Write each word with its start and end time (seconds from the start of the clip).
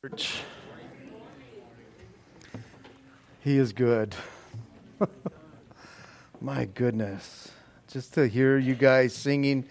Church. 0.00 0.42
He 3.40 3.58
is 3.58 3.72
good. 3.72 4.14
My 6.40 6.66
goodness. 6.66 7.50
Just 7.88 8.14
to 8.14 8.28
hear 8.28 8.58
you 8.58 8.76
guys 8.76 9.12
singing 9.12 9.64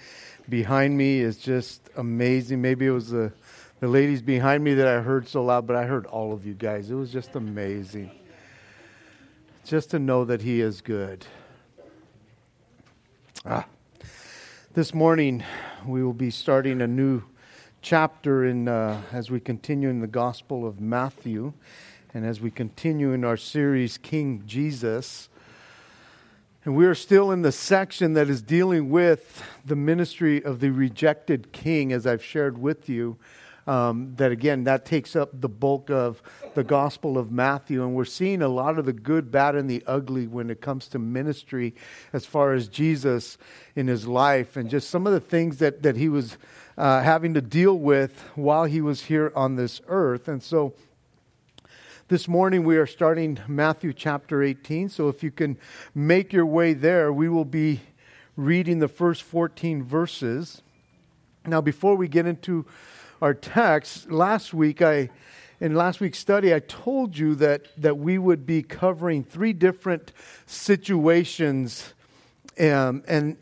behind 0.49 0.97
me 0.97 1.21
is 1.21 1.37
just 1.37 1.89
amazing. 1.95 2.61
Maybe 2.61 2.87
it 2.87 2.89
was 2.89 3.09
the, 3.09 3.31
the 3.79 3.87
ladies 3.87 4.21
behind 4.21 4.65
me 4.65 4.73
that 4.73 4.85
I 4.85 4.99
heard 4.99 5.29
so 5.29 5.45
loud, 5.45 5.65
but 5.65 5.77
I 5.77 5.85
heard 5.85 6.05
all 6.05 6.33
of 6.33 6.45
you 6.45 6.55
guys. 6.55 6.91
It 6.91 6.95
was 6.95 7.09
just 7.09 7.37
amazing. 7.37 8.11
Just 9.63 9.91
to 9.91 9.99
know 9.99 10.25
that 10.25 10.41
He 10.41 10.59
is 10.59 10.81
good. 10.81 11.25
Ah. 13.45 13.65
This 14.73 14.93
morning, 14.93 15.45
we 15.85 16.03
will 16.03 16.11
be 16.11 16.31
starting 16.31 16.81
a 16.81 16.87
new 16.87 17.23
chapter 17.89 18.43
in 18.43 18.67
uh, 18.67 19.01
as 19.13 19.31
we 19.31 19.39
continue 19.39 19.87
in 19.87 20.01
the 20.01 20.07
Gospel 20.07 20.67
of 20.67 20.81
Matthew, 20.81 21.53
and 22.13 22.25
as 22.25 22.41
we 22.41 22.51
continue 22.51 23.13
in 23.13 23.23
our 23.23 23.37
series 23.37 23.97
King 23.97 24.43
Jesus. 24.45 25.29
And 26.65 26.75
we 26.75 26.85
are 26.85 26.93
still 26.93 27.31
in 27.31 27.43
the 27.43 27.51
section 27.53 28.11
that 28.15 28.29
is 28.29 28.41
dealing 28.41 28.89
with 28.89 29.41
the 29.63 29.77
ministry 29.77 30.43
of 30.43 30.59
the 30.59 30.71
rejected 30.71 31.53
king, 31.53 31.93
as 31.93 32.05
I've 32.05 32.21
shared 32.21 32.57
with 32.57 32.89
you. 32.89 33.15
Um, 33.67 34.15
that 34.15 34.31
again, 34.33 34.65
that 34.65 34.85
takes 34.85 35.15
up 35.15 35.29
the 35.33 35.49
bulk 35.49 35.89
of 35.89 36.21
the 36.55 36.63
Gospel 36.63 37.17
of 37.17 37.31
Matthew. 37.31 37.83
And 37.83 37.95
we're 37.95 38.05
seeing 38.05 38.41
a 38.41 38.47
lot 38.47 38.79
of 38.79 38.85
the 38.85 38.93
good, 38.93 39.29
bad, 39.29 39.55
and 39.55 39.69
the 39.69 39.83
ugly 39.87 40.25
when 40.27 40.49
it 40.49 40.59
comes 40.61 40.87
to 40.89 40.99
ministry 40.99 41.73
as 42.11 42.25
far 42.25 42.53
as 42.53 42.67
Jesus 42.69 43.37
in 43.75 43.87
his 43.87 44.07
life 44.07 44.55
and 44.55 44.69
just 44.69 44.89
some 44.89 45.05
of 45.05 45.11
the 45.11 45.19
things 45.19 45.57
that, 45.57 45.83
that 45.83 45.97
he 45.97 46.07
was 46.07 46.37
uh, 46.77 47.01
having 47.01 47.33
to 47.33 47.41
deal 47.41 47.77
with 47.77 48.23
while 48.35 48.65
he 48.65 48.81
was 48.81 49.05
here 49.05 49.31
on 49.35 49.55
this 49.55 49.81
earth. 49.87 50.27
And 50.27 50.43
so 50.43 50.73
this 52.07 52.27
morning 52.27 52.63
we 52.63 52.77
are 52.77 52.85
starting 52.85 53.39
Matthew 53.47 53.93
chapter 53.93 54.43
18. 54.43 54.89
So 54.89 55.09
if 55.09 55.23
you 55.23 55.31
can 55.31 55.57
make 55.95 56.31
your 56.31 56.45
way 56.45 56.73
there, 56.73 57.11
we 57.11 57.29
will 57.29 57.45
be 57.45 57.81
reading 58.35 58.79
the 58.79 58.87
first 58.87 59.23
14 59.23 59.83
verses. 59.83 60.61
Now, 61.45 61.61
before 61.61 61.95
we 61.95 62.07
get 62.07 62.27
into 62.27 62.65
our 63.21 63.33
text, 63.33 64.11
last 64.11 64.53
week 64.53 64.81
I 64.81 65.09
in 65.59 65.73
last 65.73 65.99
week's 65.99 66.19
study, 66.19 66.53
I 66.53 66.59
told 66.59 67.17
you 67.17 67.33
that, 67.35 67.69
that 67.81 67.97
we 67.97 68.19
would 68.19 68.45
be 68.45 68.61
covering 68.61 69.23
three 69.23 69.53
different 69.53 70.11
situations 70.45 71.95
um, 72.59 73.03
and 73.07 73.37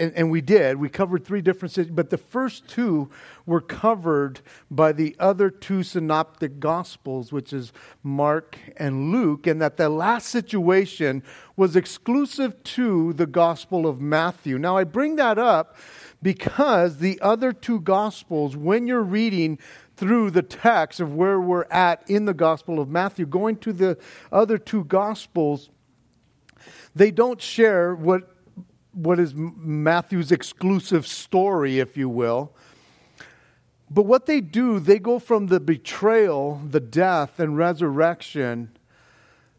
and, 0.00 0.12
and, 0.14 0.30
we 0.30 0.40
did. 0.40 0.78
We 0.78 0.88
covered 0.88 1.24
three 1.24 1.42
different 1.42 1.72
cities, 1.72 1.92
but 1.94 2.08
the 2.08 2.16
first 2.16 2.66
two 2.66 3.10
were 3.44 3.60
covered 3.60 4.40
by 4.70 4.92
the 4.92 5.14
other 5.18 5.50
two 5.50 5.82
synoptic 5.82 6.58
gospels, 6.58 7.32
which 7.32 7.52
is 7.52 7.72
Mark 8.02 8.58
and 8.78 9.12
Luke, 9.12 9.46
and 9.46 9.60
that 9.60 9.76
the 9.76 9.90
last 9.90 10.28
situation 10.28 11.22
was 11.54 11.76
exclusive 11.76 12.62
to 12.64 13.12
the 13.12 13.26
gospel 13.26 13.86
of 13.86 14.00
Matthew. 14.00 14.58
Now, 14.58 14.78
I 14.78 14.84
bring 14.84 15.16
that 15.16 15.38
up 15.38 15.76
because 16.22 16.96
the 16.96 17.20
other 17.20 17.52
two 17.52 17.80
gospels, 17.80 18.56
when 18.56 18.86
you're 18.86 19.02
reading 19.02 19.58
through 19.96 20.30
the 20.30 20.42
text 20.42 21.00
of 21.00 21.14
where 21.14 21.38
we're 21.38 21.66
at 21.70 22.08
in 22.08 22.24
the 22.24 22.34
gospel 22.34 22.80
of 22.80 22.88
Matthew, 22.88 23.26
going 23.26 23.56
to 23.58 23.72
the 23.74 23.98
other 24.32 24.56
two 24.56 24.84
gospels, 24.84 25.68
they 26.94 27.10
don't 27.10 27.40
share 27.40 27.94
what 27.94 28.39
what 28.92 29.18
is 29.18 29.34
Matthew's 29.34 30.32
exclusive 30.32 31.06
story, 31.06 31.78
if 31.78 31.96
you 31.96 32.08
will. 32.08 32.52
But 33.90 34.02
what 34.02 34.26
they 34.26 34.40
do, 34.40 34.78
they 34.78 34.98
go 34.98 35.18
from 35.18 35.48
the 35.48 35.58
betrayal, 35.58 36.60
the 36.68 36.80
death, 36.80 37.40
and 37.40 37.56
resurrection 37.56 38.76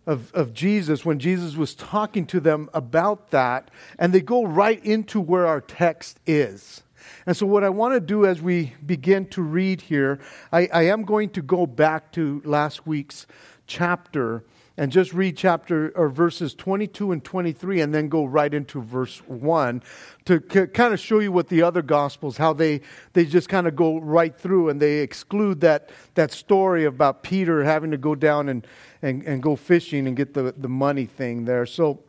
of, 0.08 0.34
of 0.34 0.54
Jesus 0.54 1.06
when 1.06 1.20
Jesus 1.20 1.56
was 1.56 1.76
talking 1.76 2.26
to 2.28 2.40
them 2.40 2.70
about 2.74 3.32
that, 3.32 3.70
and 4.00 4.14
they 4.14 4.22
go 4.22 4.46
right 4.46 4.84
into 4.86 5.20
where 5.20 5.46
our 5.46 5.62
text 5.62 6.20
is. 6.26 6.84
And 7.26 7.36
so, 7.36 7.46
what 7.46 7.64
I 7.64 7.70
want 7.70 7.94
to 7.94 8.00
do 8.00 8.26
as 8.26 8.42
we 8.42 8.74
begin 8.86 9.28
to 9.30 9.42
read 9.42 9.82
here, 9.82 10.20
I, 10.52 10.70
I 10.72 10.84
am 10.84 11.04
going 11.04 11.30
to 11.32 11.42
go 11.42 11.66
back 11.66 12.12
to 12.14 12.42
last 12.46 12.88
week's 12.88 13.28
chapter 13.68 14.44
and 14.82 14.92
just 14.92 15.14
read 15.14 15.38
chapter 15.38 15.92
or 15.96 16.10
verses 16.10 16.56
22 16.56 17.12
and 17.12 17.24
23 17.24 17.82
and 17.82 17.94
then 17.94 18.10
go 18.10 18.26
right 18.26 18.52
into 18.52 18.82
verse 18.82 19.20
1 19.28 19.84
to 20.26 20.44
c- 20.52 20.66
kind 20.66 20.92
of 20.92 21.00
show 21.00 21.20
you 21.20 21.32
what 21.32 21.50
the 21.50 21.62
other 21.62 21.84
gospels 21.84 22.38
how 22.38 22.52
they 22.52 22.82
they 23.14 23.24
just 23.24 23.48
kind 23.48 23.68
of 23.68 23.76
go 23.76 24.00
right 24.00 24.36
through 24.36 24.70
and 24.70 24.82
they 24.82 24.98
exclude 24.98 25.62
that 25.62 25.92
that 26.16 26.32
story 26.32 26.86
about 26.86 27.22
Peter 27.22 27.64
having 27.64 27.92
to 27.92 27.98
go 27.98 28.16
down 28.16 28.50
and 28.50 28.66
and, 29.04 29.22
and 29.22 29.44
go 29.44 29.56
fishing 29.56 30.08
and 30.08 30.18
get 30.18 30.34
the, 30.34 30.52
the 30.58 30.68
money 30.68 31.06
thing 31.06 31.46
there. 31.46 31.68
So 31.68 32.00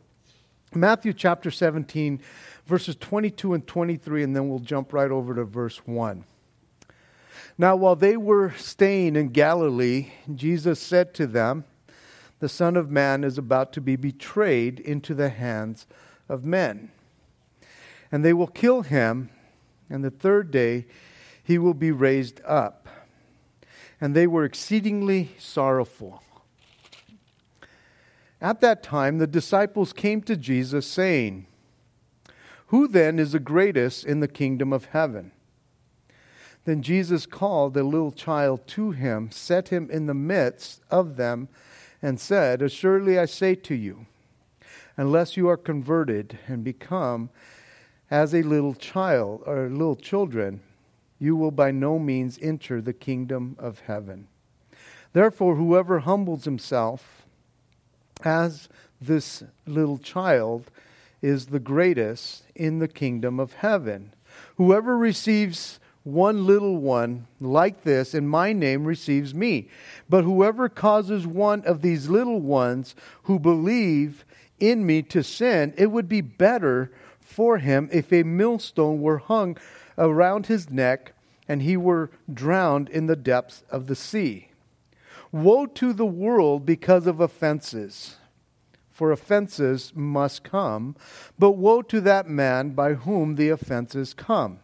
Matthew 0.73 1.13
chapter 1.13 1.51
17 1.51 2.19
verses 2.65 2.95
22 2.95 3.53
and 3.53 3.67
23 3.67 4.23
and 4.23 4.35
then 4.35 4.49
we'll 4.49 4.57
jump 4.57 4.93
right 4.93 5.11
over 5.11 5.35
to 5.35 5.43
verse 5.43 5.77
1. 5.85 6.25
Now 7.55 7.75
while 7.75 7.95
they 7.95 8.17
were 8.17 8.51
staying 8.57 9.15
in 9.15 9.29
Galilee, 9.29 10.07
Jesus 10.33 10.79
said 10.79 11.13
to 11.13 11.27
them, 11.27 11.65
the 12.43 12.49
Son 12.49 12.75
of 12.75 12.91
Man 12.91 13.23
is 13.23 13.37
about 13.37 13.71
to 13.71 13.79
be 13.79 13.95
betrayed 13.95 14.77
into 14.81 15.13
the 15.13 15.29
hands 15.29 15.87
of 16.27 16.43
men. 16.43 16.91
And 18.11 18.25
they 18.25 18.33
will 18.33 18.47
kill 18.47 18.81
him, 18.81 19.29
and 19.89 20.03
the 20.03 20.11
third 20.11 20.51
day 20.51 20.85
he 21.41 21.57
will 21.57 21.73
be 21.73 21.89
raised 21.89 22.41
up. 22.43 22.89
And 24.01 24.13
they 24.13 24.27
were 24.27 24.43
exceedingly 24.43 25.29
sorrowful. 25.39 26.21
At 28.41 28.59
that 28.59 28.83
time, 28.83 29.19
the 29.19 29.25
disciples 29.25 29.93
came 29.93 30.21
to 30.23 30.35
Jesus, 30.35 30.85
saying, 30.85 31.47
Who 32.67 32.89
then 32.89 33.19
is 33.19 33.31
the 33.31 33.39
greatest 33.39 34.03
in 34.03 34.19
the 34.19 34.27
kingdom 34.27 34.73
of 34.73 34.87
heaven? 34.87 35.31
Then 36.65 36.81
Jesus 36.81 37.25
called 37.25 37.77
a 37.77 37.83
little 37.83 38.11
child 38.11 38.67
to 38.67 38.91
him, 38.91 39.31
set 39.31 39.69
him 39.69 39.89
in 39.89 40.07
the 40.07 40.13
midst 40.13 40.81
of 40.91 41.15
them, 41.15 41.47
and 42.03 42.19
said, 42.19 42.61
Assuredly 42.61 43.17
I 43.17 43.25
say 43.25 43.55
to 43.55 43.73
you, 43.73 44.05
unless 44.97 45.37
you 45.37 45.47
are 45.47 45.57
converted 45.57 46.37
and 46.47 46.63
become 46.63 47.31
as 48.11 48.35
a 48.35 48.43
little 48.43 48.75
child 48.75 49.41
or 49.47 49.69
little 49.69 49.95
children, 49.95 50.61
you 51.17 51.35
will 51.35 51.49
by 51.49 51.71
no 51.71 51.97
means 51.97 52.37
enter 52.41 52.81
the 52.81 52.93
kingdom 52.93 53.55
of 53.57 53.79
heaven. 53.79 54.27
Therefore, 55.13 55.55
whoever 55.55 55.99
humbles 55.99 56.43
himself 56.43 57.25
as 58.23 58.67
this 58.99 59.43
little 59.65 59.97
child 59.97 60.69
is 61.21 61.47
the 61.47 61.59
greatest 61.59 62.43
in 62.53 62.79
the 62.79 62.87
kingdom 62.87 63.39
of 63.39 63.53
heaven. 63.53 64.13
Whoever 64.57 64.97
receives 64.97 65.79
one 66.03 66.45
little 66.45 66.77
one 66.77 67.27
like 67.39 67.83
this 67.83 68.13
in 68.13 68.27
my 68.27 68.51
name 68.51 68.85
receives 68.85 69.33
me. 69.33 69.69
But 70.09 70.23
whoever 70.23 70.67
causes 70.67 71.25
one 71.25 71.63
of 71.65 71.81
these 71.81 72.09
little 72.09 72.41
ones 72.41 72.95
who 73.23 73.39
believe 73.39 74.25
in 74.59 74.85
me 74.85 75.01
to 75.03 75.23
sin, 75.23 75.73
it 75.77 75.87
would 75.87 76.09
be 76.09 76.21
better 76.21 76.91
for 77.21 77.57
him 77.57 77.89
if 77.91 78.11
a 78.11 78.23
millstone 78.23 79.01
were 79.01 79.17
hung 79.17 79.57
around 79.97 80.47
his 80.47 80.69
neck 80.69 81.13
and 81.47 81.61
he 81.61 81.77
were 81.77 82.11
drowned 82.33 82.89
in 82.89 83.07
the 83.07 83.15
depths 83.15 83.63
of 83.69 83.87
the 83.87 83.95
sea. 83.95 84.49
Woe 85.31 85.65
to 85.65 85.93
the 85.93 86.05
world 86.05 86.65
because 86.65 87.07
of 87.07 87.19
offenses, 87.19 88.17
for 88.91 89.11
offenses 89.11 89.91
must 89.95 90.43
come, 90.43 90.95
but 91.39 91.51
woe 91.51 91.81
to 91.81 91.99
that 92.01 92.29
man 92.29 92.69
by 92.71 92.93
whom 92.93 93.35
the 93.35 93.49
offenses 93.49 94.13
come. 94.13 94.59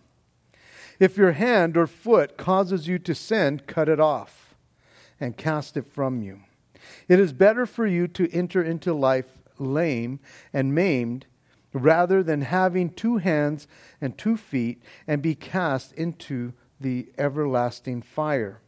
If 0.99 1.17
your 1.17 1.31
hand 1.31 1.77
or 1.77 1.87
foot 1.87 2.37
causes 2.37 2.87
you 2.87 2.99
to 2.99 3.15
sin, 3.15 3.61
cut 3.65 3.87
it 3.87 3.99
off 3.99 4.55
and 5.19 5.37
cast 5.37 5.77
it 5.77 5.85
from 5.85 6.21
you. 6.21 6.41
It 7.07 7.19
is 7.19 7.33
better 7.33 7.65
for 7.65 7.87
you 7.87 8.07
to 8.09 8.31
enter 8.31 8.61
into 8.61 8.93
life 8.93 9.37
lame 9.57 10.19
and 10.53 10.75
maimed 10.75 11.25
rather 11.73 12.23
than 12.23 12.41
having 12.41 12.89
two 12.89 13.17
hands 13.17 13.67
and 14.01 14.17
two 14.17 14.35
feet 14.35 14.81
and 15.07 15.21
be 15.21 15.35
cast 15.35 15.93
into 15.93 16.53
the 16.79 17.09
everlasting 17.17 18.01
fire. 18.01 18.61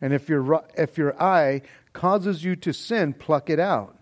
And 0.00 0.12
if 0.12 0.28
your, 0.28 0.64
if 0.76 0.98
your 0.98 1.20
eye 1.20 1.62
causes 1.92 2.44
you 2.44 2.56
to 2.56 2.72
sin, 2.72 3.14
pluck 3.14 3.48
it 3.48 3.58
out. 3.58 3.96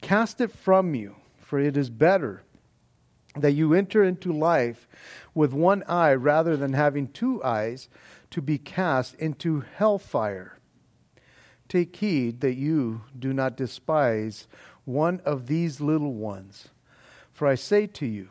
Cast 0.00 0.40
it 0.40 0.50
from 0.50 0.94
you, 0.94 1.16
for 1.38 1.58
it 1.58 1.76
is 1.76 1.90
better 1.90 2.42
that 3.36 3.52
you 3.52 3.74
enter 3.74 4.02
into 4.02 4.32
life 4.32 4.88
with 5.36 5.52
one 5.52 5.84
eye 5.86 6.14
rather 6.14 6.56
than 6.56 6.72
having 6.72 7.06
two 7.06 7.44
eyes 7.44 7.90
to 8.30 8.40
be 8.40 8.56
cast 8.56 9.14
into 9.16 9.62
hellfire. 9.76 10.58
Take 11.68 11.94
heed 11.94 12.40
that 12.40 12.54
you 12.54 13.02
do 13.16 13.34
not 13.34 13.56
despise 13.56 14.46
one 14.86 15.20
of 15.26 15.46
these 15.46 15.80
little 15.80 16.14
ones. 16.14 16.68
For 17.34 17.46
I 17.46 17.54
say 17.54 17.86
to 17.86 18.06
you 18.06 18.30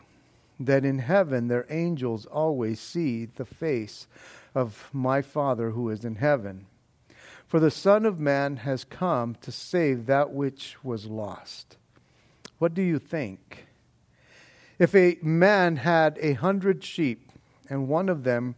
that 0.59 0.83
in 0.83 0.97
heaven 0.97 1.47
their 1.47 1.67
angels 1.69 2.25
always 2.25 2.79
see 2.79 3.25
the 3.25 3.45
face 3.45 4.07
of 4.55 4.89
my 4.91 5.21
Father 5.21 5.69
who 5.69 5.89
is 5.89 6.03
in 6.03 6.15
heaven. 6.15 6.65
For 7.45 7.59
the 7.59 7.69
Son 7.69 8.07
of 8.07 8.19
Man 8.19 8.57
has 8.57 8.83
come 8.83 9.35
to 9.41 9.51
save 9.51 10.07
that 10.07 10.31
which 10.31 10.77
was 10.83 11.05
lost. 11.05 11.77
What 12.57 12.73
do 12.73 12.81
you 12.81 12.97
think? 12.97 13.67
If 14.77 14.93
a 14.93 15.17
man 15.21 15.77
had 15.77 16.17
a 16.21 16.33
hundred 16.33 16.83
sheep 16.83 17.31
and 17.69 17.87
one 17.87 18.09
of 18.09 18.23
them 18.23 18.55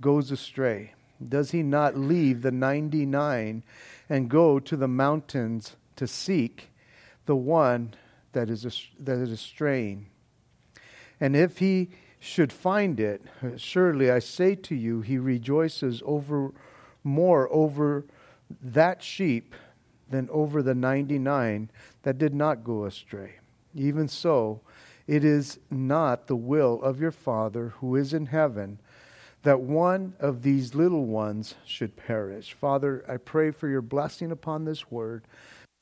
goes 0.00 0.30
astray, 0.30 0.92
does 1.26 1.52
he 1.52 1.62
not 1.62 1.96
leave 1.96 2.42
the 2.42 2.50
ninety 2.50 3.06
nine 3.06 3.64
and 4.08 4.28
go 4.28 4.58
to 4.60 4.76
the 4.76 4.88
mountains 4.88 5.76
to 5.96 6.06
seek 6.06 6.70
the 7.24 7.36
one 7.36 7.94
that 8.32 8.50
is, 8.50 8.62
that 8.98 9.18
is 9.18 9.40
straying? 9.40 10.06
And 11.20 11.34
if 11.34 11.58
he 11.58 11.90
should 12.20 12.52
find 12.52 13.00
it, 13.00 13.22
surely 13.56 14.10
I 14.10 14.18
say 14.18 14.54
to 14.56 14.74
you, 14.74 15.00
he 15.00 15.16
rejoices 15.16 16.02
over 16.04 16.52
more 17.02 17.48
over 17.52 18.04
that 18.62 19.02
sheep 19.02 19.54
than 20.10 20.28
over 20.30 20.62
the 20.62 20.74
99 20.74 21.70
that 22.02 22.18
did 22.18 22.34
not 22.34 22.64
go 22.64 22.84
astray. 22.84 23.36
Even 23.74 24.08
so, 24.08 24.60
it 25.06 25.24
is 25.24 25.58
not 25.70 26.26
the 26.26 26.36
will 26.36 26.82
of 26.82 27.00
your 27.00 27.12
Father 27.12 27.74
who 27.78 27.96
is 27.96 28.12
in 28.12 28.26
heaven 28.26 28.78
that 29.42 29.60
one 29.60 30.14
of 30.18 30.42
these 30.42 30.74
little 30.74 31.06
ones 31.06 31.54
should 31.64 31.96
perish. 31.96 32.52
Father, 32.52 33.04
I 33.08 33.16
pray 33.16 33.52
for 33.52 33.68
your 33.68 33.82
blessing 33.82 34.32
upon 34.32 34.64
this 34.64 34.90
word. 34.90 35.24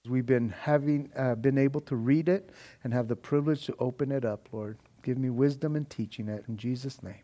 We've 0.07 0.27
been 0.27 0.51
having 0.51 1.11
uh, 1.17 1.37
been 1.37 1.57
able 1.57 1.81
to 1.83 1.97
read 1.97 2.29
it 2.29 2.51
and 2.83 2.93
have 2.93 3.09
the 3.09 3.17
privilege 3.17 3.65
to 3.67 3.75
open 3.79 4.13
it 4.13 4.25
up, 4.25 4.49
Lord. 4.53 4.77
Give 5.03 5.17
me 5.17 5.31
wisdom 5.31 5.77
in 5.77 5.87
teaching 5.87 6.29
it 6.29 6.45
in 6.47 6.59
Jesus 6.59 7.03
name. 7.03 7.15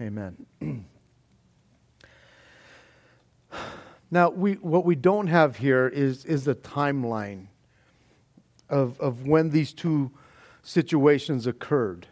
Amen. 0.00 0.84
Now, 4.10 4.30
we, 4.30 4.54
what 4.54 4.84
we 4.84 4.94
don't 4.94 5.26
have 5.26 5.56
here 5.56 5.88
is, 5.88 6.24
is 6.24 6.46
a 6.46 6.54
timeline 6.54 7.46
of, 8.68 9.00
of 9.00 9.26
when 9.26 9.50
these 9.50 9.72
two 9.72 10.12
situations 10.66 11.46
occurred. 11.46 12.06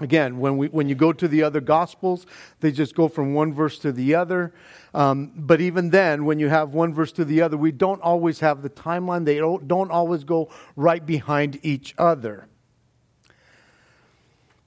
Again, 0.00 0.38
when, 0.38 0.56
we, 0.56 0.68
when 0.68 0.88
you 0.88 0.94
go 0.94 1.12
to 1.12 1.28
the 1.28 1.42
other 1.42 1.60
Gospels, 1.60 2.26
they 2.60 2.72
just 2.72 2.94
go 2.94 3.08
from 3.08 3.34
one 3.34 3.52
verse 3.52 3.78
to 3.80 3.92
the 3.92 4.14
other. 4.14 4.54
Um, 4.94 5.32
but 5.36 5.60
even 5.60 5.90
then, 5.90 6.24
when 6.24 6.38
you 6.38 6.48
have 6.48 6.72
one 6.72 6.94
verse 6.94 7.12
to 7.12 7.26
the 7.26 7.42
other, 7.42 7.58
we 7.58 7.72
don't 7.72 8.00
always 8.00 8.40
have 8.40 8.62
the 8.62 8.70
timeline. 8.70 9.26
They 9.26 9.36
don't, 9.36 9.68
don't 9.68 9.90
always 9.90 10.24
go 10.24 10.48
right 10.76 11.04
behind 11.04 11.60
each 11.62 11.94
other. 11.98 12.48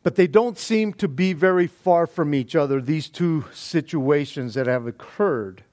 But 0.03 0.15
they 0.15 0.27
don't 0.27 0.59
seem 0.59 0.93
to 0.93 1.07
be 1.07 1.33
very 1.33 1.65
far 1.65 2.05
from 2.05 2.35
each 2.35 2.55
other, 2.55 2.79
these 2.79 3.09
two 3.09 3.45
situations 3.51 4.53
that 4.53 4.67
have 4.67 4.85
occurred 4.85 5.63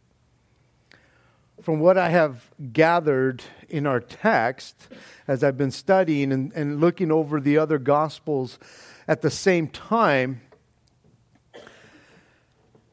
from 1.62 1.78
what 1.78 1.96
I 1.96 2.08
have 2.08 2.50
gathered 2.72 3.42
in 3.68 3.86
our 3.86 4.00
text, 4.00 4.88
as 5.28 5.44
I've 5.44 5.56
been 5.56 5.70
studying 5.70 6.32
and, 6.32 6.52
and 6.54 6.80
looking 6.80 7.12
over 7.12 7.40
the 7.40 7.58
other 7.58 7.78
Gospels 7.78 8.58
at 9.06 9.22
the 9.22 9.30
same 9.30 9.68
time, 9.68 10.40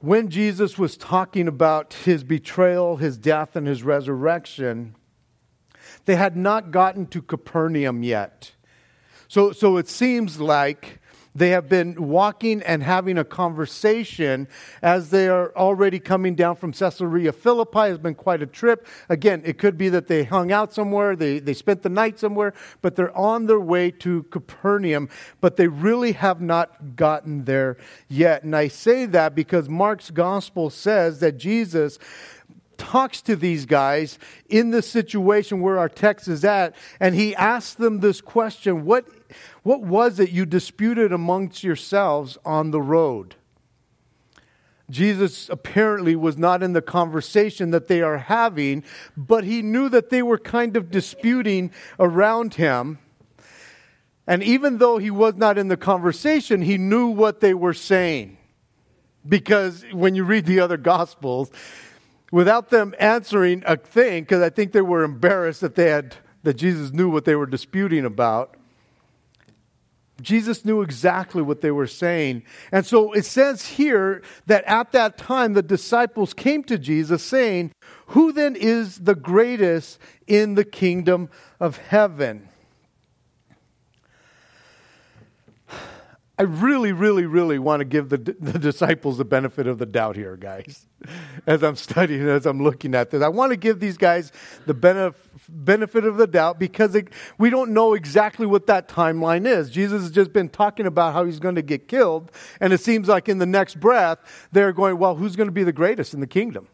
when 0.02 0.30
Jesus 0.30 0.78
was 0.78 0.96
talking 0.96 1.48
about 1.48 1.94
his 1.94 2.24
betrayal, 2.24 2.98
his 2.98 3.18
death, 3.18 3.56
and 3.56 3.68
his 3.68 3.84
resurrection, 3.84 4.96
they 6.06 6.16
had 6.16 6.38
not 6.38 6.72
gotten 6.72 7.08
to 7.08 7.22
Capernaum 7.22 8.04
yet. 8.04 8.52
So, 9.28 9.52
so 9.52 9.78
it 9.78 9.90
seems 9.90 10.40
like 10.40 10.99
they 11.36 11.50
have 11.50 11.70
been 11.70 12.08
walking 12.08 12.62
and 12.64 12.82
having 12.82 13.18
a 13.18 13.24
conversation 13.24 14.48
as 14.82 15.10
they 15.10 15.28
are 15.28 15.56
already 15.56 16.00
coming 16.00 16.36
down 16.36 16.56
from 16.56 16.74
Caesarea 16.74 17.32
Philippi. 17.32 17.80
Has 17.80 17.98
been 17.98 18.16
quite 18.16 18.42
a 18.42 18.48
trip. 18.48 18.88
Again, 19.10 19.42
it 19.46 19.58
could 19.58 19.78
be 19.78 19.90
that 19.90 20.08
they 20.08 20.24
hung 20.24 20.52
out 20.52 20.74
somewhere, 20.74 21.16
they, 21.16 21.40
they 21.40 21.54
spent 21.54 21.84
the 21.84 21.90
night 21.90 22.20
somewhere, 22.20 22.54
but 22.82 22.96
they're 22.96 23.16
on 23.18 23.46
their 23.46 23.60
way 23.60 23.92
to 23.92 24.24
Capernaum, 24.24 25.10
but 25.40 25.56
they 25.56 25.68
really 25.68 26.14
have 26.14 26.42
not 26.42 26.96
gotten 26.96 27.46
there 27.46 27.78
yet. 28.08 28.44
And 28.44 28.56
I 28.56 28.68
say 28.68 29.06
that 29.08 29.36
because 29.36 29.70
Mark's 29.70 30.12
gospel 30.12 30.70
says 30.70 31.20
that 31.20 31.38
Jesus 31.38 32.00
talks 32.80 33.22
to 33.22 33.36
these 33.36 33.66
guys 33.66 34.18
in 34.48 34.72
the 34.72 34.82
situation 34.82 35.60
where 35.60 35.78
our 35.78 35.90
text 35.90 36.28
is 36.28 36.44
at, 36.44 36.76
and 37.00 37.14
he 37.14 37.36
asks 37.36 37.76
them 37.76 38.00
this 38.00 38.22
question 38.22 38.86
What 38.86 39.06
what 39.70 39.82
was 39.82 40.20
it 40.20 40.32
you 40.32 40.48
disputed 40.48 41.14
amongst 41.14 41.64
yourselves 41.64 42.40
on 42.44 42.72
the 42.72 42.82
road? 42.82 43.36
Jesus 44.90 45.48
apparently 45.48 46.16
was 46.16 46.40
not 46.40 46.64
in 46.64 46.74
the 46.74 46.82
conversation 46.82 47.70
that 47.70 47.88
they 47.88 48.02
are 48.02 48.18
having, 48.18 48.84
but 49.16 49.44
he 49.44 49.62
knew 49.62 49.88
that 49.90 50.10
they 50.10 50.24
were 50.24 50.40
kind 50.40 50.76
of 50.76 50.90
disputing 50.90 51.70
around 52.00 52.56
him. 52.56 52.98
And 54.26 54.42
even 54.42 54.80
though 54.80 54.98
he 54.98 55.12
was 55.12 55.36
not 55.36 55.60
in 55.60 55.68
the 55.68 55.78
conversation, 55.78 56.64
he 56.64 56.80
knew 56.80 57.10
what 57.10 57.40
they 57.40 57.54
were 57.54 57.76
saying. 57.76 58.40
Because 59.28 59.86
when 59.92 60.16
you 60.16 60.24
read 60.24 60.48
the 60.48 60.62
other 60.62 60.78
gospels, 60.78 61.52
without 62.32 62.72
them 62.72 62.96
answering 62.98 63.62
a 63.68 63.78
thing, 63.78 64.24
because 64.24 64.42
I 64.42 64.50
think 64.50 64.72
they 64.72 64.82
were 64.82 65.04
embarrassed 65.04 65.62
that 65.62 65.76
they 65.76 65.92
had 65.92 66.16
that 66.42 66.56
Jesus 66.56 66.92
knew 66.92 67.12
what 67.12 67.26
they 67.26 67.36
were 67.36 67.46
disputing 67.46 68.06
about, 68.06 68.56
Jesus 70.22 70.66
knew 70.66 70.82
exactly 70.82 71.42
what 71.42 71.62
they 71.62 71.72
were 71.72 71.88
saying. 71.88 72.44
And 72.72 72.86
so 72.86 73.14
it 73.14 73.26
says 73.26 73.66
here 73.66 74.22
that 74.48 74.64
at 74.66 74.92
that 74.92 75.18
time 75.18 75.54
the 75.54 75.62
disciples 75.62 76.34
came 76.34 76.64
to 76.66 76.78
Jesus 76.78 77.24
saying, 77.24 77.72
Who 78.08 78.32
then 78.32 78.56
is 78.56 79.00
the 79.00 79.16
greatest 79.16 80.00
in 80.28 80.56
the 80.56 80.66
kingdom 80.66 81.30
of 81.60 81.78
heaven? 81.78 82.49
I 86.40 86.44
really, 86.44 86.94
really, 86.94 87.26
really 87.26 87.60
want 87.60 87.82
to 87.82 87.86
give 87.86 88.08
the, 88.08 88.18
the 88.18 88.58
disciples 88.58 89.18
the 89.18 89.26
benefit 89.26 89.68
of 89.68 89.78
the 89.78 89.86
doubt 89.86 90.16
here, 90.16 90.38
guys, 90.38 90.88
as 91.48 91.62
I'm 91.64 91.76
studying, 91.76 92.30
as 92.30 92.46
I'm 92.46 92.64
looking 92.64 92.96
at 92.96 93.10
this. 93.10 93.22
I 93.22 93.28
want 93.28 93.52
to 93.52 93.58
give 93.58 93.82
these 93.82 93.98
guys 93.98 94.32
the 94.66 94.74
benef- 94.74 95.16
benefit 95.50 96.06
of 96.06 96.16
the 96.16 96.28
doubt 96.28 96.58
because 96.58 96.96
it, 96.96 97.10
we 97.38 97.50
don't 97.50 97.72
know 97.72 97.94
exactly 97.94 98.46
what 98.46 98.68
that 98.68 98.88
timeline 98.88 99.46
is. 99.46 99.70
Jesus 99.70 100.02
has 100.02 100.12
just 100.12 100.32
been 100.32 100.48
talking 100.48 100.86
about 100.86 101.12
how 101.12 101.26
he's 101.26 101.40
going 101.40 101.56
to 101.56 101.62
get 101.62 101.90
killed, 101.90 102.32
and 102.62 102.72
it 102.72 102.80
seems 102.80 103.10
like 103.10 103.28
in 103.28 103.40
the 103.40 103.46
next 103.46 103.78
breath, 103.78 104.20
they're 104.54 104.72
going, 104.72 104.98
Well, 104.98 105.16
who's 105.16 105.36
going 105.36 105.50
to 105.50 105.54
be 105.54 105.66
the 105.66 105.74
greatest 105.74 106.14
in 106.14 106.22
the 106.22 106.28
kingdom? 106.28 106.70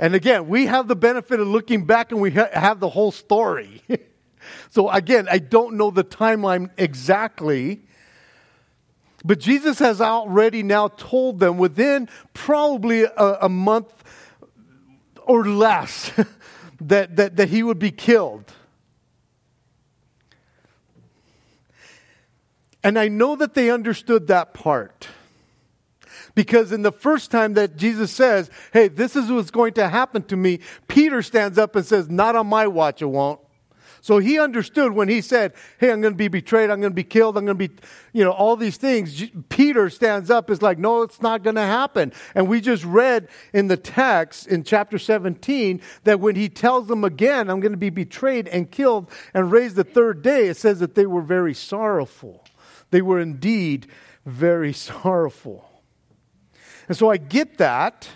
And 0.00 0.16
again, 0.16 0.48
we 0.48 0.66
have 0.66 0.88
the 0.88 0.96
benefit 0.96 1.38
of 1.38 1.46
looking 1.46 1.84
back 1.84 2.10
and 2.10 2.20
we 2.20 2.32
ha- 2.32 2.48
have 2.52 2.80
the 2.80 2.88
whole 2.88 3.12
story. 3.12 3.82
So 4.70 4.90
again, 4.90 5.28
I 5.30 5.38
don't 5.38 5.76
know 5.76 5.90
the 5.90 6.04
timeline 6.04 6.70
exactly. 6.76 7.82
But 9.24 9.38
Jesus 9.38 9.78
has 9.80 10.00
already 10.00 10.62
now 10.62 10.88
told 10.88 11.40
them 11.40 11.58
within 11.58 12.08
probably 12.32 13.02
a, 13.02 13.38
a 13.42 13.48
month 13.48 13.92
or 15.22 15.46
less 15.46 16.10
that, 16.80 17.16
that, 17.16 17.36
that 17.36 17.48
he 17.48 17.62
would 17.62 17.78
be 17.78 17.90
killed. 17.90 18.52
And 22.82 22.98
I 22.98 23.08
know 23.08 23.36
that 23.36 23.54
they 23.54 23.70
understood 23.70 24.28
that 24.28 24.54
part. 24.54 25.08
Because 26.34 26.72
in 26.72 26.82
the 26.82 26.92
first 26.92 27.30
time 27.30 27.54
that 27.54 27.76
Jesus 27.76 28.10
says, 28.10 28.50
Hey, 28.72 28.88
this 28.88 29.16
is 29.16 29.30
what's 29.30 29.50
going 29.50 29.74
to 29.74 29.88
happen 29.88 30.22
to 30.24 30.36
me, 30.36 30.60
Peter 30.88 31.22
stands 31.22 31.58
up 31.58 31.76
and 31.76 31.84
says, 31.84 32.08
Not 32.08 32.36
on 32.36 32.46
my 32.46 32.66
watch, 32.66 33.02
it 33.02 33.06
won't. 33.06 33.40
So 34.00 34.18
he 34.18 34.38
understood 34.38 34.92
when 34.92 35.08
he 35.08 35.20
said, 35.20 35.52
Hey, 35.78 35.92
I'm 35.92 36.00
going 36.00 36.14
to 36.14 36.18
be 36.18 36.28
betrayed, 36.28 36.70
I'm 36.70 36.80
going 36.80 36.92
to 36.92 36.96
be 36.96 37.04
killed, 37.04 37.36
I'm 37.36 37.44
going 37.44 37.58
to 37.58 37.68
be, 37.68 37.74
you 38.12 38.24
know, 38.24 38.30
all 38.30 38.56
these 38.56 38.76
things. 38.76 39.24
Peter 39.48 39.90
stands 39.90 40.30
up, 40.30 40.50
is 40.50 40.62
like, 40.62 40.78
No, 40.78 41.02
it's 41.02 41.20
not 41.20 41.42
going 41.42 41.56
to 41.56 41.62
happen. 41.62 42.12
And 42.34 42.48
we 42.48 42.60
just 42.60 42.84
read 42.84 43.28
in 43.52 43.68
the 43.68 43.76
text 43.76 44.46
in 44.46 44.64
chapter 44.64 44.98
17 44.98 45.80
that 46.04 46.20
when 46.20 46.36
he 46.36 46.48
tells 46.48 46.88
them 46.88 47.04
again, 47.04 47.50
I'm 47.50 47.60
going 47.60 47.72
to 47.72 47.78
be 47.78 47.90
betrayed 47.90 48.48
and 48.48 48.70
killed 48.70 49.10
and 49.34 49.52
raised 49.52 49.76
the 49.76 49.84
third 49.84 50.22
day, 50.22 50.48
it 50.48 50.56
says 50.56 50.80
that 50.80 50.94
they 50.94 51.06
were 51.06 51.22
very 51.22 51.54
sorrowful. 51.54 52.44
They 52.90 53.02
were 53.02 53.20
indeed 53.20 53.86
very 54.24 54.72
sorrowful. 54.74 55.70
And 56.88 56.96
so 56.96 57.10
I 57.10 57.18
get 57.18 57.58
that. 57.58 58.08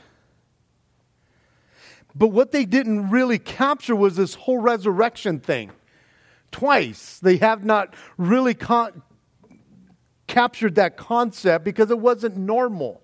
But 2.15 2.29
what 2.29 2.53
they 2.53 2.65
didn't 2.65 3.11
really 3.11 3.39
capture 3.39 3.97
was 3.97 4.17
this 4.17 4.35
whole 4.35 4.59
resurrection 4.59 5.41
thing. 5.41 5.73
Twice, 6.53 7.19
they 7.19 7.39
have 7.39 7.65
not 7.65 7.95
really 8.17 8.55
con- 8.55 9.03
captured 10.29 10.77
that 10.77 10.97
concept 10.97 11.65
because 11.65 11.91
it 11.91 11.99
wasn't 11.99 12.37
normal. 12.37 13.03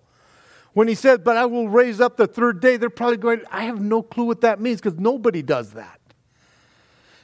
When 0.73 0.87
he 0.87 0.95
said, 0.95 1.25
But 1.25 1.37
I 1.37 1.47
will 1.47 1.69
raise 1.69 2.01
up 2.01 2.17
the 2.17 2.29
third 2.29 2.61
day, 2.61 2.77
they're 2.77 2.91
probably 2.91 3.17
going, 3.17 3.43
I 3.51 3.65
have 3.65 3.81
no 3.81 4.03
clue 4.03 4.25
what 4.25 4.43
that 4.43 4.61
means 4.61 4.81
because 4.81 4.99
nobody 4.99 5.43
does 5.43 5.73
that. 5.73 6.01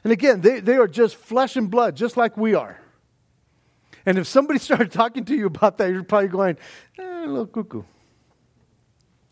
And 0.03 0.13
again, 0.13 0.41
they, 0.41 0.61
they 0.61 0.77
are 0.77 0.89
just 0.89 1.17
flesh 1.17 1.57
and 1.57 1.71
blood, 1.71 1.97
just 1.97 2.17
like 2.17 2.37
we 2.37 2.55
are. 2.55 2.81
And 4.05 4.19
if 4.19 4.27
somebody 4.27 4.59
started 4.61 4.91
talking 4.91 5.25
to 5.27 5.35
you 5.35 5.47
about 5.47 5.79
that, 5.79 5.91
you're 5.91 6.03
probably 6.03 6.29
going, 6.29 6.57
eh, 6.99 7.25
little 7.27 7.47
cuckoo. 7.47 7.83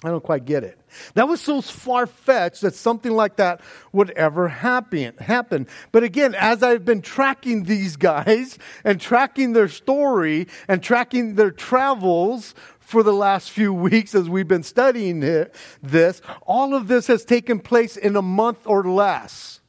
I 0.05 0.11
don't 0.11 0.23
quite 0.23 0.45
get 0.45 0.65
it. 0.65 0.79
That 1.15 1.29
was 1.29 1.41
so 1.41 1.63
far 1.63 2.07
fetched 2.07 2.61
that 2.61 2.75
something 2.75 3.13
like 3.13 3.37
that 3.37 3.63
would 3.91 4.11
ever 4.11 4.49
happen. 4.49 5.17
Happen. 5.17 5.67
But 5.93 6.03
again, 6.03 6.35
as 6.35 6.63
I've 6.63 6.85
been 6.85 7.01
tracking 7.01 7.65
these 7.65 7.97
guys 7.97 8.59
and 8.85 9.01
tracking 9.01 9.55
their 9.55 9.69
story 9.69 10.47
and 10.69 10.83
tracking 10.83 11.37
their 11.37 11.51
travels 11.51 12.55
for 12.81 13.03
the 13.03 13.15
last 13.15 13.51
few 13.51 13.73
weeks 13.73 14.15
as 14.15 14.29
we've 14.29 14.47
been 14.47 14.63
studying 14.63 15.23
it, 15.23 15.55
this, 15.83 16.21
all 16.43 16.75
of 16.75 16.87
this 16.87 17.07
has 17.07 17.25
taken 17.25 17.59
place 17.59 17.97
in 17.97 18.15
a 18.15 18.23
month 18.23 18.67
or 18.67 18.85
less. 18.85 19.61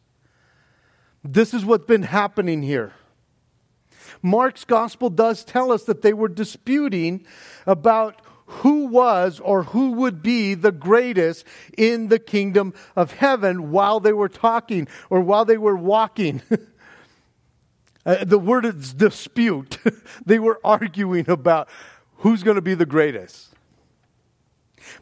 This 1.24 1.54
is 1.54 1.64
what's 1.64 1.86
been 1.86 2.04
happening 2.04 2.62
here. 2.62 2.92
Mark's 4.22 4.66
gospel 4.66 5.10
does 5.10 5.46
tell 5.46 5.72
us 5.72 5.84
that 5.86 6.02
they 6.02 6.12
were 6.12 6.28
disputing 6.28 7.26
about 7.66 8.25
who 8.46 8.86
was 8.86 9.40
or 9.40 9.64
who 9.64 9.92
would 9.94 10.22
be 10.22 10.54
the 10.54 10.72
greatest 10.72 11.46
in 11.78 12.10
the 12.10 12.20
kingdom 12.20 12.74
of 12.96 13.14
heaven 13.14 13.72
while 13.72 14.00
they 14.00 14.14
were 14.14 14.30
talking 14.30 14.88
or 15.10 15.22
while 15.22 15.46
they 15.46 15.58
were 15.58 15.76
walking. 15.76 16.42
uh, 18.06 18.24
the 18.24 18.40
word 18.40 18.66
is 18.66 18.94
dispute. 18.94 19.78
they 20.26 20.40
were 20.40 20.60
arguing 20.64 21.30
about 21.30 21.68
who's 22.18 22.44
going 22.44 22.56
to 22.56 22.62
be 22.62 22.76
the 22.76 22.86
greatest. 22.86 23.50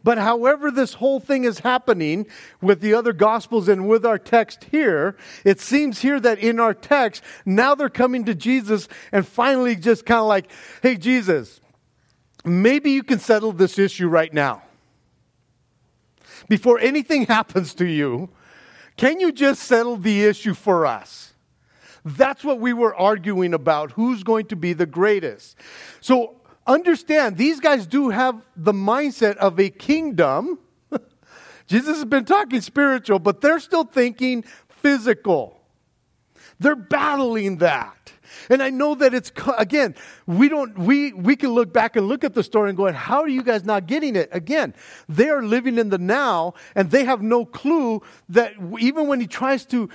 But 0.04 0.18
however, 0.18 0.72
this 0.72 0.94
whole 0.94 1.20
thing 1.20 1.44
is 1.44 1.60
happening 1.60 2.28
with 2.62 2.80
the 2.80 2.94
other 2.94 3.12
gospels 3.12 3.68
and 3.68 3.88
with 3.88 4.06
our 4.06 4.18
text 4.18 4.66
here, 4.72 5.18
it 5.44 5.60
seems 5.60 6.00
here 6.00 6.22
that 6.22 6.40
in 6.40 6.60
our 6.60 6.74
text, 6.74 7.22
now 7.46 7.76
they're 7.76 7.90
coming 7.90 8.24
to 8.26 8.36
Jesus 8.36 8.88
and 9.12 9.28
finally 9.28 9.76
just 9.76 10.06
kind 10.06 10.22
of 10.22 10.28
like, 10.28 10.50
hey, 10.82 10.96
Jesus, 10.96 11.60
maybe 12.44 12.92
you 12.92 13.04
can 13.04 13.20
settle 13.20 13.52
this 13.52 13.80
issue 13.80 14.08
right 14.08 14.34
now. 14.34 14.64
Before 16.50 16.80
anything 16.80 17.26
happens 17.28 17.74
to 17.76 17.86
you, 17.86 18.30
can 18.98 19.20
you 19.20 19.32
just 19.32 19.64
settle 19.64 19.98
the 19.98 20.26
issue 20.26 20.54
for 20.54 20.86
us? 20.86 21.34
That's 22.06 22.44
what 22.44 22.60
we 22.60 22.74
were 22.74 22.96
arguing 22.96 23.54
about. 23.54 23.92
Who's 23.92 24.24
going 24.24 24.48
to 24.48 24.56
be 24.56 24.74
the 24.74 24.86
greatest? 24.86 25.58
So 26.02 26.36
understand, 26.68 27.38
these 27.38 27.60
guys 27.60 27.88
do 27.88 28.10
have 28.10 28.42
the 28.56 28.74
mindset 28.74 29.38
of 29.38 29.60
a 29.60 29.70
kingdom. 29.70 30.60
Jesus 31.68 31.98
has 31.98 32.06
been 32.06 32.26
talking 32.26 32.62
spiritual, 32.62 33.20
but 33.20 33.42
they're 33.42 33.60
still 33.60 33.86
thinking 33.86 34.44
physical. 34.70 35.62
They're 36.60 36.76
battling 36.76 37.58
that. 37.58 38.13
And 38.50 38.62
I 38.62 38.70
know 38.70 38.96
that 38.96 39.14
it's 39.14 39.32
again, 39.58 39.96
we 40.26 40.50
don't 40.50 40.78
we 40.78 41.14
we 41.14 41.36
can 41.36 41.52
look 41.52 41.74
back 41.74 41.96
and 41.96 42.08
look 42.08 42.24
at 42.24 42.34
the 42.34 42.44
story 42.44 42.70
and 42.70 42.78
go, 42.78 42.92
how 42.92 43.22
are 43.22 43.28
you 43.28 43.44
guys 43.44 43.64
not 43.64 43.88
getting 43.88 44.16
it? 44.16 44.30
Again, 44.32 44.74
they 45.10 45.30
are 45.30 45.44
living 45.44 45.78
in 45.78 45.90
the 45.90 45.98
now 45.98 46.54
and 46.76 46.92
they 46.92 47.06
have 47.06 47.22
no 47.22 47.46
clue 47.46 48.02
that 48.30 48.54
even 48.80 49.08
when 49.08 49.20
he 49.20 49.28
tries 49.28 49.66
to 49.68 49.90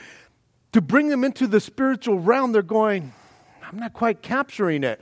to 0.72 0.80
bring 0.80 1.08
them 1.08 1.24
into 1.24 1.46
the 1.46 1.60
spiritual 1.60 2.18
realm, 2.18 2.52
they're 2.52 2.62
going, 2.62 3.12
I'm 3.62 3.78
not 3.78 3.92
quite 3.92 4.22
capturing 4.22 4.84
it. 4.84 5.00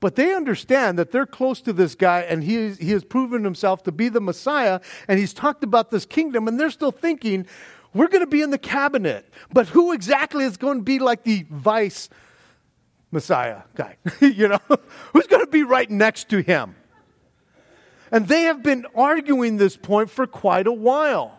But 0.00 0.16
they 0.16 0.34
understand 0.34 0.98
that 0.98 1.12
they're 1.12 1.26
close 1.26 1.60
to 1.62 1.72
this 1.74 1.94
guy 1.94 2.20
and 2.22 2.42
he, 2.42 2.56
is, 2.56 2.78
he 2.78 2.90
has 2.92 3.04
proven 3.04 3.44
himself 3.44 3.82
to 3.82 3.92
be 3.92 4.08
the 4.08 4.20
Messiah 4.20 4.80
and 5.08 5.18
he's 5.18 5.34
talked 5.34 5.62
about 5.62 5.90
this 5.90 6.06
kingdom 6.06 6.48
and 6.48 6.58
they're 6.58 6.70
still 6.70 6.90
thinking, 6.90 7.46
we're 7.92 8.08
going 8.08 8.24
to 8.24 8.30
be 8.30 8.40
in 8.40 8.50
the 8.50 8.58
cabinet. 8.58 9.28
But 9.52 9.68
who 9.68 9.92
exactly 9.92 10.44
is 10.44 10.56
going 10.56 10.78
to 10.78 10.84
be 10.84 10.98
like 10.98 11.24
the 11.24 11.44
vice 11.50 12.08
Messiah 13.10 13.62
guy? 13.74 13.96
you 14.20 14.48
know, 14.48 14.60
who's 15.12 15.26
going 15.26 15.44
to 15.44 15.50
be 15.50 15.62
right 15.62 15.90
next 15.90 16.28
to 16.30 16.42
him? 16.42 16.74
And 18.12 18.26
they 18.26 18.42
have 18.42 18.62
been 18.62 18.86
arguing 18.94 19.56
this 19.56 19.76
point 19.76 20.10
for 20.10 20.26
quite 20.26 20.66
a 20.66 20.72
while. 20.72 21.38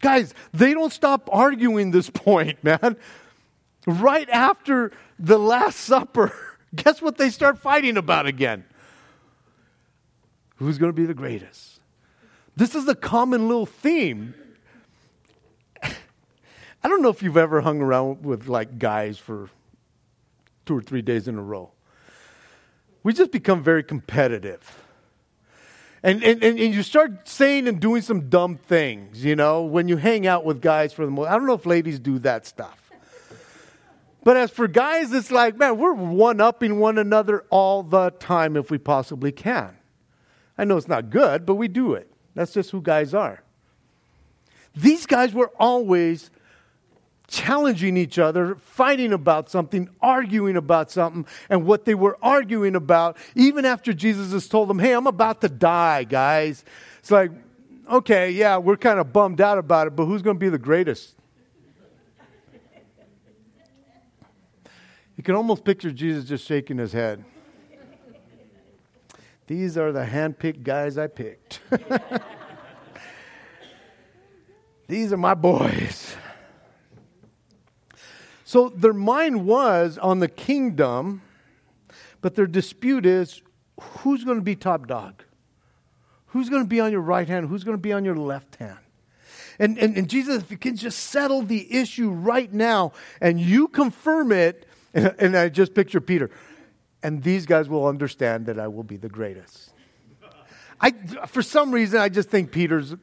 Guys, 0.00 0.34
they 0.52 0.74
don't 0.74 0.92
stop 0.92 1.28
arguing 1.32 1.90
this 1.90 2.10
point, 2.10 2.62
man. 2.64 2.96
Right 3.86 4.28
after 4.30 4.92
the 5.18 5.38
Last 5.38 5.80
Supper, 5.80 6.32
guess 6.74 7.02
what 7.02 7.18
they 7.18 7.30
start 7.30 7.58
fighting 7.58 7.96
about 7.96 8.26
again? 8.26 8.64
Who's 10.56 10.78
going 10.78 10.90
to 10.90 10.96
be 10.96 11.04
the 11.04 11.14
greatest? 11.14 11.80
This 12.56 12.74
is 12.74 12.88
a 12.88 12.94
common 12.94 13.48
little 13.48 13.66
theme. 13.66 14.34
I 15.82 16.88
don't 16.88 17.02
know 17.02 17.08
if 17.08 17.22
you've 17.22 17.36
ever 17.36 17.62
hung 17.62 17.80
around 17.80 18.24
with 18.24 18.46
like 18.46 18.78
guys 18.78 19.18
for 19.18 19.48
two 20.66 20.76
or 20.76 20.82
three 20.82 21.02
days 21.02 21.28
in 21.28 21.36
a 21.36 21.42
row. 21.42 21.72
We 23.02 23.12
just 23.12 23.30
become 23.30 23.62
very 23.62 23.84
competitive. 23.84 24.80
And, 26.02 26.22
and, 26.22 26.42
and, 26.42 26.58
you 26.58 26.82
start 26.82 27.26
saying 27.28 27.66
and 27.66 27.80
doing 27.80 28.02
some 28.02 28.28
dumb 28.28 28.56
things, 28.56 29.24
you 29.24 29.36
know, 29.36 29.62
when 29.62 29.88
you 29.88 29.96
hang 29.96 30.26
out 30.26 30.44
with 30.44 30.60
guys 30.60 30.92
for 30.92 31.06
the 31.06 31.10
most. 31.10 31.28
I 31.28 31.32
don't 31.32 31.46
know 31.46 31.54
if 31.54 31.64
ladies 31.64 31.98
do 31.98 32.18
that 32.20 32.44
stuff. 32.44 32.78
But 34.22 34.36
as 34.36 34.50
for 34.50 34.68
guys, 34.68 35.12
it's 35.12 35.30
like, 35.30 35.56
man, 35.56 35.78
we're 35.78 35.94
one 35.94 36.42
upping 36.42 36.78
one 36.78 36.98
another 36.98 37.44
all 37.48 37.82
the 37.82 38.10
time 38.10 38.56
if 38.56 38.70
we 38.70 38.76
possibly 38.76 39.32
can. 39.32 39.76
I 40.58 40.64
know 40.64 40.76
it's 40.76 40.88
not 40.88 41.10
good, 41.10 41.46
but 41.46 41.54
we 41.54 41.68
do 41.68 41.94
it. 41.94 42.10
That's 42.34 42.52
just 42.52 42.70
who 42.70 42.82
guys 42.82 43.14
are. 43.14 43.42
These 44.76 45.06
guys 45.06 45.32
were 45.32 45.52
always 45.58 46.30
challenging 47.28 47.96
each 47.96 48.18
other, 48.18 48.56
fighting 48.56 49.12
about 49.12 49.50
something, 49.50 49.88
arguing 50.00 50.56
about 50.56 50.90
something, 50.90 51.26
and 51.48 51.64
what 51.64 51.84
they 51.84 51.94
were 51.94 52.18
arguing 52.22 52.76
about, 52.76 53.16
even 53.34 53.64
after 53.64 53.92
Jesus 53.92 54.32
has 54.32 54.48
told 54.48 54.68
them, 54.68 54.78
Hey, 54.78 54.92
I'm 54.92 55.06
about 55.06 55.40
to 55.40 55.48
die, 55.48 56.04
guys. 56.04 56.64
It's 56.98 57.10
like, 57.10 57.30
okay, 57.90 58.30
yeah, 58.30 58.56
we're 58.56 58.76
kind 58.76 58.98
of 58.98 59.12
bummed 59.12 59.40
out 59.40 59.58
about 59.58 59.86
it, 59.86 59.96
but 59.96 60.06
who's 60.06 60.22
going 60.22 60.36
to 60.36 60.40
be 60.40 60.48
the 60.48 60.58
greatest? 60.58 61.14
You 65.16 65.22
can 65.22 65.34
almost 65.36 65.64
picture 65.64 65.90
Jesus 65.90 66.24
just 66.24 66.46
shaking 66.46 66.78
his 66.78 66.92
head. 66.92 67.24
These 69.46 69.76
are 69.76 69.92
the 69.92 70.04
hand-picked 70.04 70.62
guys 70.64 70.96
I 70.98 71.06
picked. 71.06 71.60
These 74.88 75.12
are 75.12 75.18
my 75.18 75.34
boys. 75.34 76.03
So 78.54 78.68
their 78.68 78.92
mind 78.92 79.46
was 79.46 79.98
on 79.98 80.20
the 80.20 80.28
kingdom, 80.28 81.22
but 82.20 82.36
their 82.36 82.46
dispute 82.46 83.04
is 83.04 83.42
who's 83.80 84.22
going 84.22 84.36
to 84.36 84.44
be 84.44 84.54
top 84.54 84.86
dog? 84.86 85.24
Who's 86.26 86.48
going 86.48 86.62
to 86.62 86.68
be 86.68 86.78
on 86.78 86.92
your 86.92 87.00
right 87.00 87.26
hand? 87.26 87.48
Who's 87.48 87.64
going 87.64 87.76
to 87.76 87.82
be 87.82 87.92
on 87.92 88.04
your 88.04 88.14
left 88.14 88.54
hand? 88.54 88.78
And, 89.58 89.76
and, 89.76 89.96
and 89.96 90.08
Jesus, 90.08 90.40
if 90.40 90.52
you 90.52 90.56
can 90.56 90.76
just 90.76 91.00
settle 91.00 91.42
the 91.42 91.74
issue 91.74 92.10
right 92.10 92.52
now 92.52 92.92
and 93.20 93.40
you 93.40 93.66
confirm 93.66 94.30
it, 94.30 94.66
and, 94.94 95.12
and 95.18 95.36
I 95.36 95.48
just 95.48 95.74
picture 95.74 96.00
Peter, 96.00 96.30
and 97.02 97.24
these 97.24 97.46
guys 97.46 97.68
will 97.68 97.88
understand 97.88 98.46
that 98.46 98.60
I 98.60 98.68
will 98.68 98.84
be 98.84 98.96
the 98.96 99.08
greatest. 99.08 99.72
I, 100.80 100.92
for 101.26 101.42
some 101.42 101.72
reason, 101.72 101.98
I 101.98 102.08
just 102.08 102.30
think 102.30 102.52
Peter's, 102.52 102.94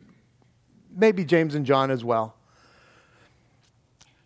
maybe 0.96 1.26
James 1.26 1.56
and 1.56 1.66
John 1.66 1.92
as 1.92 2.06
well. 2.06 2.38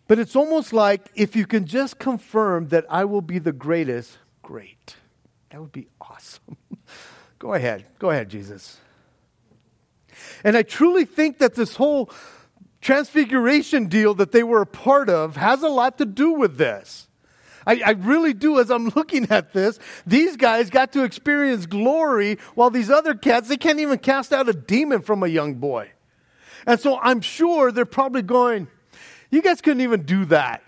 But 0.08 0.18
it's 0.18 0.36
almost 0.36 0.72
like 0.72 1.10
if 1.14 1.34
you 1.34 1.46
can 1.46 1.66
just 1.66 1.98
confirm 1.98 2.68
that 2.68 2.84
I 2.88 3.04
will 3.04 3.22
be 3.22 3.38
the 3.38 3.52
greatest, 3.52 4.18
great. 4.42 4.96
That 5.50 5.60
would 5.60 5.72
be 5.72 5.88
awesome. 6.00 6.56
Go 7.38 7.54
ahead. 7.54 7.86
Go 7.98 8.10
ahead, 8.10 8.28
Jesus. 8.28 8.78
And 10.44 10.56
I 10.56 10.62
truly 10.62 11.04
think 11.04 11.38
that 11.38 11.54
this 11.54 11.76
whole 11.76 12.10
transfiguration 12.80 13.86
deal 13.86 14.14
that 14.14 14.32
they 14.32 14.42
were 14.42 14.62
a 14.62 14.66
part 14.66 15.10
of 15.10 15.36
has 15.36 15.62
a 15.62 15.68
lot 15.68 15.98
to 15.98 16.06
do 16.06 16.32
with 16.32 16.56
this. 16.56 17.08
I, 17.66 17.82
I, 17.84 17.90
really 17.90 18.32
do 18.32 18.60
as 18.60 18.70
I'm 18.70 18.88
looking 18.96 19.26
at 19.30 19.52
this. 19.52 19.80
These 20.06 20.36
guys 20.36 20.70
got 20.70 20.92
to 20.92 21.02
experience 21.02 21.66
glory 21.66 22.38
while 22.54 22.70
these 22.70 22.90
other 22.90 23.14
cats, 23.14 23.48
they 23.48 23.56
can't 23.56 23.80
even 23.80 23.98
cast 23.98 24.32
out 24.32 24.48
a 24.48 24.52
demon 24.52 25.02
from 25.02 25.24
a 25.24 25.26
young 25.26 25.54
boy. 25.54 25.90
And 26.64 26.78
so 26.78 26.98
I'm 27.00 27.20
sure 27.20 27.72
they're 27.72 27.84
probably 27.84 28.22
going, 28.22 28.68
you 29.30 29.42
guys 29.42 29.60
couldn't 29.60 29.82
even 29.82 30.02
do 30.02 30.24
that. 30.26 30.62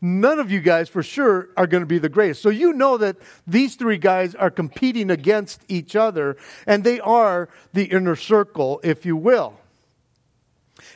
None 0.00 0.38
of 0.38 0.50
you 0.50 0.60
guys, 0.60 0.88
for 0.88 1.02
sure, 1.02 1.48
are 1.56 1.66
going 1.66 1.82
to 1.82 1.86
be 1.86 1.98
the 1.98 2.08
greatest. 2.08 2.42
So 2.42 2.48
you 2.48 2.72
know 2.72 2.96
that 2.98 3.16
these 3.46 3.74
three 3.74 3.98
guys 3.98 4.34
are 4.34 4.50
competing 4.50 5.10
against 5.10 5.62
each 5.68 5.96
other, 5.96 6.36
and 6.66 6.84
they 6.84 7.00
are 7.00 7.48
the 7.72 7.84
inner 7.84 8.16
circle, 8.16 8.80
if 8.84 9.04
you 9.04 9.16
will. 9.16 9.58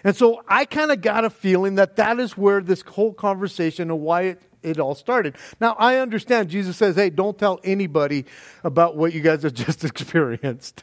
And 0.05 0.17
so 0.17 0.43
I 0.49 0.65
kind 0.65 0.91
of 0.91 1.01
got 1.01 1.25
a 1.25 1.31
feeling 1.31 1.77
that 1.77 1.97
that 1.97 2.19
is 2.19 2.37
where 2.37 2.61
this 2.61 2.83
whole 2.83 3.13
conversation 3.13 3.91
and 3.91 4.01
why 4.01 4.23
it, 4.23 4.43
it 4.63 4.79
all 4.79 4.95
started. 4.95 5.37
Now, 5.61 5.75
I 5.79 5.97
understand 5.97 6.49
Jesus 6.49 6.77
says, 6.77 6.97
hey, 6.97 7.11
don't 7.11 7.39
tell 7.39 7.61
anybody 7.65 8.27
about 8.65 8.97
what 8.97 9.13
you 9.13 9.21
guys 9.21 9.43
have 9.43 9.55
just 9.55 9.85
experienced. 9.85 10.83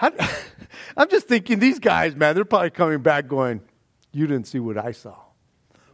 How, 0.00 0.10
I'm 0.96 1.10
just 1.10 1.28
thinking 1.28 1.58
these 1.58 1.78
guys, 1.78 2.16
man, 2.16 2.34
they're 2.34 2.46
probably 2.46 2.70
coming 2.70 3.02
back 3.02 3.28
going, 3.28 3.60
You 4.12 4.26
didn't 4.26 4.46
see 4.46 4.58
what 4.58 4.78
I 4.78 4.92
saw. 4.92 5.14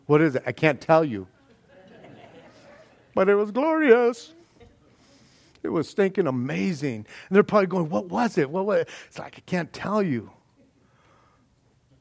What 0.06 0.20
is 0.20 0.36
it? 0.36 0.44
I 0.46 0.52
can't 0.52 0.80
tell 0.80 1.04
you. 1.04 1.26
but 3.16 3.28
it 3.28 3.34
was 3.34 3.50
glorious. 3.50 4.32
It 5.64 5.70
was 5.70 5.88
stinking 5.88 6.28
amazing. 6.28 7.04
And 7.28 7.34
they're 7.34 7.42
probably 7.42 7.66
going, 7.66 7.88
What 7.88 8.08
was 8.08 8.38
it? 8.38 8.48
What 8.48 8.64
was 8.64 8.82
it? 8.82 8.88
It's 9.08 9.18
like, 9.18 9.38
I 9.38 9.42
can't 9.44 9.72
tell 9.72 10.04
you. 10.04 10.30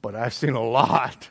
But 0.03 0.13
I've 0.13 0.35
seen 0.35 0.53
a 0.53 0.63
lot. 0.63 1.29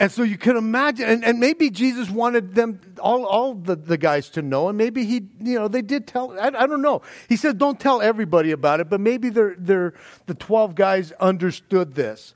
And 0.00 0.10
so 0.10 0.22
you 0.22 0.38
can 0.38 0.56
imagine, 0.56 1.06
and, 1.06 1.22
and 1.22 1.38
maybe 1.38 1.68
Jesus 1.68 2.08
wanted 2.08 2.54
them, 2.54 2.80
all, 2.98 3.26
all 3.26 3.52
the, 3.52 3.76
the 3.76 3.98
guys 3.98 4.30
to 4.30 4.40
know, 4.40 4.70
and 4.70 4.78
maybe 4.78 5.04
he, 5.04 5.26
you 5.38 5.58
know, 5.58 5.68
they 5.68 5.82
did 5.82 6.06
tell, 6.06 6.32
I, 6.40 6.46
I 6.46 6.66
don't 6.66 6.80
know. 6.80 7.02
He 7.28 7.36
said, 7.36 7.58
don't 7.58 7.78
tell 7.78 8.00
everybody 8.00 8.50
about 8.50 8.80
it, 8.80 8.88
but 8.88 8.98
maybe 8.98 9.28
they're, 9.28 9.54
they're, 9.58 9.92
the 10.24 10.32
12 10.32 10.74
guys 10.74 11.12
understood 11.12 11.94
this. 11.94 12.34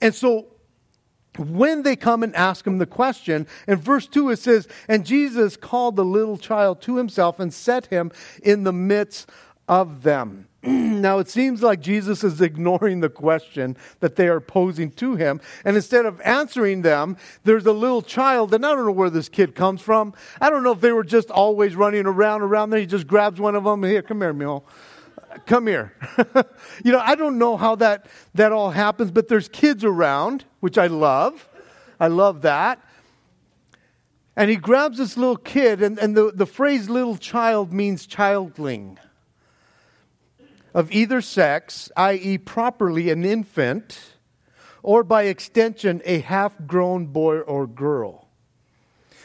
And 0.00 0.14
so 0.14 0.46
when 1.36 1.82
they 1.82 1.96
come 1.96 2.22
and 2.22 2.34
ask 2.36 2.64
him 2.64 2.78
the 2.78 2.86
question, 2.86 3.48
in 3.66 3.78
verse 3.78 4.06
2 4.06 4.30
it 4.30 4.38
says, 4.38 4.68
And 4.88 5.04
Jesus 5.04 5.56
called 5.56 5.96
the 5.96 6.04
little 6.04 6.38
child 6.38 6.80
to 6.82 6.98
himself 6.98 7.40
and 7.40 7.52
set 7.52 7.86
him 7.86 8.12
in 8.44 8.62
the 8.62 8.72
midst 8.72 9.28
of 9.66 10.04
them. 10.04 10.46
now, 11.00 11.20
it 11.20 11.28
seems 11.28 11.62
like 11.62 11.80
Jesus 11.80 12.24
is 12.24 12.40
ignoring 12.40 12.98
the 12.98 13.08
question 13.08 13.76
that 14.00 14.16
they 14.16 14.26
are 14.26 14.40
posing 14.40 14.90
to 14.92 15.14
him. 15.14 15.40
And 15.64 15.76
instead 15.76 16.06
of 16.06 16.20
answering 16.22 16.82
them, 16.82 17.16
there's 17.44 17.66
a 17.66 17.72
little 17.72 18.02
child, 18.02 18.52
and 18.52 18.66
I 18.66 18.74
don't 18.74 18.84
know 18.84 18.92
where 18.92 19.10
this 19.10 19.28
kid 19.28 19.54
comes 19.54 19.80
from. 19.80 20.12
I 20.40 20.50
don't 20.50 20.64
know 20.64 20.72
if 20.72 20.80
they 20.80 20.90
were 20.90 21.04
just 21.04 21.30
always 21.30 21.76
running 21.76 22.06
around, 22.06 22.42
around 22.42 22.70
there. 22.70 22.80
He 22.80 22.86
just 22.86 23.06
grabs 23.06 23.40
one 23.40 23.54
of 23.54 23.62
them. 23.62 23.84
Here, 23.84 24.02
come 24.02 24.20
here, 24.20 24.32
Mule. 24.32 24.66
Come 25.44 25.68
here. 25.68 25.92
you 26.84 26.90
know, 26.90 27.00
I 27.00 27.14
don't 27.14 27.38
know 27.38 27.56
how 27.56 27.76
that, 27.76 28.06
that 28.34 28.50
all 28.50 28.70
happens, 28.70 29.12
but 29.12 29.28
there's 29.28 29.48
kids 29.48 29.84
around, 29.84 30.44
which 30.58 30.78
I 30.78 30.88
love. 30.88 31.48
I 32.00 32.08
love 32.08 32.42
that. 32.42 32.80
And 34.34 34.50
he 34.50 34.56
grabs 34.56 34.98
this 34.98 35.16
little 35.16 35.36
kid, 35.36 35.80
and, 35.80 35.96
and 35.98 36.16
the, 36.16 36.32
the 36.34 36.46
phrase 36.46 36.90
little 36.90 37.16
child 37.16 37.72
means 37.72 38.06
childling 38.06 38.98
of 40.76 40.92
either 40.92 41.22
sex, 41.22 41.90
i.e., 41.96 42.36
properly 42.36 43.08
an 43.08 43.24
infant, 43.24 44.12
or 44.82 45.02
by 45.02 45.22
extension, 45.22 46.02
a 46.04 46.18
half 46.18 46.54
grown 46.66 47.06
boy 47.06 47.38
or 47.38 47.66
girl. 47.66 48.28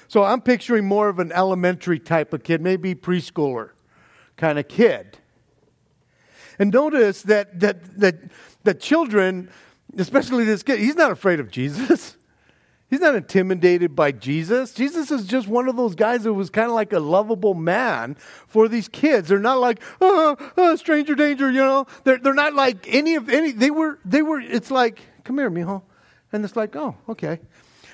So 0.08 0.24
I'm 0.24 0.40
picturing 0.40 0.86
more 0.86 1.10
of 1.10 1.20
an 1.20 1.34
elementary 1.34 2.00
type 2.00 2.32
of 2.32 2.44
kid, 2.44 2.62
maybe 2.62 2.96
preschooler 2.96 3.72
kind 4.38 4.60
of 4.60 4.70
kid. 4.70 5.18
And 6.58 6.72
notice 6.72 7.22
that, 7.24 7.60
that, 7.60 8.00
that, 8.00 8.16
that 8.64 8.80
children, 8.80 9.50
especially 9.98 10.46
this 10.46 10.64
kid, 10.64 10.80
he's 10.80 10.96
not 10.96 11.12
afraid 11.12 11.42
of 11.42 11.52
Jesus. 11.52 12.16
He's 12.92 13.00
not 13.00 13.16
intimidated 13.16 13.96
by 13.96 14.12
Jesus. 14.12 14.74
Jesus 14.74 15.12
is 15.12 15.26
just 15.26 15.48
one 15.48 15.70
of 15.70 15.78
those 15.78 15.96
guys 15.96 16.24
that 16.24 16.34
was 16.34 16.50
kind 16.50 16.68
of 16.68 16.74
like 16.74 16.92
a 16.92 17.00
lovable 17.00 17.54
man 17.54 18.16
for 18.48 18.68
these 18.68 18.90
kids. 18.90 19.30
They're 19.30 19.40
not 19.40 19.62
like, 19.62 19.82
oh, 20.02 20.36
oh, 20.58 20.76
stranger 20.76 21.16
danger, 21.16 21.50
you 21.50 21.62
know. 21.62 21.88
They're, 22.04 22.18
they're 22.18 22.34
not 22.34 22.54
like 22.54 22.86
any 22.90 23.16
of 23.16 23.30
any. 23.30 23.54
They 23.54 23.72
were, 23.72 23.98
they 24.04 24.22
were, 24.22 24.42
it's 24.42 24.70
like, 24.70 25.00
come 25.24 25.38
here, 25.38 25.50
mijo. 25.50 25.84
And 26.34 26.44
it's 26.44 26.58
like, 26.58 26.76
oh, 26.76 26.98
okay. 27.08 27.40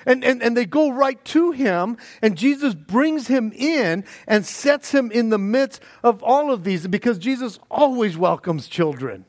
And, 0.04 0.24
and, 0.24 0.42
and 0.42 0.56
they 0.56 0.66
go 0.66 0.90
right 0.90 1.24
to 1.26 1.52
him, 1.52 1.96
and 2.20 2.36
Jesus 2.36 2.74
brings 2.74 3.28
him 3.28 3.52
in 3.54 4.04
and 4.26 4.44
sets 4.44 4.92
him 4.92 5.12
in 5.12 5.28
the 5.28 5.38
midst 5.38 5.80
of 6.02 6.24
all 6.24 6.52
of 6.52 6.64
these 6.64 6.88
because 6.88 7.18
Jesus 7.18 7.60
always 7.70 8.18
welcomes 8.18 8.66
children. 8.66 9.26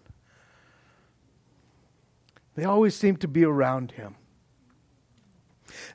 They 2.55 2.65
always 2.65 2.95
seem 2.95 3.17
to 3.17 3.27
be 3.27 3.45
around 3.45 3.91
him. 3.91 4.15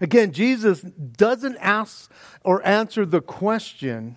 Again, 0.01 0.33
Jesus 0.33 0.81
doesn't 0.81 1.57
ask 1.59 2.11
or 2.43 2.67
answer 2.67 3.05
the 3.07 3.21
question 3.21 4.17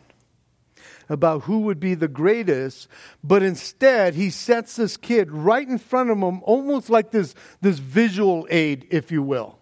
about 1.09 1.43
who 1.43 1.59
would 1.61 1.79
be 1.79 1.93
the 1.93 2.07
greatest, 2.07 2.87
but 3.23 3.41
instead 3.41 4.15
he 4.15 4.29
sets 4.29 4.75
this 4.75 4.97
kid 4.97 5.31
right 5.31 5.67
in 5.67 5.77
front 5.77 6.09
of 6.09 6.17
him, 6.17 6.41
almost 6.43 6.89
like 6.89 7.11
this, 7.11 7.33
this 7.61 7.79
visual 7.79 8.47
aid, 8.49 8.87
if 8.89 9.11
you 9.11 9.23
will. 9.23 9.57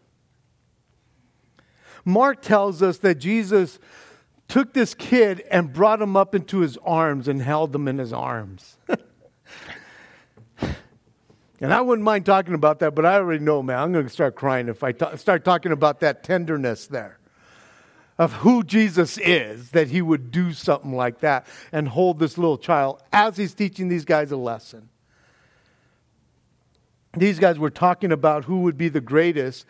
Mark 2.03 2.41
tells 2.41 2.81
us 2.81 2.99
that 2.99 3.15
Jesus 3.15 3.79
took 4.47 4.73
this 4.73 4.93
kid 4.93 5.43
and 5.49 5.73
brought 5.73 6.01
him 6.01 6.15
up 6.15 6.35
into 6.35 6.59
his 6.59 6.77
arms 6.85 7.27
and 7.27 7.41
held 7.41 7.75
him 7.75 7.87
in 7.87 7.97
his 7.97 8.13
arms. 8.13 8.77
And 11.61 11.73
I 11.73 11.81
wouldn't 11.81 12.03
mind 12.03 12.25
talking 12.25 12.53
about 12.53 12.79
that, 12.79 12.95
but 12.95 13.05
I 13.05 13.15
already 13.15 13.43
know, 13.43 13.63
man, 13.63 13.79
I'm 13.79 13.93
going 13.93 14.05
to 14.05 14.11
start 14.11 14.35
crying 14.35 14.67
if 14.67 14.83
I 14.83 14.91
ta- 14.91 15.15
start 15.15 15.45
talking 15.45 15.71
about 15.71 16.01
that 16.01 16.23
tenderness 16.23 16.87
there 16.87 17.17
of 18.17 18.31
who 18.33 18.63
Jesus 18.63 19.17
is, 19.17 19.71
that 19.71 19.89
he 19.89 20.01
would 20.01 20.31
do 20.31 20.53
something 20.53 20.93
like 20.93 21.19
that 21.19 21.45
and 21.71 21.87
hold 21.87 22.19
this 22.19 22.37
little 22.37 22.57
child 22.57 23.01
as 23.11 23.35
he's 23.35 23.53
teaching 23.53 23.89
these 23.89 24.05
guys 24.05 24.31
a 24.31 24.37
lesson. 24.37 24.89
These 27.13 27.39
guys 27.39 27.59
were 27.59 27.69
talking 27.69 28.11
about 28.11 28.45
who 28.45 28.61
would 28.61 28.77
be 28.77 28.89
the 28.89 29.01
greatest, 29.01 29.65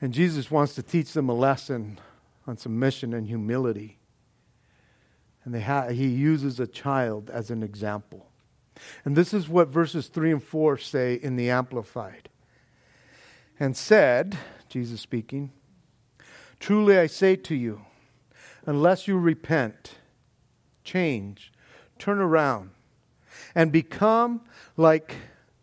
and 0.00 0.12
Jesus 0.12 0.50
wants 0.50 0.74
to 0.74 0.82
teach 0.82 1.12
them 1.12 1.28
a 1.28 1.34
lesson 1.34 1.98
on 2.46 2.56
submission 2.56 3.14
and 3.14 3.26
humility. 3.26 3.98
And 5.44 5.60
ha- 5.62 5.88
he 5.88 6.08
uses 6.08 6.58
a 6.58 6.66
child 6.66 7.30
as 7.30 7.50
an 7.50 7.62
example. 7.62 8.25
And 9.04 9.16
this 9.16 9.32
is 9.32 9.48
what 9.48 9.68
verses 9.68 10.08
3 10.08 10.32
and 10.32 10.42
4 10.42 10.78
say 10.78 11.14
in 11.14 11.36
the 11.36 11.50
Amplified. 11.50 12.28
And 13.58 13.76
said, 13.76 14.36
Jesus 14.68 15.00
speaking, 15.00 15.52
Truly 16.60 16.98
I 16.98 17.06
say 17.06 17.36
to 17.36 17.54
you, 17.54 17.82
unless 18.64 19.06
you 19.06 19.18
repent, 19.18 19.96
change, 20.84 21.52
turn 21.98 22.18
around, 22.18 22.70
and 23.54 23.70
become 23.70 24.42
like 24.76 25.14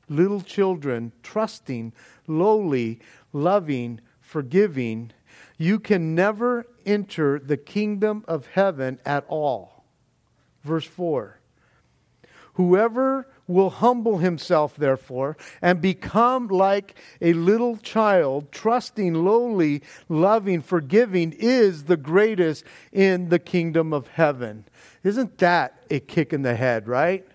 little 0.10 0.41
children, 0.41 1.12
trusting, 1.23 1.93
lowly, 2.28 2.99
loving, 3.32 3.99
forgiving, 4.19 5.12
you 5.58 5.80
can 5.80 6.15
never 6.15 6.65
enter 6.86 7.39
the 7.39 7.58
kingdom 7.58 8.23
of 8.28 8.47
heaven 8.47 8.99
at 9.06 9.26
all. 9.28 9.84
Verse 10.63 10.86
4 10.86 11.39
Whoever 12.53 13.27
will 13.47 13.69
humble 13.69 14.19
himself, 14.19 14.75
therefore, 14.75 15.37
and 15.61 15.81
become 15.81 16.47
like 16.47 16.95
a 17.19 17.33
little 17.33 17.77
child, 17.77 18.51
trusting, 18.51 19.13
lowly, 19.13 19.81
loving, 20.07 20.61
forgiving, 20.61 21.33
is 21.33 21.85
the 21.85 21.97
greatest 21.97 22.63
in 22.91 23.29
the 23.29 23.39
kingdom 23.39 23.91
of 23.91 24.07
heaven. 24.07 24.65
Isn't 25.03 25.37
that 25.39 25.83
a 25.89 25.99
kick 25.99 26.31
in 26.31 26.43
the 26.43 26.55
head, 26.55 26.87
right? 26.87 27.25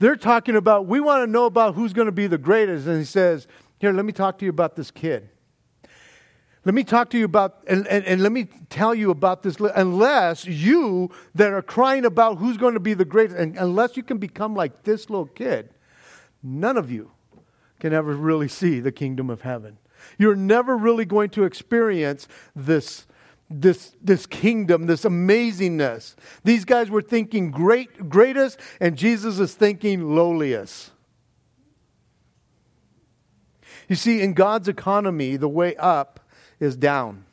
They're 0.00 0.16
talking 0.16 0.56
about, 0.56 0.86
we 0.86 0.98
want 0.98 1.22
to 1.22 1.30
know 1.30 1.46
about 1.46 1.74
who's 1.74 1.92
going 1.92 2.06
to 2.06 2.12
be 2.12 2.26
the 2.26 2.38
greatest. 2.38 2.86
And 2.86 2.98
he 2.98 3.04
says, 3.04 3.46
Here, 3.78 3.92
let 3.92 4.04
me 4.04 4.12
talk 4.12 4.38
to 4.38 4.44
you 4.44 4.50
about 4.50 4.74
this 4.74 4.90
kid. 4.90 5.28
Let 6.64 6.74
me 6.74 6.84
talk 6.84 7.08
to 7.10 7.18
you 7.18 7.24
about, 7.24 7.64
and, 7.66 7.86
and, 7.86 8.04
and, 8.04 8.22
let 8.22 8.32
me 8.32 8.46
tell 8.68 8.94
you 8.94 9.10
about 9.10 9.42
this. 9.42 9.56
Unless 9.58 10.44
you 10.44 11.10
that 11.34 11.52
are 11.52 11.62
crying 11.62 12.04
about 12.04 12.36
who's 12.36 12.58
going 12.58 12.74
to 12.74 12.80
be 12.80 12.92
the 12.92 13.06
greatest, 13.06 13.38
and 13.38 13.56
unless 13.56 13.96
you 13.96 14.02
can 14.02 14.18
become 14.18 14.54
like 14.54 14.82
this 14.82 15.08
little 15.08 15.26
kid, 15.26 15.70
none 16.42 16.76
of 16.76 16.90
you 16.90 17.12
can 17.78 17.94
ever 17.94 18.14
really 18.14 18.48
see 18.48 18.78
the 18.78 18.92
kingdom 18.92 19.30
of 19.30 19.40
heaven. 19.40 19.78
You're 20.18 20.36
never 20.36 20.76
really 20.76 21.06
going 21.06 21.30
to 21.30 21.44
experience 21.44 22.28
this, 22.54 23.06
this, 23.48 23.96
this 24.02 24.26
kingdom, 24.26 24.84
this 24.84 25.04
amazingness. 25.04 26.14
These 26.44 26.66
guys 26.66 26.90
were 26.90 27.02
thinking 27.02 27.50
great, 27.50 28.10
greatest, 28.10 28.60
and 28.80 28.98
Jesus 28.98 29.38
is 29.38 29.54
thinking 29.54 30.14
lowliest. 30.14 30.90
You 33.88 33.96
see, 33.96 34.20
in 34.20 34.34
God's 34.34 34.68
economy, 34.68 35.36
the 35.36 35.48
way 35.48 35.74
up 35.76 36.19
is 36.60 36.76
down. 36.76 37.24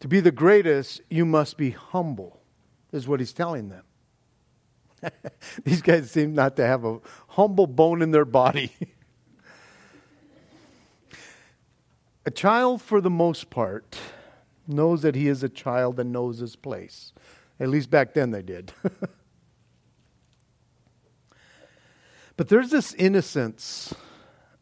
To 0.00 0.08
be 0.08 0.20
the 0.20 0.32
greatest, 0.32 1.00
you 1.08 1.24
must 1.24 1.56
be 1.56 1.70
humble, 1.70 2.42
is 2.92 3.08
what 3.08 3.20
he's 3.20 3.32
telling 3.32 3.70
them. 3.70 3.84
These 5.64 5.80
guys 5.80 6.10
seem 6.10 6.34
not 6.34 6.56
to 6.56 6.66
have 6.66 6.84
a 6.84 7.00
humble 7.28 7.66
bone 7.66 8.02
in 8.02 8.10
their 8.10 8.26
body. 8.26 8.72
a 12.26 12.30
child, 12.30 12.82
for 12.82 13.00
the 13.00 13.08
most 13.08 13.48
part, 13.48 13.96
knows 14.66 15.02
that 15.02 15.14
he 15.14 15.28
is 15.28 15.42
a 15.42 15.48
child 15.48 15.98
and 16.00 16.12
knows 16.12 16.38
his 16.38 16.56
place. 16.56 17.12
At 17.60 17.68
least 17.68 17.90
back 17.90 18.14
then 18.14 18.30
they 18.30 18.42
did. 18.42 18.72
but 22.36 22.48
there's 22.48 22.70
this 22.70 22.92
innocence 22.94 23.94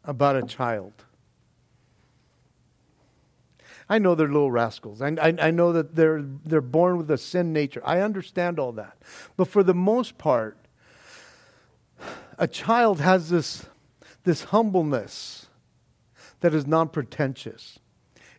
about 0.03 0.35
a 0.35 0.43
child. 0.43 0.93
I 3.89 3.97
know 3.99 4.15
they're 4.15 4.27
little 4.27 4.51
rascals. 4.51 5.01
I, 5.01 5.09
I, 5.21 5.35
I, 5.39 5.51
know 5.51 5.73
that 5.73 5.95
they're, 5.95 6.21
they're 6.21 6.61
born 6.61 6.97
with 6.97 7.11
a 7.11 7.17
sin 7.17 7.53
nature. 7.53 7.81
I 7.83 8.01
understand 8.01 8.59
all 8.59 8.71
that. 8.73 8.97
But 9.35 9.47
for 9.47 9.63
the 9.63 9.73
most 9.73 10.17
part, 10.17 10.57
a 12.37 12.47
child 12.47 13.01
has 13.01 13.29
this, 13.29 13.65
this 14.23 14.45
humbleness 14.45 15.47
that 16.39 16.53
is 16.53 16.65
non 16.65 16.89
pretentious. 16.89 17.79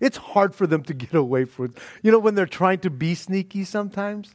It's 0.00 0.16
hard 0.16 0.54
for 0.54 0.66
them 0.66 0.82
to 0.84 0.94
get 0.94 1.14
away 1.14 1.44
from. 1.44 1.74
You 2.02 2.12
know, 2.12 2.18
when 2.18 2.34
they're 2.34 2.46
trying 2.46 2.80
to 2.80 2.90
be 2.90 3.14
sneaky 3.14 3.64
sometimes 3.64 4.34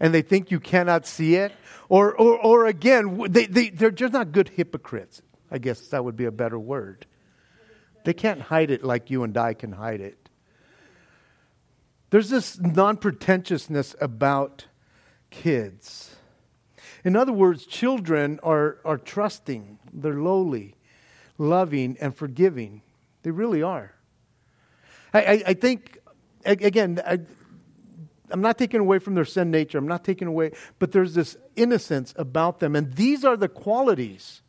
and 0.00 0.12
they 0.12 0.22
think 0.22 0.50
you 0.50 0.60
cannot 0.60 1.06
see 1.06 1.36
it, 1.36 1.52
or, 1.88 2.14
or, 2.14 2.38
or 2.38 2.66
again, 2.66 3.30
they, 3.30 3.46
they, 3.46 3.70
they're 3.70 3.90
just 3.90 4.12
not 4.12 4.32
good 4.32 4.48
hypocrites. 4.48 5.22
I 5.50 5.58
guess 5.58 5.80
that 5.88 6.04
would 6.04 6.16
be 6.16 6.24
a 6.24 6.32
better 6.32 6.58
word. 6.58 7.06
They 8.04 8.12
can't 8.12 8.40
hide 8.40 8.70
it 8.70 8.82
like 8.82 9.10
you 9.10 9.22
and 9.22 9.36
I 9.36 9.54
can 9.54 9.72
hide 9.72 10.00
it. 10.00 10.23
There's 12.14 12.30
this 12.30 12.60
non 12.60 12.98
pretentiousness 12.98 13.96
about 14.00 14.66
kids. 15.30 16.14
In 17.02 17.16
other 17.16 17.32
words, 17.32 17.66
children 17.66 18.38
are, 18.44 18.78
are 18.84 18.98
trusting, 18.98 19.80
they're 19.92 20.20
lowly, 20.20 20.76
loving, 21.38 21.96
and 22.00 22.14
forgiving. 22.14 22.82
They 23.24 23.32
really 23.32 23.64
are. 23.64 23.96
I, 25.12 25.22
I, 25.22 25.42
I 25.48 25.54
think, 25.54 25.98
again, 26.44 27.02
I, 27.04 27.18
I'm 28.30 28.40
not 28.40 28.58
taking 28.58 28.78
away 28.78 29.00
from 29.00 29.16
their 29.16 29.24
sin 29.24 29.50
nature. 29.50 29.78
I'm 29.78 29.88
not 29.88 30.04
taking 30.04 30.28
away, 30.28 30.52
but 30.78 30.92
there's 30.92 31.14
this 31.14 31.36
innocence 31.56 32.14
about 32.16 32.60
them. 32.60 32.76
And 32.76 32.94
these 32.94 33.24
are 33.24 33.36
the 33.36 33.48
qualities 33.48 34.40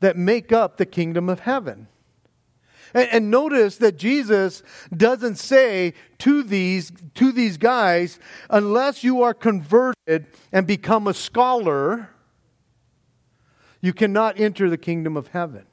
that 0.00 0.18
make 0.18 0.52
up 0.52 0.76
the 0.76 0.84
kingdom 0.84 1.30
of 1.30 1.40
heaven. 1.40 1.88
And, 2.94 3.08
and, 3.10 3.30
notice 3.30 3.76
that 3.78 3.96
Jesus 3.96 4.62
doesn't 4.94 5.36
say 5.36 5.94
to 6.18 6.42
these, 6.42 6.92
to 7.14 7.32
these 7.32 7.56
guys, 7.56 8.18
unless 8.50 9.02
you 9.02 9.22
are 9.22 9.34
converted 9.34 10.26
and 10.52 10.66
become 10.66 11.06
a 11.06 11.14
scholar, 11.14 12.10
you 13.80 13.92
cannot 13.92 14.38
enter 14.38 14.70
the 14.70 14.78
kingdom 14.78 15.16
of 15.16 15.28
heaven. 15.28 15.66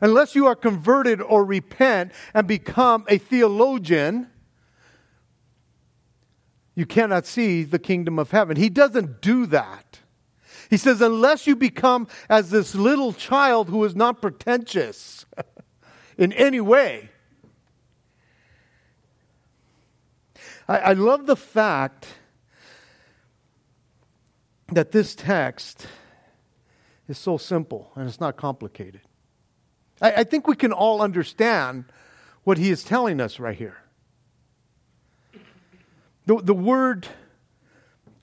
Unless 0.00 0.34
you 0.34 0.46
are 0.46 0.56
converted 0.56 1.20
or 1.22 1.44
repent 1.44 2.12
and 2.34 2.46
become 2.46 3.04
a 3.08 3.18
theologian, 3.18 4.28
you 6.74 6.86
cannot 6.86 7.26
see 7.26 7.64
the 7.64 7.78
kingdom 7.78 8.18
of 8.18 8.30
heaven. 8.30 8.56
He 8.56 8.68
doesn't 8.68 9.20
do 9.22 9.46
that. 9.46 10.00
He 10.68 10.76
says, 10.76 11.00
unless 11.00 11.46
you 11.46 11.56
become 11.56 12.08
as 12.28 12.50
this 12.50 12.74
little 12.74 13.12
child 13.12 13.68
who 13.68 13.84
is 13.84 13.94
not 13.94 14.20
pretentious 14.20 15.24
in 16.18 16.32
any 16.32 16.60
way. 16.60 17.10
I, 20.68 20.78
I 20.78 20.92
love 20.94 21.26
the 21.26 21.36
fact 21.36 22.06
that 24.72 24.92
this 24.92 25.14
text 25.14 25.86
is 27.08 27.18
so 27.18 27.36
simple 27.36 27.92
and 27.94 28.08
it's 28.08 28.20
not 28.20 28.36
complicated. 28.36 29.02
I, 30.00 30.12
I 30.12 30.24
think 30.24 30.48
we 30.48 30.56
can 30.56 30.72
all 30.72 31.00
understand 31.00 31.84
what 32.44 32.58
he 32.58 32.70
is 32.70 32.82
telling 32.82 33.20
us 33.20 33.38
right 33.38 33.56
here. 33.56 33.78
The, 36.26 36.36
the 36.42 36.54
word 36.54 37.06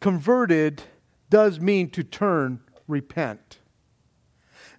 converted 0.02 0.84
does 1.30 1.60
mean 1.60 1.90
to 1.92 2.04
turn, 2.04 2.60
repent. 2.88 3.60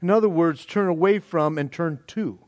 In 0.03 0.11
other 0.11 0.29
words, 0.29 0.67
turn 0.67 0.89
away 0.89 1.19
from 1.19 1.57
and 1.57 1.73
turn 1.73 2.01
to. 2.09 2.39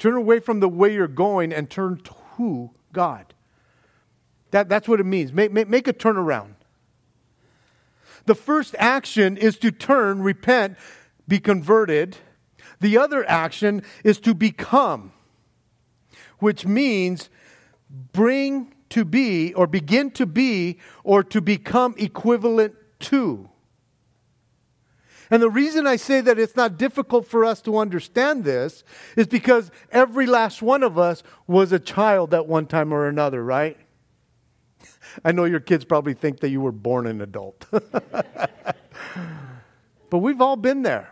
Turn 0.00 0.14
away 0.14 0.40
from 0.40 0.58
the 0.58 0.68
way 0.68 0.94
you're 0.94 1.06
going 1.06 1.52
and 1.52 1.70
turn 1.70 2.00
to 2.38 2.70
God. 2.92 3.34
That, 4.50 4.68
that's 4.68 4.88
what 4.88 4.98
it 4.98 5.04
means. 5.04 5.32
Make, 5.32 5.52
make, 5.52 5.68
make 5.68 5.86
a 5.86 5.92
turnaround. 5.92 6.54
The 8.24 8.34
first 8.34 8.74
action 8.78 9.36
is 9.36 9.58
to 9.58 9.70
turn, 9.70 10.22
repent, 10.22 10.78
be 11.28 11.38
converted. 11.38 12.16
The 12.80 12.96
other 12.96 13.28
action 13.28 13.82
is 14.02 14.18
to 14.20 14.32
become, 14.34 15.12
which 16.38 16.64
means 16.64 17.28
bring 18.12 18.74
to 18.88 19.04
be 19.04 19.52
or 19.52 19.66
begin 19.66 20.10
to 20.12 20.24
be 20.24 20.78
or 21.04 21.22
to 21.24 21.42
become 21.42 21.94
equivalent 21.98 22.74
to. 23.00 23.50
And 25.30 25.40
the 25.40 25.50
reason 25.50 25.86
I 25.86 25.96
say 25.96 26.20
that 26.22 26.38
it's 26.38 26.56
not 26.56 26.76
difficult 26.76 27.26
for 27.26 27.44
us 27.44 27.60
to 27.62 27.78
understand 27.78 28.44
this 28.44 28.82
is 29.16 29.28
because 29.28 29.70
every 29.92 30.26
last 30.26 30.60
one 30.60 30.82
of 30.82 30.98
us 30.98 31.22
was 31.46 31.72
a 31.72 31.78
child 31.78 32.34
at 32.34 32.46
one 32.46 32.66
time 32.66 32.92
or 32.92 33.06
another, 33.06 33.44
right? 33.44 33.76
I 35.24 35.32
know 35.32 35.44
your 35.44 35.60
kids 35.60 35.84
probably 35.84 36.14
think 36.14 36.40
that 36.40 36.48
you 36.48 36.60
were 36.60 36.72
born 36.72 37.06
an 37.06 37.20
adult. 37.20 37.66
but 37.70 38.76
we've 40.18 40.40
all 40.40 40.56
been 40.56 40.82
there. 40.82 41.10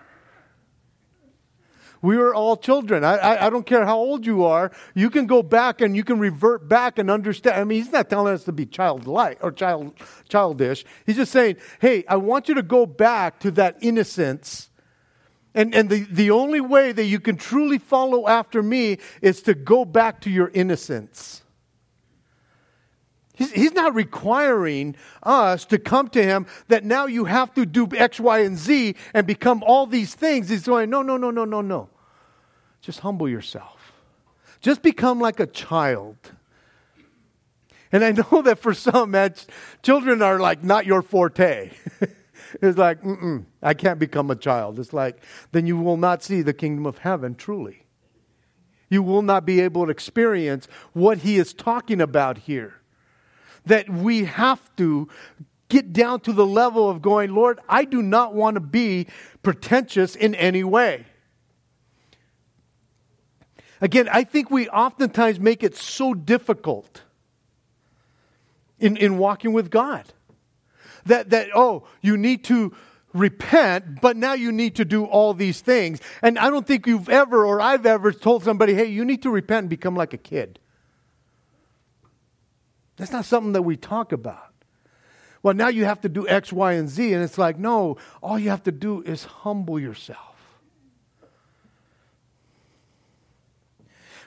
We 2.01 2.17
were 2.17 2.35
all 2.35 2.57
children. 2.57 3.05
I, 3.05 3.17
I, 3.17 3.47
I, 3.47 3.51
don't 3.51 3.67
care 3.67 3.85
how 3.85 3.99
old 3.99 4.25
you 4.25 4.45
are. 4.45 4.71
You 4.95 5.11
can 5.11 5.27
go 5.27 5.43
back 5.43 5.81
and 5.81 5.97
you 5.97 6.05
can 6.05 6.19
revert 6.19 6.69
back 6.69 6.99
and 6.99 7.11
understand. 7.11 7.61
I 7.61 7.65
mean, 7.65 7.83
he's 7.83 7.93
not 7.93 8.09
telling 8.09 8.33
us 8.33 8.45
to 8.45 8.53
be 8.53 8.67
childlike 8.67 9.39
or 9.43 9.51
child, 9.51 9.95
childish. 10.29 10.85
He's 11.07 11.17
just 11.17 11.33
saying, 11.33 11.57
hey, 11.81 12.05
I 12.09 12.17
want 12.17 12.49
you 12.49 12.55
to 12.55 12.63
go 12.63 12.87
back 12.87 13.41
to 13.41 13.51
that 13.53 13.79
innocence. 13.81 14.71
And, 15.55 15.75
and 15.75 15.91
the, 15.91 16.01
the 16.05 16.31
only 16.31 16.61
way 16.61 16.93
that 16.93 17.05
you 17.05 17.19
can 17.19 17.37
truly 17.37 17.79
follow 17.79 18.29
after 18.29 18.63
me 18.63 18.99
is 19.21 19.43
to 19.43 19.55
go 19.55 19.85
back 19.85 20.21
to 20.21 20.31
your 20.31 20.49
innocence. 20.55 21.43
He's, 23.39 23.53
he's 23.53 23.73
not 23.73 23.95
requiring 23.95 24.97
us 25.23 25.65
to 25.67 25.79
come 25.79 26.09
to 26.09 26.23
him 26.23 26.47
that 26.67 26.85
now 26.85 27.07
you 27.07 27.25
have 27.27 27.55
to 27.55 27.65
do 27.65 27.89
X, 27.97 28.19
Y, 28.19 28.41
and 28.41 28.59
Z 28.59 28.97
and 29.15 29.29
become 29.29 29.63
all 29.63 29.87
these 29.87 30.13
things. 30.13 30.49
He's 30.49 30.67
going, 30.67 30.91
no, 30.91 31.03
no, 31.03 31.17
no, 31.17 31.31
no, 31.31 31.45
no, 31.45 31.61
no. 31.61 31.89
Just 32.81 32.99
humble 32.99 33.29
yourself. 33.29 33.93
Just 34.61 34.83
become 34.83 35.21
like 35.21 35.39
a 35.39 35.47
child. 35.47 36.17
And 37.93 38.05
I 38.05 38.11
know 38.33 38.43
that 38.43 38.59
for 38.59 38.75
some, 38.75 39.13
man, 39.13 39.35
children 39.85 40.21
are 40.21 40.41
like 40.41 40.65
not 40.65 40.85
your 40.85 41.01
forte. 41.01 41.71
it's 42.61 42.77
like, 42.77 43.01
mm 43.03 43.45
I 43.63 43.73
can't 43.75 44.01
become 44.01 44.33
a 44.33 44.37
child. 44.37 44.81
It's 44.81 44.93
like, 44.93 45.23
then 45.53 45.65
you 45.65 45.77
will 45.77 45.97
not 45.97 46.25
see 46.25 46.43
the 46.43 46.53
kingdom 46.53 46.87
of 46.87 46.99
heaven 46.99 47.37
truly. 47.37 47.85
You 48.91 49.05
will 49.05 49.23
not 49.23 49.47
be 49.47 49.61
able 49.61 49.85
to 49.85 49.93
experience 49.93 50.67
what 50.93 51.19
he 51.19 51.37
is 51.37 51.55
talking 51.55 52.01
about 52.01 52.39
here 52.39 52.79
that 53.69 53.89
we 53.89 54.25
have 54.25 54.61
to 54.77 55.09
get 55.69 55.93
down 55.93 56.21
to 56.21 56.33
the 56.33 56.47
level 56.47 56.89
of 56.89 57.03
going, 57.03 57.35
Lord, 57.35 57.61
I 57.69 57.85
do 57.85 58.03
not 58.03 58.35
want 58.35 58.55
to 58.55 58.61
be 58.61 59.07
pretentious 59.43 60.17
in 60.17 60.35
any 60.35 60.65
way. 60.65 61.07
Again, 63.81 64.09
I 64.11 64.25
think 64.25 64.51
we 64.51 64.69
oftentimes 64.69 65.39
make 65.39 65.63
it 65.63 65.77
so 65.77 66.15
difficult 66.15 67.03
in, 68.79 68.97
in 68.97 69.19
walking 69.19 69.53
with 69.53 69.71
God. 69.71 70.05
That, 71.07 71.31
that, 71.31 71.49
oh, 71.55 71.87
you 72.01 72.17
need 72.17 72.45
to 72.45 72.75
repent, 73.15 74.01
but 74.01 74.17
now 74.17 74.33
you 74.33 74.53
need 74.53 74.77
to 74.77 74.85
do 74.85 75.05
all 75.05 75.33
these 75.33 75.61
things. 75.61 76.01
And 76.23 76.39
I 76.39 76.51
don't 76.51 76.67
think 76.67 76.87
you've 76.87 77.09
ever, 77.09 77.45
or 77.45 77.61
I've 77.61 77.87
ever 77.87 78.13
told 78.13 78.43
somebody, 78.43 78.75
hey, 78.75 78.87
you 78.87 79.05
need 79.05 79.23
to 79.23 79.31
repent 79.31 79.61
and 79.61 79.71
become 79.71 79.95
like 79.95 80.13
a 80.13 80.19
kid. 80.19 80.59
That's 82.99 83.13
not 83.13 83.25
something 83.25 83.53
that 83.53 83.63
we 83.63 83.77
talk 83.77 84.13
about. 84.13 84.53
Well, 85.43 85.55
now 85.55 85.69
you 85.69 85.85
have 85.85 86.01
to 86.01 86.09
do 86.09 86.27
X, 86.29 86.53
Y, 86.53 86.73
and 86.73 86.89
Z. 86.89 87.13
And 87.13 87.23
it's 87.23 87.39
like, 87.39 87.59
no, 87.59 87.97
all 88.23 88.39
you 88.39 88.51
have 88.51 88.65
to 88.65 88.73
do 88.73 89.03
is 89.03 89.25
humble 89.25 89.79
yourself. 89.79 90.37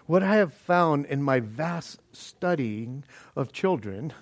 What 0.08 0.24
I 0.24 0.38
have 0.38 0.54
found 0.54 1.06
in 1.06 1.22
my 1.22 1.40
vast 1.40 2.00
studying 2.12 3.04
of 3.36 3.52
children, 3.52 4.14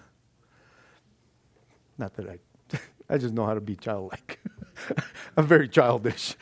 not 1.97 2.15
that 2.15 2.27
I, 2.29 2.77
I 3.09 3.17
just 3.17 3.33
know 3.33 3.45
how 3.45 3.53
to 3.53 3.62
be 3.62 3.75
childlike. 3.75 4.39
I'm 5.38 5.47
very 5.47 5.67
childish. 5.67 6.35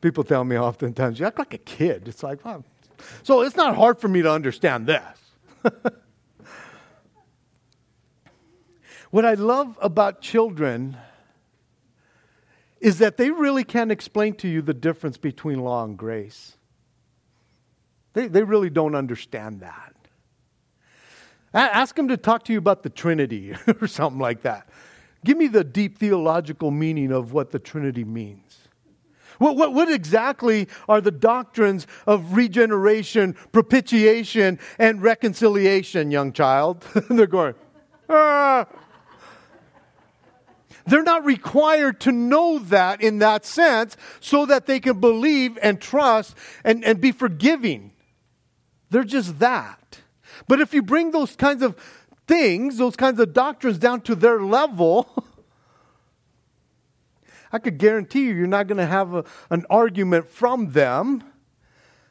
People 0.00 0.24
tell 0.24 0.44
me 0.44 0.58
oftentimes, 0.58 1.20
you 1.20 1.26
act 1.26 1.38
like 1.38 1.54
a 1.54 1.58
kid. 1.58 2.08
It's 2.08 2.22
like, 2.22 2.44
well, 2.44 2.64
so 3.22 3.42
it's 3.42 3.56
not 3.56 3.76
hard 3.76 4.00
for 4.00 4.08
me 4.08 4.22
to 4.22 4.32
understand 4.32 4.86
this. 4.86 5.02
What 9.10 9.24
I 9.24 9.34
love 9.34 9.76
about 9.82 10.20
children 10.20 10.96
is 12.80 12.98
that 12.98 13.16
they 13.16 13.30
really 13.30 13.64
can't 13.64 13.92
explain 13.92 14.34
to 14.34 14.48
you 14.48 14.62
the 14.62 14.74
difference 14.74 15.18
between 15.18 15.60
law 15.60 15.84
and 15.84 15.98
grace. 15.98 16.56
They, 18.12 18.28
they 18.28 18.42
really 18.42 18.70
don't 18.70 18.94
understand 18.94 19.60
that. 19.60 19.94
Ask 21.52 21.96
them 21.96 22.08
to 22.08 22.16
talk 22.16 22.44
to 22.44 22.52
you 22.52 22.58
about 22.58 22.84
the 22.84 22.90
Trinity 22.90 23.54
or 23.80 23.88
something 23.88 24.20
like 24.20 24.42
that. 24.42 24.68
Give 25.24 25.36
me 25.36 25.48
the 25.48 25.64
deep 25.64 25.98
theological 25.98 26.70
meaning 26.70 27.12
of 27.12 27.32
what 27.32 27.50
the 27.50 27.58
Trinity 27.58 28.04
means. 28.04 28.58
What, 29.38 29.56
what, 29.56 29.74
what 29.74 29.90
exactly 29.90 30.68
are 30.88 31.00
the 31.00 31.10
doctrines 31.10 31.86
of 32.06 32.34
regeneration, 32.36 33.34
propitiation, 33.52 34.58
and 34.78 35.02
reconciliation, 35.02 36.10
young 36.10 36.32
child? 36.32 36.86
they're 37.10 37.26
going, 37.26 37.54
ah. 38.08 38.66
They're 40.86 41.02
not 41.02 41.24
required 41.24 42.00
to 42.00 42.12
know 42.12 42.58
that 42.58 43.02
in 43.02 43.18
that 43.18 43.44
sense 43.44 43.96
so 44.20 44.46
that 44.46 44.66
they 44.66 44.80
can 44.80 45.00
believe 45.00 45.58
and 45.62 45.80
trust 45.80 46.36
and, 46.64 46.84
and 46.84 47.00
be 47.00 47.12
forgiving. 47.12 47.92
They're 48.90 49.04
just 49.04 49.38
that. 49.38 50.00
But 50.48 50.60
if 50.60 50.74
you 50.74 50.82
bring 50.82 51.10
those 51.10 51.36
kinds 51.36 51.62
of 51.62 51.76
things, 52.26 52.78
those 52.78 52.96
kinds 52.96 53.20
of 53.20 53.32
doctrines 53.32 53.78
down 53.78 54.00
to 54.02 54.14
their 54.14 54.40
level, 54.40 55.24
I 57.52 57.58
could 57.58 57.78
guarantee 57.78 58.24
you, 58.24 58.34
you're 58.34 58.46
not 58.46 58.66
going 58.66 58.78
to 58.78 58.86
have 58.86 59.14
a, 59.14 59.24
an 59.50 59.66
argument 59.68 60.28
from 60.28 60.72
them 60.72 61.24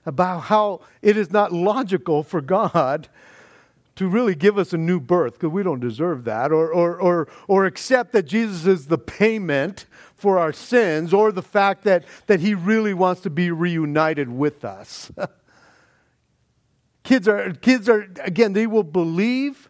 about 0.06 0.42
how 0.42 0.82
it 1.02 1.18
is 1.18 1.32
not 1.32 1.52
logical 1.52 2.24
for 2.24 2.42
God 2.42 3.08
to 4.00 4.08
really 4.08 4.34
give 4.34 4.58
us 4.58 4.72
a 4.72 4.78
new 4.78 4.98
birth 4.98 5.34
because 5.34 5.50
we 5.50 5.62
don't 5.62 5.82
deserve 5.82 6.24
that, 6.24 6.54
or, 6.54 6.72
or, 6.72 6.98
or, 7.02 7.28
or 7.50 7.66
accept 7.66 8.14
that 8.14 8.24
Jesus 8.24 8.66
is 8.66 8.88
the 8.88 8.98
payment 8.98 9.88
for 10.16 10.40
our 10.40 10.54
sins, 10.54 11.14
or 11.14 11.34
the 11.34 11.42
fact 11.42 11.84
that, 11.84 12.06
that 12.28 12.40
he 12.40 12.54
really 12.54 12.94
wants 12.94 13.20
to 13.20 13.30
be 13.30 13.52
reunited 13.52 14.30
with 14.30 14.64
us. 14.64 15.12
kids 17.04 17.28
are, 17.28 17.52
kids 17.52 17.90
are, 17.90 18.08
again, 18.22 18.54
they 18.54 18.68
will 18.68 18.84
believe 18.84 19.70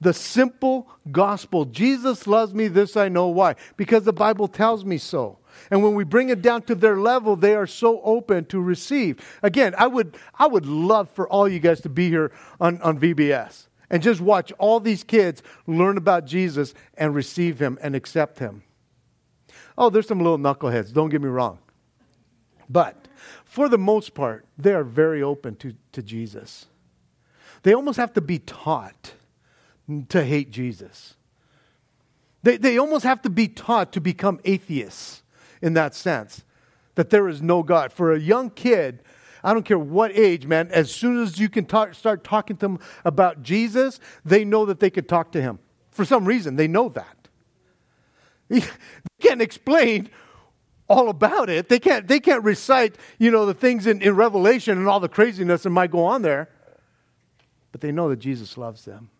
the 0.00 0.12
simple 0.12 0.88
gospel. 1.10 1.64
Jesus 1.64 2.28
loves 2.28 2.54
me, 2.54 2.68
this 2.68 2.96
I 2.96 3.08
know 3.08 3.26
why. 3.26 3.56
Because 3.76 4.04
the 4.04 4.12
Bible 4.12 4.46
tells 4.46 4.84
me 4.84 4.98
so. 4.98 5.40
And 5.70 5.82
when 5.82 5.94
we 5.94 6.04
bring 6.04 6.30
it 6.30 6.42
down 6.42 6.62
to 6.62 6.74
their 6.74 6.96
level, 6.96 7.36
they 7.36 7.54
are 7.54 7.66
so 7.66 8.00
open 8.02 8.46
to 8.46 8.60
receive. 8.60 9.38
Again, 9.42 9.74
I 9.76 9.86
would, 9.86 10.16
I 10.38 10.46
would 10.46 10.66
love 10.66 11.10
for 11.10 11.28
all 11.28 11.48
you 11.48 11.58
guys 11.58 11.80
to 11.82 11.88
be 11.88 12.08
here 12.08 12.32
on, 12.60 12.80
on 12.82 12.98
VBS 12.98 13.66
and 13.90 14.02
just 14.02 14.20
watch 14.20 14.52
all 14.58 14.80
these 14.80 15.04
kids 15.04 15.42
learn 15.66 15.96
about 15.96 16.26
Jesus 16.26 16.74
and 16.94 17.14
receive 17.14 17.60
him 17.60 17.78
and 17.82 17.94
accept 17.94 18.38
him. 18.38 18.62
Oh, 19.76 19.90
there's 19.90 20.08
some 20.08 20.18
little 20.18 20.38
knuckleheads, 20.38 20.92
don't 20.92 21.08
get 21.08 21.22
me 21.22 21.28
wrong. 21.28 21.58
But 22.68 23.08
for 23.44 23.68
the 23.68 23.78
most 23.78 24.14
part, 24.14 24.44
they 24.58 24.74
are 24.74 24.84
very 24.84 25.22
open 25.22 25.56
to, 25.56 25.74
to 25.92 26.02
Jesus. 26.02 26.66
They 27.62 27.74
almost 27.74 27.96
have 27.96 28.12
to 28.14 28.20
be 28.20 28.38
taught 28.38 29.12
to 30.08 30.24
hate 30.24 30.50
Jesus. 30.50 31.14
They, 32.42 32.56
they 32.56 32.78
almost 32.78 33.04
have 33.04 33.22
to 33.22 33.30
be 33.30 33.48
taught 33.48 33.92
to 33.92 34.00
become 34.00 34.40
atheists 34.44 35.22
in 35.60 35.74
that 35.74 35.94
sense 35.94 36.44
that 36.94 37.10
there 37.10 37.28
is 37.28 37.40
no 37.40 37.62
God. 37.62 37.92
For 37.92 38.12
a 38.12 38.18
young 38.18 38.50
kid, 38.50 39.02
I 39.44 39.54
don't 39.54 39.64
care 39.64 39.78
what 39.78 40.10
age, 40.16 40.46
man, 40.46 40.68
as 40.72 40.92
soon 40.92 41.22
as 41.22 41.38
you 41.38 41.48
can 41.48 41.64
talk, 41.64 41.94
start 41.94 42.24
talking 42.24 42.56
to 42.56 42.60
them 42.60 42.78
about 43.04 43.42
Jesus, 43.42 44.00
they 44.24 44.44
know 44.44 44.66
that 44.66 44.80
they 44.80 44.90
could 44.90 45.08
talk 45.08 45.32
to 45.32 45.40
him. 45.40 45.60
For 45.90 46.04
some 46.04 46.24
reason, 46.24 46.56
they 46.56 46.68
know 46.68 46.88
that. 46.90 47.28
They 49.20 49.28
can't 49.28 49.42
explain 49.42 50.10
all 50.88 51.08
about 51.08 51.50
it. 51.50 51.68
They 51.68 51.80
can't, 51.80 52.06
they 52.06 52.20
can't 52.20 52.44
recite, 52.44 52.96
you 53.18 53.30
know, 53.30 53.46
the 53.46 53.54
things 53.54 53.86
in, 53.86 54.00
in 54.00 54.14
Revelation 54.14 54.78
and 54.78 54.88
all 54.88 55.00
the 55.00 55.08
craziness 55.08 55.64
that 55.64 55.70
might 55.70 55.90
go 55.90 56.04
on 56.04 56.22
there. 56.22 56.48
But 57.72 57.80
they 57.80 57.92
know 57.92 58.08
that 58.08 58.20
Jesus 58.20 58.56
loves 58.56 58.84
them. 58.84 59.10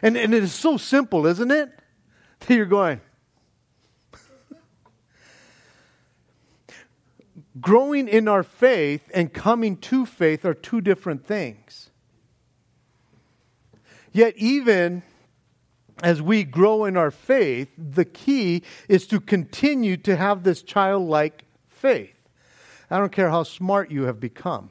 And, 0.00 0.16
and 0.16 0.32
it 0.32 0.42
is 0.42 0.52
so 0.52 0.76
simple, 0.76 1.26
isn't 1.26 1.50
it? 1.50 1.70
That 2.40 2.54
you're 2.54 2.66
going, 2.66 3.00
growing 7.60 8.08
in 8.08 8.28
our 8.28 8.42
faith 8.42 9.10
and 9.14 9.32
coming 9.32 9.76
to 9.76 10.06
faith 10.06 10.44
are 10.44 10.54
two 10.54 10.80
different 10.80 11.26
things. 11.26 11.90
Yet, 14.12 14.36
even 14.36 15.02
as 16.02 16.20
we 16.22 16.44
grow 16.44 16.84
in 16.84 16.96
our 16.96 17.10
faith, 17.10 17.72
the 17.76 18.04
key 18.04 18.62
is 18.88 19.06
to 19.08 19.20
continue 19.20 19.96
to 19.98 20.16
have 20.16 20.42
this 20.42 20.62
childlike 20.62 21.44
faith. 21.68 22.14
I 22.90 22.98
don't 22.98 23.12
care 23.12 23.30
how 23.30 23.42
smart 23.42 23.90
you 23.90 24.04
have 24.04 24.20
become. 24.20 24.70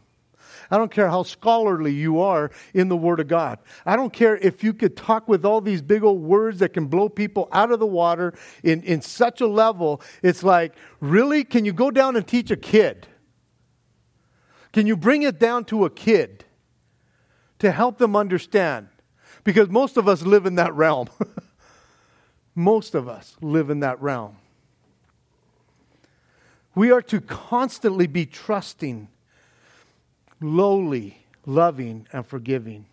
I 0.73 0.77
don't 0.77 0.89
care 0.89 1.07
how 1.07 1.21
scholarly 1.21 1.93
you 1.93 2.19
are 2.19 2.49
in 2.73 2.89
the 2.89 2.97
Word 2.97 3.19
of 3.19 3.27
God. 3.27 3.59
I 3.85 3.95
don't 3.95 4.11
care 4.11 4.37
if 4.37 4.63
you 4.63 4.73
could 4.73 4.97
talk 4.97 5.27
with 5.27 5.45
all 5.45 5.61
these 5.61 5.83
big 5.83 6.03
old 6.03 6.23
words 6.23 6.57
that 6.61 6.69
can 6.69 6.87
blow 6.87 7.09
people 7.09 7.47
out 7.51 7.71
of 7.71 7.79
the 7.79 7.85
water 7.85 8.33
in, 8.63 8.81
in 8.81 9.03
such 9.03 9.39
a 9.39 9.45
level. 9.45 10.01
It's 10.23 10.41
like, 10.41 10.73
really? 10.99 11.43
Can 11.43 11.63
you 11.63 11.73
go 11.73 11.91
down 11.91 12.15
and 12.15 12.27
teach 12.27 12.49
a 12.49 12.55
kid? 12.55 13.05
Can 14.71 14.87
you 14.87 14.97
bring 14.97 15.21
it 15.21 15.37
down 15.37 15.65
to 15.65 15.85
a 15.85 15.91
kid 15.91 16.43
to 17.59 17.71
help 17.71 17.99
them 17.99 18.15
understand? 18.15 18.87
Because 19.43 19.69
most 19.69 19.95
of 19.95 20.07
us 20.07 20.23
live 20.23 20.47
in 20.47 20.55
that 20.55 20.73
realm. 20.73 21.07
most 22.55 22.95
of 22.95 23.07
us 23.07 23.37
live 23.41 23.69
in 23.69 23.81
that 23.81 24.01
realm. 24.01 24.37
We 26.73 26.89
are 26.89 27.03
to 27.03 27.21
constantly 27.21 28.07
be 28.07 28.25
trusting 28.25 29.09
lowly, 30.43 31.25
loving, 31.45 32.07
and 32.11 32.25
forgiving. 32.25 32.85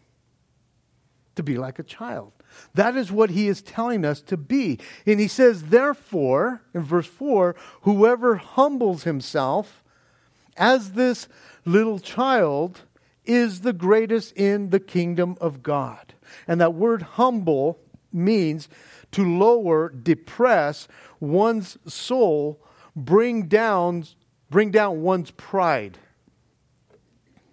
To 1.37 1.43
be 1.43 1.57
like 1.57 1.79
a 1.79 1.85
child. 1.85 2.33
That 2.75 2.97
is 2.97 3.13
what 3.13 3.31
he 3.31 3.49
is 3.49 3.63
telling 3.63 4.05
us 4.05 4.21
to 4.23 4.37
be. 4.37 4.79
And 5.07 5.21
he 5.21 5.29
says, 5.29 5.65
therefore, 5.65 6.63
in 6.75 6.83
verse 6.83 7.07
4, 7.07 7.55
whoever 7.83 8.37
humbles 8.37 9.05
himself 9.05 9.83
as 10.57 10.93
this 10.93 11.29
little 11.65 11.99
child 11.99 12.83
is 13.25 13.61
the 13.61 13.73
greatest 13.73 14.33
in 14.37 14.71
the 14.71 14.81
kingdom 14.81 15.37
of 15.41 15.63
God. 15.63 16.15
And 16.47 16.61
that 16.61 16.75
word 16.75 17.03
humble 17.03 17.79
means 18.13 18.69
to 19.13 19.25
lower, 19.25 19.89
depress 19.89 20.89
one's 21.19 21.79
soul, 21.87 22.61
bring 22.97 23.47
down, 23.47 24.05
bring 24.51 24.71
down 24.71 25.03
one's 25.03 25.31
pride. 25.31 25.99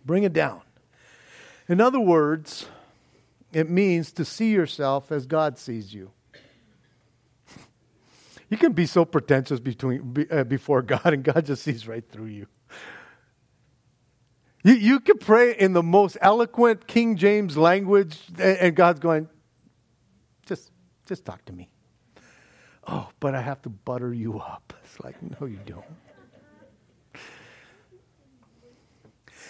Bring 0.07 0.23
it 0.23 0.31
down. 0.31 0.61
In 1.67 1.81
other 1.81 1.99
words, 1.99 2.65
it 3.51 3.69
means 3.69 4.13
to 4.13 4.23
see 4.23 4.51
yourself 4.51 5.11
as 5.11 5.27
God 5.27 5.59
sees 5.59 5.93
you. 5.93 6.11
You 8.49 8.55
can 8.55 8.71
be 8.71 8.85
so 8.85 9.03
pretentious 9.03 9.59
between, 9.59 10.25
uh, 10.31 10.45
before 10.45 10.81
God, 10.81 11.07
and 11.07 11.21
God 11.21 11.45
just 11.45 11.63
sees 11.63 11.85
right 11.85 12.09
through 12.09 12.27
you. 12.27 12.47
You, 14.63 14.75
you 14.75 14.99
can 15.01 15.17
pray 15.17 15.51
in 15.51 15.73
the 15.73 15.83
most 15.83 16.17
eloquent 16.21 16.87
King 16.87 17.17
James 17.17 17.57
language, 17.57 18.17
and, 18.37 18.57
and 18.57 18.75
God's 18.75 19.01
going, 19.01 19.27
just, 20.45 20.71
just 21.05 21.25
talk 21.25 21.43
to 21.43 21.51
me. 21.51 21.67
Oh, 22.87 23.09
but 23.19 23.35
I 23.35 23.41
have 23.41 23.61
to 23.63 23.69
butter 23.69 24.13
you 24.13 24.39
up. 24.39 24.73
It's 24.85 25.03
like, 25.03 25.21
no, 25.21 25.45
you 25.45 25.59
don't. 25.65 25.83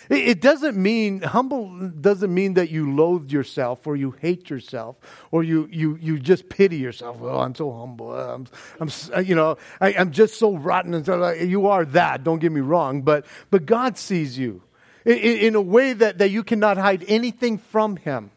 It 0.09 0.39
doesn't 0.39 0.77
mean, 0.77 1.21
humble 1.21 1.89
doesn't 1.89 2.33
mean 2.33 2.53
that 2.53 2.69
you 2.69 2.95
loathe 2.95 3.29
yourself 3.29 3.85
or 3.85 3.97
you 3.97 4.11
hate 4.11 4.49
yourself 4.49 4.95
or 5.31 5.43
you, 5.43 5.67
you, 5.71 5.97
you 6.01 6.17
just 6.17 6.47
pity 6.47 6.77
yourself. 6.77 7.17
Oh, 7.21 7.39
I'm 7.39 7.53
so 7.53 7.71
humble. 7.73 8.17
I'm, 8.17 8.47
I'm 8.79 8.89
uh, 9.13 9.19
you 9.19 9.35
know, 9.35 9.57
I, 9.81 9.91
am 9.91 10.11
just 10.11 10.39
so 10.39 10.55
rotten. 10.55 10.93
And 10.93 11.05
so, 11.05 11.31
you 11.31 11.67
are 11.67 11.83
that, 11.85 12.23
don't 12.23 12.39
get 12.39 12.53
me 12.53 12.61
wrong. 12.61 13.01
But, 13.01 13.25
but 13.51 13.65
God 13.65 13.97
sees 13.97 14.37
you 14.37 14.63
in, 15.03 15.17
in 15.17 15.55
a 15.55 15.61
way 15.61 15.91
that, 15.93 16.19
that 16.19 16.29
you 16.29 16.43
cannot 16.43 16.77
hide 16.77 17.03
anything 17.09 17.57
from 17.57 17.97
Him. 17.97 18.31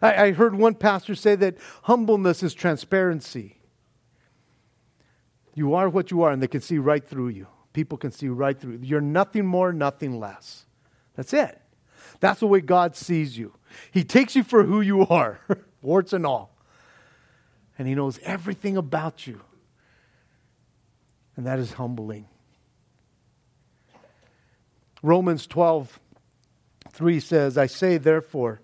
I, 0.00 0.26
I 0.26 0.32
heard 0.32 0.54
one 0.54 0.74
pastor 0.74 1.16
say 1.16 1.34
that 1.36 1.56
humbleness 1.82 2.44
is 2.44 2.54
transparency. 2.54 3.56
You 5.54 5.74
are 5.74 5.88
what 5.88 6.12
you 6.12 6.22
are, 6.22 6.30
and 6.30 6.40
they 6.40 6.46
can 6.46 6.60
see 6.60 6.78
right 6.78 7.04
through 7.04 7.28
you 7.30 7.48
people 7.72 7.98
can 7.98 8.10
see 8.10 8.28
right 8.28 8.58
through. 8.58 8.80
You're 8.82 9.00
nothing 9.00 9.46
more, 9.46 9.72
nothing 9.72 10.18
less. 10.18 10.64
That's 11.16 11.32
it. 11.32 11.60
That's 12.20 12.40
the 12.40 12.46
way 12.46 12.60
God 12.60 12.96
sees 12.96 13.38
you. 13.38 13.54
He 13.90 14.04
takes 14.04 14.36
you 14.36 14.42
for 14.42 14.64
who 14.64 14.80
you 14.80 15.06
are, 15.06 15.40
warts 15.82 16.12
and 16.12 16.26
all. 16.26 16.56
And 17.78 17.88
He 17.88 17.94
knows 17.94 18.18
everything 18.22 18.76
about 18.76 19.26
you. 19.26 19.40
And 21.36 21.46
that 21.46 21.58
is 21.58 21.72
humbling. 21.72 22.26
Romans 25.02 25.46
12, 25.46 25.98
3 26.92 27.20
says, 27.20 27.56
I 27.56 27.66
say, 27.66 27.96
therefore, 27.96 28.60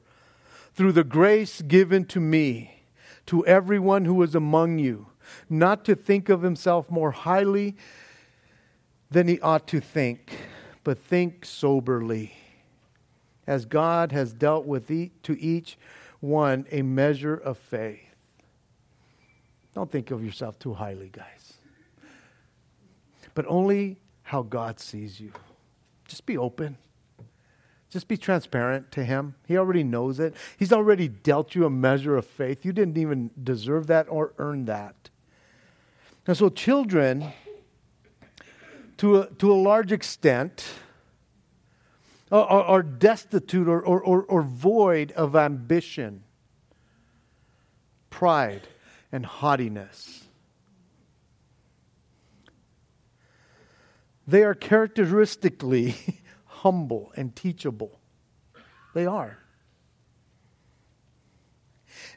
through 0.75 0.93
the 0.93 1.05
grace 1.05 1.63
given 1.63 2.05
to 2.07 2.21
me, 2.21 2.83
to 3.27 3.47
everyone 3.47 4.05
who 4.05 4.23
is 4.23 4.35
among 4.35 4.79
you, 4.79 5.07
not 5.49 5.85
to 5.87 5.95
think 5.95 6.29
of 6.29 6.43
himself 6.43 6.91
more 6.91 7.11
highly 7.11 7.77
than 9.17 9.29
he 9.29 9.41
ought 9.41 9.67
to 9.67 9.81
think, 9.81 10.31
but 10.85 10.99
think 10.99 11.43
soberly, 11.47 12.35
as 13.47 13.65
God 13.65 14.13
has 14.13 14.35
dealt 14.35 14.67
with 14.67 14.91
each, 14.91 15.11
to 15.23 15.41
each 15.41 15.79
one 16.21 16.67
a 16.71 16.83
measure 16.83 17.35
of 17.35 17.57
faith. 17.57 18.15
Don't 19.75 19.91
think 19.91 20.11
of 20.11 20.23
yourself 20.23 20.59
too 20.59 20.75
highly, 20.75 21.09
guys, 21.11 21.55
but 23.33 23.47
only 23.49 23.97
how 24.21 24.43
God 24.43 24.79
sees 24.79 25.19
you. 25.19 25.33
Just 26.07 26.27
be 26.27 26.37
open. 26.37 26.77
Just 27.89 28.09
be 28.09 28.19
transparent 28.19 28.93
to 28.93 29.03
Him. 29.03 29.35
He 29.47 29.57
already 29.57 29.83
knows 29.83 30.21
it. 30.21 30.35
He's 30.59 30.75
already 30.75 31.09
dealt 31.09 31.55
you 31.55 31.65
a 31.65 31.71
measure 31.71 32.19
of 32.19 32.27
faith. 32.27 32.67
You 32.67 32.73
didn't 32.75 32.99
even 32.99 33.31
deserve 33.43 33.87
that 33.87 34.09
or 34.11 34.35
earn 34.37 34.67
that. 34.67 35.09
And 36.27 36.37
so, 36.37 36.51
children 36.51 37.33
to 38.99 39.21
a, 39.21 39.27
to 39.35 39.53
a 39.53 39.55
large 39.55 39.93
extent, 39.93 40.65
uh, 42.33 42.43
are, 42.43 42.63
are 42.63 42.83
destitute 42.83 43.69
or, 43.69 43.81
or, 43.81 44.01
or, 44.01 44.23
or 44.25 44.43
void 44.43 45.13
of 45.13 45.37
ambition, 45.37 46.25
pride, 48.11 48.67
and 49.13 49.25
haughtiness. 49.25 50.25
They 54.27 54.43
are 54.43 54.55
characteristically 54.55 55.95
humble 56.47 57.13
and 57.17 57.35
teachable. 57.37 58.01
They 58.95 59.07
are. 59.07 59.39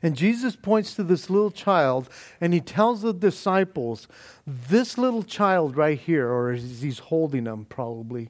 And 0.01 0.15
Jesus 0.15 0.55
points 0.55 0.93
to 0.95 1.03
this 1.03 1.29
little 1.29 1.51
child 1.51 2.09
and 2.39 2.53
he 2.53 2.62
tells 2.62 3.01
the 3.01 3.13
disciples, 3.13 4.07
this 4.45 4.97
little 4.97 5.23
child 5.23 5.75
right 5.75 5.99
here, 5.99 6.29
or 6.29 6.53
he's 6.53 6.99
holding 6.99 7.43
them 7.43 7.65
probably, 7.65 8.29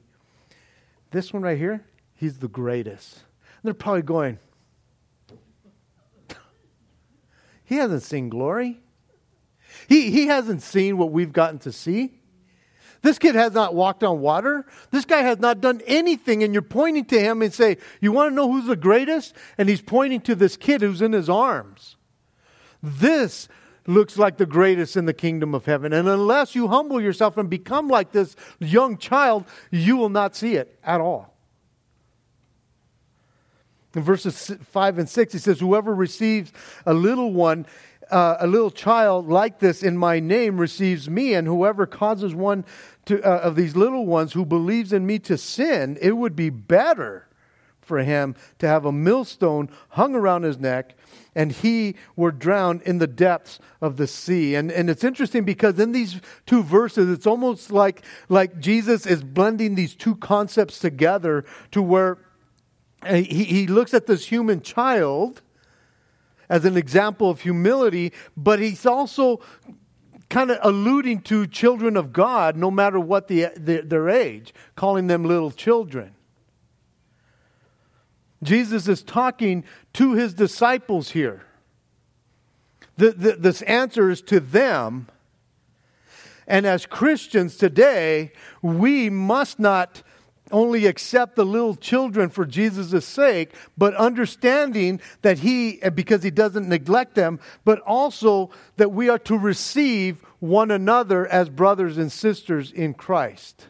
this 1.10 1.32
one 1.32 1.42
right 1.42 1.58
here, 1.58 1.84
he's 2.14 2.38
the 2.38 2.48
greatest. 2.48 3.16
And 3.16 3.64
they're 3.64 3.74
probably 3.74 4.02
going, 4.02 4.38
he 7.64 7.76
hasn't 7.76 8.02
seen 8.02 8.28
glory. 8.28 8.80
He, 9.88 10.10
he 10.10 10.26
hasn't 10.26 10.62
seen 10.62 10.98
what 10.98 11.12
we've 11.12 11.32
gotten 11.32 11.58
to 11.60 11.72
see. 11.72 12.19
This 13.02 13.18
kid 13.18 13.34
has 13.34 13.52
not 13.52 13.74
walked 13.74 14.04
on 14.04 14.20
water. 14.20 14.66
This 14.90 15.04
guy 15.04 15.22
has 15.22 15.38
not 15.38 15.60
done 15.60 15.80
anything. 15.86 16.42
And 16.42 16.52
you're 16.52 16.62
pointing 16.62 17.06
to 17.06 17.20
him 17.20 17.40
and 17.40 17.52
say, 17.52 17.78
You 18.00 18.12
want 18.12 18.30
to 18.30 18.34
know 18.34 18.50
who's 18.50 18.66
the 18.66 18.76
greatest? 18.76 19.34
And 19.56 19.68
he's 19.68 19.80
pointing 19.80 20.20
to 20.22 20.34
this 20.34 20.56
kid 20.56 20.82
who's 20.82 21.00
in 21.00 21.12
his 21.12 21.30
arms. 21.30 21.96
This 22.82 23.48
looks 23.86 24.18
like 24.18 24.36
the 24.36 24.46
greatest 24.46 24.96
in 24.96 25.06
the 25.06 25.14
kingdom 25.14 25.54
of 25.54 25.64
heaven. 25.64 25.92
And 25.92 26.08
unless 26.08 26.54
you 26.54 26.68
humble 26.68 27.00
yourself 27.00 27.38
and 27.38 27.48
become 27.48 27.88
like 27.88 28.12
this 28.12 28.36
young 28.58 28.98
child, 28.98 29.44
you 29.70 29.96
will 29.96 30.10
not 30.10 30.36
see 30.36 30.56
it 30.56 30.78
at 30.84 31.00
all. 31.00 31.34
In 33.94 34.02
verses 34.02 34.52
5 34.62 34.98
and 34.98 35.08
6, 35.08 35.32
he 35.32 35.38
says, 35.38 35.58
Whoever 35.58 35.94
receives 35.94 36.52
a 36.86 36.94
little 36.94 37.32
one 37.32 37.66
uh, 38.10 38.36
a 38.40 38.46
little 38.46 38.70
child 38.70 39.28
like 39.28 39.58
this 39.58 39.82
in 39.82 39.96
my 39.96 40.20
name 40.20 40.58
receives 40.58 41.08
me, 41.08 41.34
and 41.34 41.46
whoever 41.46 41.86
causes 41.86 42.34
one 42.34 42.64
to, 43.06 43.22
uh, 43.22 43.40
of 43.40 43.56
these 43.56 43.76
little 43.76 44.06
ones 44.06 44.32
who 44.32 44.44
believes 44.44 44.92
in 44.92 45.06
me 45.06 45.18
to 45.20 45.38
sin, 45.38 45.98
it 46.00 46.16
would 46.16 46.36
be 46.36 46.50
better 46.50 47.26
for 47.80 47.98
him 47.98 48.36
to 48.58 48.68
have 48.68 48.84
a 48.84 48.92
millstone 48.92 49.68
hung 49.88 50.14
around 50.14 50.44
his 50.44 50.58
neck 50.58 50.94
and 51.34 51.52
he 51.52 51.96
were 52.16 52.32
drowned 52.32 52.82
in 52.82 52.98
the 52.98 53.06
depths 53.06 53.58
of 53.80 53.96
the 53.96 54.06
sea. 54.06 54.54
And, 54.54 54.70
and 54.70 54.90
it's 54.90 55.04
interesting 55.04 55.44
because 55.44 55.78
in 55.78 55.92
these 55.92 56.20
two 56.46 56.62
verses, 56.62 57.10
it's 57.10 57.26
almost 57.26 57.70
like, 57.70 58.02
like 58.28 58.58
Jesus 58.58 59.06
is 59.06 59.22
blending 59.22 59.74
these 59.74 59.94
two 59.94 60.16
concepts 60.16 60.78
together 60.78 61.44
to 61.70 61.82
where 61.82 62.18
uh, 63.02 63.14
he, 63.14 63.44
he 63.44 63.66
looks 63.66 63.94
at 63.94 64.06
this 64.06 64.26
human 64.26 64.60
child 64.60 65.42
as 66.50 66.66
an 66.66 66.76
example 66.76 67.30
of 67.30 67.40
humility, 67.40 68.12
but 68.36 68.58
he's 68.58 68.84
also 68.84 69.40
kind 70.28 70.50
of 70.50 70.58
alluding 70.62 71.22
to 71.22 71.46
children 71.46 71.96
of 71.96 72.12
God, 72.12 72.56
no 72.56 72.70
matter 72.70 73.00
what 73.00 73.28
the, 73.28 73.48
the, 73.56 73.80
their 73.80 74.10
age, 74.10 74.52
calling 74.76 75.06
them 75.06 75.24
little 75.24 75.50
children. 75.50 76.14
Jesus 78.42 78.88
is 78.88 79.02
talking 79.02 79.64
to 79.94 80.14
his 80.14 80.34
disciples 80.34 81.10
here. 81.10 81.44
The, 82.96 83.12
the, 83.12 83.32
this 83.32 83.62
answer 83.62 84.10
is 84.10 84.20
to 84.22 84.40
them. 84.40 85.08
And 86.46 86.66
as 86.66 86.84
Christians 86.84 87.56
today, 87.56 88.32
we 88.60 89.08
must 89.08 89.60
not 89.60 90.02
only 90.50 90.86
accept 90.86 91.36
the 91.36 91.44
little 91.44 91.74
children 91.74 92.30
for 92.30 92.44
Jesus' 92.44 93.04
sake, 93.04 93.54
but 93.76 93.94
understanding 93.94 95.00
that 95.22 95.38
He, 95.38 95.80
because 95.94 96.22
He 96.22 96.30
doesn't 96.30 96.68
neglect 96.68 97.14
them, 97.14 97.40
but 97.64 97.80
also 97.80 98.50
that 98.76 98.92
we 98.92 99.08
are 99.08 99.18
to 99.20 99.36
receive 99.36 100.24
one 100.38 100.70
another 100.70 101.26
as 101.26 101.48
brothers 101.48 101.98
and 101.98 102.10
sisters 102.10 102.72
in 102.72 102.94
Christ. 102.94 103.66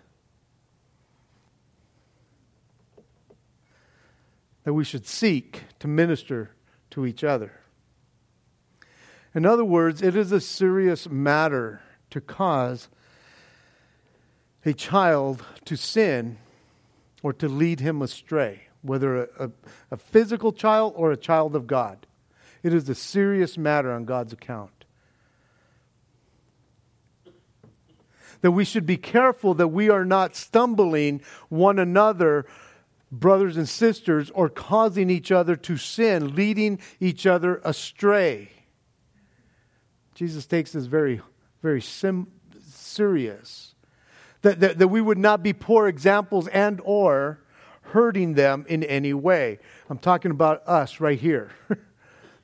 That 4.65 4.75
we 4.75 4.85
should 4.85 5.07
seek 5.07 5.63
to 5.81 5.89
minister 5.89 6.51
to 6.91 7.07
each 7.07 7.25
other. 7.25 7.53
In 9.35 9.47
other 9.47 9.65
words, 9.65 10.03
it 10.03 10.17
is 10.17 10.33
a 10.33 10.41
serious 10.41 11.09
matter 11.09 11.81
to 12.11 12.21
cause 12.21 12.89
a 14.65 14.73
child 14.73 15.45
to 15.65 15.77
sin 15.77 16.39
or 17.23 17.33
to 17.35 17.49
lead 17.49 17.81
him 17.81 18.03
astray, 18.03 18.63
whether 18.83 19.25
a, 19.25 19.29
a, 19.39 19.51
a, 19.93 19.97
physical 19.97 20.53
child 20.53 20.95
or 20.97 21.13
a 21.13 21.17
child 21.17 21.55
of 21.55 21.67
God. 21.67 22.07
It 22.63 22.75
is 22.75 22.89
a 22.89 22.95
serious 22.95 23.59
matter 23.59 23.93
on 23.93 24.05
God's 24.05 24.33
account. 24.33 24.85
That 28.41 28.53
we 28.53 28.65
should 28.65 28.87
be 28.87 28.97
careful 28.97 29.55
that 29.55 29.69
we 29.69 29.91
are 29.91 30.05
not 30.05 30.35
stumbling 30.35 31.21
one 31.51 31.79
another, 31.79 32.47
brothers 33.13 33.57
and 33.57 33.69
sisters, 33.69 34.31
or 34.31 34.49
causing 34.49 35.11
each 35.11 35.31
other 35.31 35.57
to 35.57 35.77
sin, 35.77 36.35
leading 36.35 36.81
each 37.01 37.27
other 37.27 37.61
astray. 37.65 38.51
Jesus 40.15 40.47
takes 40.47 40.73
this 40.73 40.87
very, 40.87 41.21
very 41.63 41.83
sim- 41.83 42.29
serious 42.67 43.70
that, 44.43 44.61
that, 44.61 44.79
that 44.79 44.89
we 44.89 45.01
would 45.01 45.19
not 45.19 45.43
be 45.43 45.53
poor 45.53 45.87
examples 45.87 46.49
and 46.49 46.81
or 46.85 47.41
hurting 47.83 48.35
them 48.35 48.65
in 48.69 48.83
any 48.85 49.13
way. 49.13 49.59
I'm 49.89 49.99
talking 49.99 50.31
about 50.31 50.67
us 50.67 51.01
right 51.01 51.19
here. 51.19 51.51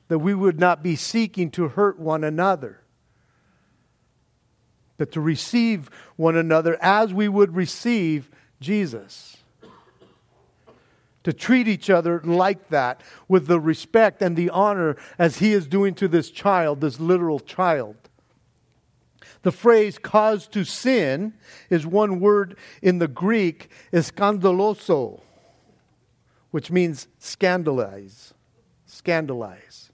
that 0.07 0.19
we 0.19 0.33
would 0.33 0.59
not 0.59 0.83
be 0.83 0.95
seeking 0.95 1.51
to 1.51 1.69
hurt 1.69 1.99
one 1.99 2.23
another. 2.23 2.81
But 4.97 5.11
to 5.13 5.21
receive 5.21 5.89
one 6.15 6.35
another 6.35 6.77
as 6.81 7.13
we 7.13 7.27
would 7.27 7.55
receive 7.55 8.29
Jesus. 8.59 9.37
To 11.23 11.33
treat 11.33 11.67
each 11.67 11.89
other 11.89 12.21
like 12.23 12.69
that 12.69 13.01
with 13.27 13.47
the 13.47 13.59
respect 13.59 14.21
and 14.21 14.35
the 14.35 14.49
honor 14.49 14.95
as 15.19 15.39
he 15.39 15.51
is 15.53 15.67
doing 15.67 15.93
to 15.95 16.07
this 16.07 16.31
child, 16.31 16.79
this 16.79 16.99
literal 16.99 17.39
child. 17.39 17.95
The 19.43 19.51
phrase 19.51 19.97
cause 19.97 20.47
to 20.49 20.63
sin 20.63 21.33
is 21.69 21.85
one 21.85 22.19
word 22.19 22.57
in 22.81 22.99
the 22.99 23.07
Greek, 23.07 23.69
scandaloso, 23.93 25.21
which 26.51 26.71
means 26.71 27.07
scandalize. 27.19 28.33
Scandalize. 28.85 29.91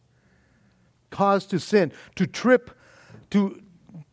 Cause 1.10 1.46
to 1.48 1.60
sin. 1.60 1.92
To 2.16 2.26
trip, 2.26 2.72
to, 3.32 3.62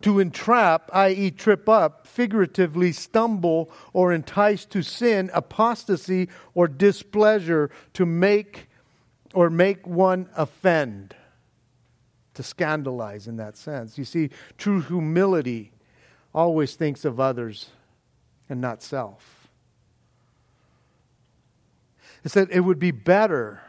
to 0.02 0.18
entrap, 0.18 0.90
i.e., 0.92 1.30
trip 1.30 1.68
up, 1.68 2.06
figuratively 2.06 2.92
stumble 2.92 3.70
or 3.92 4.12
entice 4.12 4.64
to 4.66 4.82
sin, 4.82 5.30
apostasy 5.32 6.28
or 6.54 6.66
displeasure, 6.66 7.70
to 7.94 8.04
make 8.04 8.68
or 9.32 9.48
make 9.48 9.86
one 9.86 10.28
offend 10.36 11.14
to 12.40 12.48
scandalize 12.48 13.28
in 13.28 13.36
that 13.36 13.56
sense. 13.56 13.98
You 13.98 14.04
see, 14.04 14.30
true 14.56 14.80
humility 14.80 15.72
always 16.34 16.74
thinks 16.74 17.04
of 17.04 17.20
others 17.20 17.68
and 18.48 18.60
not 18.60 18.82
self. 18.82 19.48
It 22.24 22.30
said 22.30 22.48
it 22.50 22.60
would 22.60 22.78
be 22.78 22.92
better. 22.92 23.60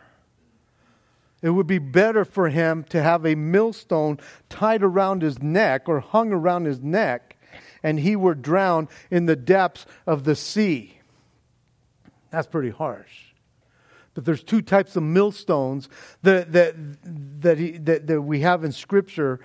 It 1.42 1.50
would 1.50 1.68
be 1.68 1.80
better 1.80 2.24
for 2.24 2.50
him 2.50 2.84
to 2.86 3.02
have 3.04 3.26
a 3.26 3.36
millstone 3.36 4.20
tied 4.48 4.84
around 4.84 5.22
his 5.22 5.42
neck 5.42 5.90
or 5.90 6.00
hung 6.00 6.32
around 6.32 6.66
his 6.66 6.80
neck 6.80 7.38
and 7.84 8.00
he 8.00 8.16
were 8.16 8.36
drowned 8.36 8.88
in 9.10 9.26
the 9.26 9.36
depths 9.36 9.86
of 10.06 10.24
the 10.24 10.36
sea. 10.36 11.00
That's 12.30 12.48
pretty 12.48 12.70
harsh. 12.70 13.31
But 14.14 14.26
there's 14.26 14.44
two 14.44 14.62
types 14.62 14.96
of 14.96 15.04
millstones 15.04 15.88
that, 16.24 16.52
that, 16.52 16.76
that, 17.42 17.58
he, 17.58 17.72
that, 17.72 18.08
that 18.08 18.22
we 18.22 18.42
have 18.42 18.64
in 18.64 18.72
Scripture. 18.72 19.40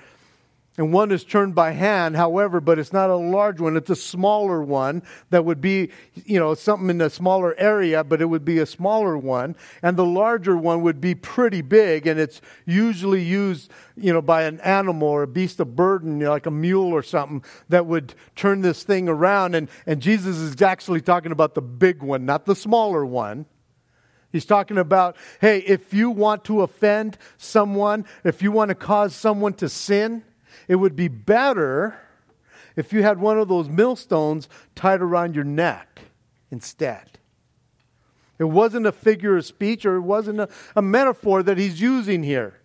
And 0.79 0.93
one 0.93 1.11
is 1.11 1.25
turned 1.25 1.55
by 1.55 1.71
hand, 1.71 2.17
however, 2.17 2.61
but 2.61 2.79
it's 2.79 2.93
not 2.93 3.09
a 3.09 3.17
large 3.17 3.61
one. 3.61 3.77
It's 3.79 3.89
a 3.89 3.97
smaller 3.97 4.63
one 4.63 5.03
that 5.31 5.45
would 5.45 5.61
be, 5.61 5.91
you 6.27 6.39
know, 6.39 6.53
something 6.53 6.91
in 6.91 7.01
a 7.01 7.09
smaller 7.09 7.55
area, 7.57 8.05
but 8.05 8.21
it 8.21 8.27
would 8.27 8.45
be 8.45 8.59
a 8.59 8.67
smaller 8.67 9.17
one. 9.17 9.57
And 9.83 9.97
the 9.97 10.05
larger 10.05 10.55
one 10.55 10.83
would 10.83 11.01
be 11.01 11.15
pretty 11.15 11.63
big, 11.63 12.07
and 12.07 12.21
it's 12.21 12.43
usually 12.67 13.23
used, 13.23 13.71
you 13.97 14.13
know, 14.13 14.21
by 14.21 14.43
an 14.43 14.61
animal 14.61 15.09
or 15.09 15.23
a 15.23 15.29
beast 15.29 15.61
of 15.61 15.75
burden, 15.77 16.21
you 16.21 16.27
know, 16.27 16.31
like 16.31 16.47
a 16.47 16.51
mule 16.51 16.93
or 16.93 17.03
something, 17.03 17.43
that 17.71 17.87
would 17.87 18.15
turn 18.35 18.61
this 18.61 18.83
thing 18.83 19.09
around. 19.09 19.55
And, 19.55 19.71
and 19.87 20.03
Jesus 20.03 20.37
is 20.37 20.61
actually 20.61 21.01
talking 21.01 21.33
about 21.33 21.55
the 21.55 21.63
big 21.63 22.03
one, 22.03 22.27
not 22.27 22.45
the 22.45 22.57
smaller 22.57 23.07
one. 23.07 23.47
He's 24.37 24.45
talking 24.45 24.77
about, 24.77 25.17
hey, 25.41 25.61
if 25.61 25.95
you 25.95 26.11
want 26.11 26.45
to 26.45 26.61
offend 26.61 27.17
someone, 27.39 28.05
if 28.23 28.43
you 28.43 28.53
want 28.53 28.69
to 28.69 28.75
cause 28.75 29.17
someone 29.17 29.55
to 29.55 29.67
sin, 29.67 30.25
it 30.69 30.75
would 30.75 30.95
be 30.95 31.09
better 31.09 31.99
if 32.77 32.93
you 32.93 33.03
had 33.03 33.19
one 33.19 33.39
of 33.39 33.49
those 33.49 33.71
millstones 33.71 34.47
tied 34.75 35.01
around 35.01 35.35
your 35.35 35.45
neck 35.45 36.03
instead. 36.51 37.19
It 38.39 38.45
wasn't 38.45 38.87
a 38.87 38.93
figure 38.93 39.39
of 39.39 39.47
speech 39.47 39.87
or 39.87 39.97
it 39.97 40.03
wasn't 40.03 40.41
a, 40.41 40.51
a 40.77 40.83
metaphor 40.83 41.43
that 41.43 41.57
he's 41.57 41.81
using 41.81 42.23
here. 42.23 42.61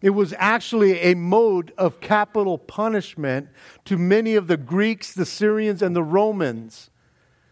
It 0.00 0.10
was 0.10 0.32
actually 0.38 1.00
a 1.00 1.14
mode 1.14 1.72
of 1.76 2.00
capital 2.00 2.58
punishment 2.58 3.48
to 3.86 3.98
many 3.98 4.36
of 4.36 4.46
the 4.46 4.56
Greeks, 4.56 5.12
the 5.12 5.26
Syrians, 5.26 5.82
and 5.82 5.96
the 5.96 6.04
Romans 6.04 6.90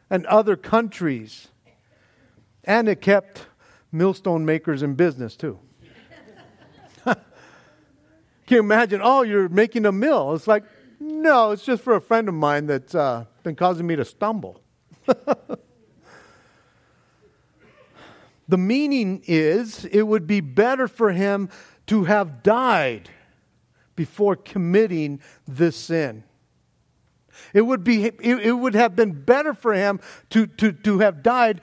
and 0.09 0.25
other 0.27 0.55
countries. 0.55 1.49
And 2.65 2.89
it 2.89 3.01
kept 3.01 3.47
millstone 3.91 4.45
makers 4.45 4.83
in 4.83 4.95
business 4.95 5.37
too. 5.37 5.59
Can 7.05 7.17
you 8.49 8.61
imagine? 8.61 9.01
Oh, 9.03 9.23
you're 9.23 9.49
making 9.49 9.87
a 9.87 9.93
mill. 9.93 10.35
It's 10.35 10.47
like, 10.47 10.65
no, 11.01 11.51
it's 11.51 11.65
just 11.65 11.83
for 11.83 11.95
a 11.97 12.01
friend 12.01 12.29
of 12.29 12.35
mine 12.35 12.67
that's 12.67 12.95
uh, 12.95 13.25
been 13.43 13.57
causing 13.57 13.87
me 13.87 13.97
to 13.97 14.05
stumble. 14.05 14.61
the 18.49 18.59
meaning 18.59 19.23
is 19.27 19.85
it 19.87 20.03
would 20.03 20.27
be 20.27 20.41
better 20.41 20.87
for 20.87 21.11
him 21.11 21.49
to 21.87 22.05
have 22.05 22.43
died 22.43 23.11
before 23.97 24.37
committing 24.37 25.21
this 25.47 25.77
sin. 25.77 26.25
It 27.53 27.63
would, 27.63 27.83
be, 27.83 28.05
it, 28.05 28.21
it 28.21 28.53
would 28.53 28.75
have 28.75 28.95
been 28.95 29.25
better 29.25 29.55
for 29.55 29.73
him 29.73 30.01
to, 30.31 30.47
to, 30.47 30.73
to 30.73 30.99
have 31.01 31.23
died 31.23 31.61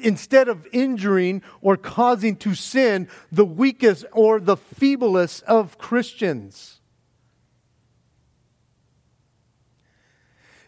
instead 0.00 0.48
of 0.48 0.66
injuring 0.72 1.42
or 1.60 1.76
causing 1.76 2.36
to 2.36 2.54
sin 2.54 3.08
the 3.30 3.44
weakest 3.44 4.04
or 4.12 4.40
the 4.40 4.56
feeblest 4.56 5.42
of 5.44 5.78
Christians. 5.78 6.80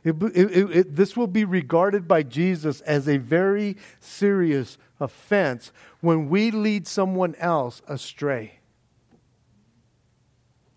It, 0.03 0.16
it, 0.22 0.76
it, 0.76 0.97
this 0.97 1.16
will 1.16 1.26
be 1.26 1.45
regarded 1.45 2.09
by 2.09 2.22
Jesus 2.22 2.81
as 2.83 3.07
a 3.07 3.18
very 3.18 3.76
serious 4.01 4.78
offense 4.99 5.72
when 6.01 6.31
we 6.31 6.51
lead 6.51 6.87
someone 6.87 7.35
else 7.37 7.83
astray 7.87 8.61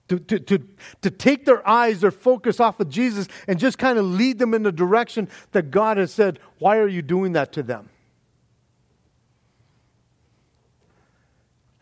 to, 0.09 0.19
to, 0.19 0.39
to, 0.39 0.67
to 1.01 1.11
take 1.11 1.45
their 1.45 1.67
eyes, 1.67 2.01
their 2.01 2.11
focus 2.11 2.59
off 2.59 2.79
of 2.79 2.89
Jesus, 2.89 3.27
and 3.47 3.59
just 3.59 3.77
kind 3.77 3.97
of 3.97 4.05
lead 4.05 4.39
them 4.39 4.53
in 4.53 4.63
the 4.63 4.71
direction 4.71 5.29
that 5.51 5.71
God 5.71 5.97
has 5.97 6.11
said, 6.11 6.39
Why 6.59 6.77
are 6.77 6.87
you 6.87 7.01
doing 7.01 7.33
that 7.33 7.53
to 7.53 7.63
them? 7.63 7.89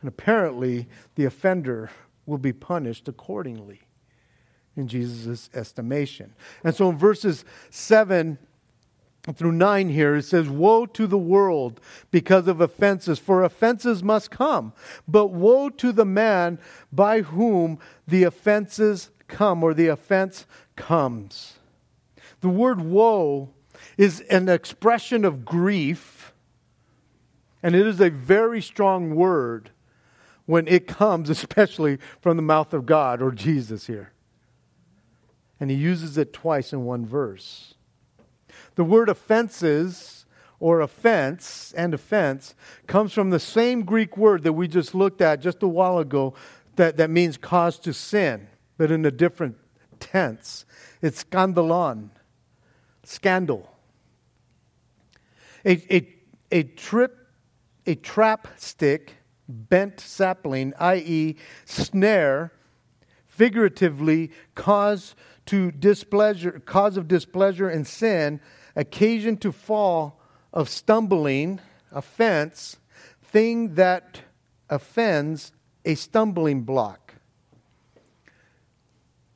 And 0.01 0.07
apparently, 0.07 0.87
the 1.15 1.25
offender 1.25 1.91
will 2.25 2.39
be 2.39 2.53
punished 2.53 3.07
accordingly 3.07 3.81
in 4.75 4.87
Jesus' 4.87 5.49
estimation. 5.53 6.33
And 6.63 6.75
so 6.75 6.89
in 6.89 6.97
verses 6.97 7.45
7 7.69 8.37
through 9.33 9.51
9 9.51 9.89
here, 9.89 10.15
it 10.15 10.23
says, 10.23 10.49
Woe 10.49 10.85
to 10.87 11.05
the 11.05 11.17
world 11.17 11.79
because 12.09 12.47
of 12.47 12.61
offenses, 12.61 13.19
for 13.19 13.43
offenses 13.43 14.01
must 14.01 14.31
come. 14.31 14.73
But 15.07 15.27
woe 15.27 15.69
to 15.69 15.91
the 15.91 16.05
man 16.05 16.57
by 16.91 17.21
whom 17.21 17.79
the 18.07 18.23
offenses 18.23 19.11
come, 19.27 19.63
or 19.63 19.73
the 19.73 19.87
offense 19.87 20.45
comes. 20.75 21.59
The 22.41 22.49
word 22.49 22.81
woe 22.81 23.49
is 23.97 24.21
an 24.21 24.49
expression 24.49 25.23
of 25.23 25.45
grief, 25.45 26.33
and 27.61 27.75
it 27.75 27.85
is 27.85 28.01
a 28.01 28.09
very 28.09 28.61
strong 28.61 29.15
word 29.15 29.69
when 30.51 30.67
it 30.67 30.85
comes, 30.85 31.29
especially 31.37 31.97
from 32.19 32.35
the 32.35 32.43
mouth 32.43 32.73
of 32.73 32.85
God 32.85 33.21
or 33.21 33.31
Jesus 33.31 33.87
here. 33.87 34.11
And 35.61 35.71
he 35.71 35.77
uses 35.77 36.17
it 36.17 36.33
twice 36.33 36.73
in 36.73 36.83
one 36.83 37.05
verse. 37.05 37.75
The 38.75 38.83
word 38.83 39.07
offenses 39.07 40.25
or 40.59 40.81
offense 40.81 41.73
and 41.77 41.93
offense 41.93 42.53
comes 42.85 43.13
from 43.13 43.29
the 43.29 43.39
same 43.39 43.83
Greek 43.83 44.17
word 44.17 44.43
that 44.43 44.51
we 44.51 44.67
just 44.67 44.93
looked 44.93 45.21
at 45.21 45.39
just 45.39 45.63
a 45.63 45.69
while 45.69 45.99
ago 45.99 46.33
that, 46.75 46.97
that 46.97 47.09
means 47.09 47.37
cause 47.37 47.79
to 47.79 47.93
sin, 47.93 48.47
but 48.77 48.91
in 48.91 49.05
a 49.05 49.11
different 49.11 49.55
tense. 50.01 50.65
It's 51.01 51.23
scandalon, 51.23 52.09
scandal. 53.03 53.73
A, 55.63 55.95
a, 55.95 56.15
a 56.51 56.63
trip, 56.63 57.17
a 57.85 57.95
trap 57.95 58.49
stick, 58.57 59.15
bent 59.51 59.99
sapling, 59.99 60.73
i.e., 60.79 61.35
snare, 61.65 62.51
figuratively 63.27 64.31
cause 64.55 65.15
to 65.47 65.71
displeasure, 65.71 66.61
cause 66.65 66.97
of 66.97 67.07
displeasure 67.07 67.69
and 67.69 67.85
sin 67.85 68.39
occasion 68.75 69.37
to 69.37 69.51
fall 69.51 70.21
of 70.53 70.69
stumbling, 70.69 71.59
offense, 71.91 72.77
thing 73.23 73.75
that 73.75 74.21
offends, 74.69 75.51
a 75.85 75.95
stumbling 75.95 76.61
block. 76.61 77.15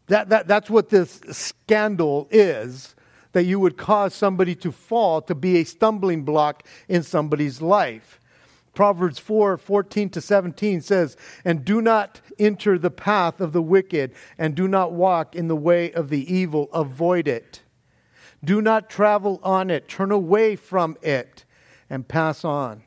That, 0.08 0.30
that, 0.30 0.48
that's 0.48 0.70
what 0.70 0.90
this 0.90 1.22
scandal 1.32 2.28
is 2.30 2.96
that 3.32 3.44
you 3.44 3.60
would 3.60 3.76
cause 3.76 4.14
somebody 4.14 4.56
to 4.56 4.72
fall 4.72 5.22
to 5.22 5.36
be 5.36 5.58
a 5.58 5.66
stumbling 5.66 6.24
block 6.24 6.66
in 6.88 7.04
somebody's 7.04 7.62
life. 7.62 8.20
Proverbs 8.76 9.18
4 9.18 9.58
14 9.58 10.10
to 10.10 10.22
17 10.22 10.82
says, 10.82 11.18
And 11.44 11.66
do 11.66 11.82
not 11.82 12.22
enter 12.38 12.78
the 12.78 12.92
path 12.92 13.42
of 13.42 13.54
the 13.54 13.62
wicked, 13.62 14.14
and 14.38 14.54
do 14.54 14.68
not 14.68 14.92
walk 14.92 15.36
in 15.36 15.48
the 15.48 15.56
way 15.56 15.92
of 15.94 16.10
the 16.10 16.32
evil, 16.32 16.70
avoid 16.74 17.28
it. 17.28 17.62
Do 18.44 18.62
not 18.62 18.90
travel 18.90 19.40
on 19.42 19.72
it. 19.72 19.88
Turn 19.88 20.12
away 20.12 20.56
from 20.56 20.98
it 21.02 21.46
and 21.90 22.08
pass 22.08 22.46
on. 22.46 22.84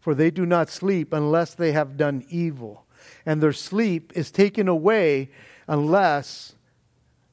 For 0.00 0.14
they 0.14 0.30
do 0.30 0.44
not 0.44 0.68
sleep 0.68 1.12
unless 1.12 1.54
they 1.54 1.72
have 1.72 1.96
done 1.96 2.24
evil, 2.28 2.86
and 3.24 3.42
their 3.42 3.52
sleep 3.52 4.12
is 4.14 4.30
taken 4.30 4.66
away 4.66 5.30
unless 5.66 6.54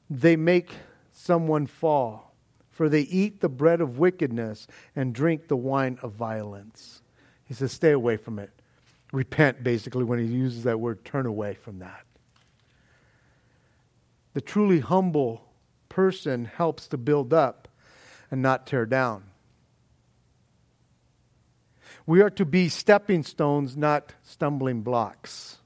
they 0.08 0.36
make 0.36 0.70
someone 1.12 1.66
fall. 1.66 2.34
For 2.70 2.88
they 2.88 3.02
eat 3.02 3.40
the 3.40 3.48
bread 3.48 3.80
of 3.80 3.98
wickedness 3.98 4.66
and 4.94 5.14
drink 5.14 5.48
the 5.48 5.56
wine 5.56 5.98
of 6.02 6.12
violence. 6.12 7.02
He 7.48 7.54
says, 7.54 7.72
stay 7.72 7.92
away 7.92 8.18
from 8.18 8.38
it. 8.38 8.50
Repent, 9.10 9.64
basically, 9.64 10.04
when 10.04 10.18
he 10.18 10.26
uses 10.26 10.64
that 10.64 10.78
word, 10.78 11.02
turn 11.04 11.24
away 11.24 11.54
from 11.54 11.78
that. 11.78 12.04
The 14.34 14.42
truly 14.42 14.80
humble 14.80 15.48
person 15.88 16.44
helps 16.44 16.86
to 16.88 16.98
build 16.98 17.32
up 17.32 17.66
and 18.30 18.42
not 18.42 18.66
tear 18.66 18.84
down. 18.84 19.24
We 22.06 22.20
are 22.20 22.30
to 22.30 22.44
be 22.44 22.68
stepping 22.68 23.22
stones, 23.22 23.76
not 23.76 24.12
stumbling 24.22 24.82
blocks. 24.82 25.56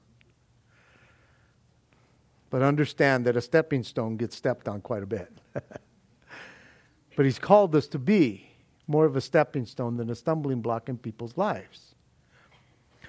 But 2.49 2.61
understand 2.61 3.25
that 3.25 3.35
a 3.35 3.41
stepping 3.41 3.83
stone 3.83 4.15
gets 4.15 4.37
stepped 4.37 4.69
on 4.69 4.79
quite 4.79 5.03
a 5.03 5.05
bit. 5.05 5.29
but 7.15 7.25
He's 7.25 7.39
called 7.39 7.75
us 7.75 7.87
to 7.89 7.99
be 7.99 8.52
more 8.87 9.05
of 9.05 9.15
a 9.15 9.21
stepping 9.21 9.65
stone 9.65 9.97
than 9.97 10.09
a 10.09 10.15
stumbling 10.15 10.61
block 10.61 10.89
in 10.89 10.97
people's 10.97 11.37
lives. 11.37 11.95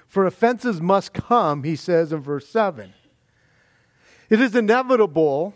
For 0.07 0.25
offenses 0.25 0.79
must 0.79 1.13
come, 1.13 1.63
he 1.63 1.75
says 1.75 2.13
in 2.13 2.19
verse 2.19 2.47
7. 2.47 2.93
It 4.29 4.39
is 4.39 4.55
inevitable 4.55 5.53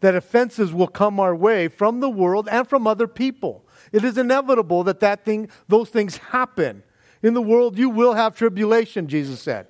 that 0.00 0.14
offenses 0.14 0.72
will 0.72 0.86
come 0.86 1.18
our 1.18 1.34
way 1.34 1.68
from 1.68 2.00
the 2.00 2.10
world 2.10 2.48
and 2.50 2.68
from 2.68 2.86
other 2.86 3.08
people. 3.08 3.64
It 3.92 4.04
is 4.04 4.18
inevitable 4.18 4.84
that, 4.84 5.00
that 5.00 5.24
thing, 5.24 5.48
those 5.68 5.88
things 5.88 6.18
happen. 6.18 6.82
In 7.22 7.34
the 7.34 7.42
world, 7.42 7.78
you 7.78 7.90
will 7.90 8.14
have 8.14 8.34
tribulation, 8.34 9.08
Jesus 9.08 9.40
said. 9.40 9.66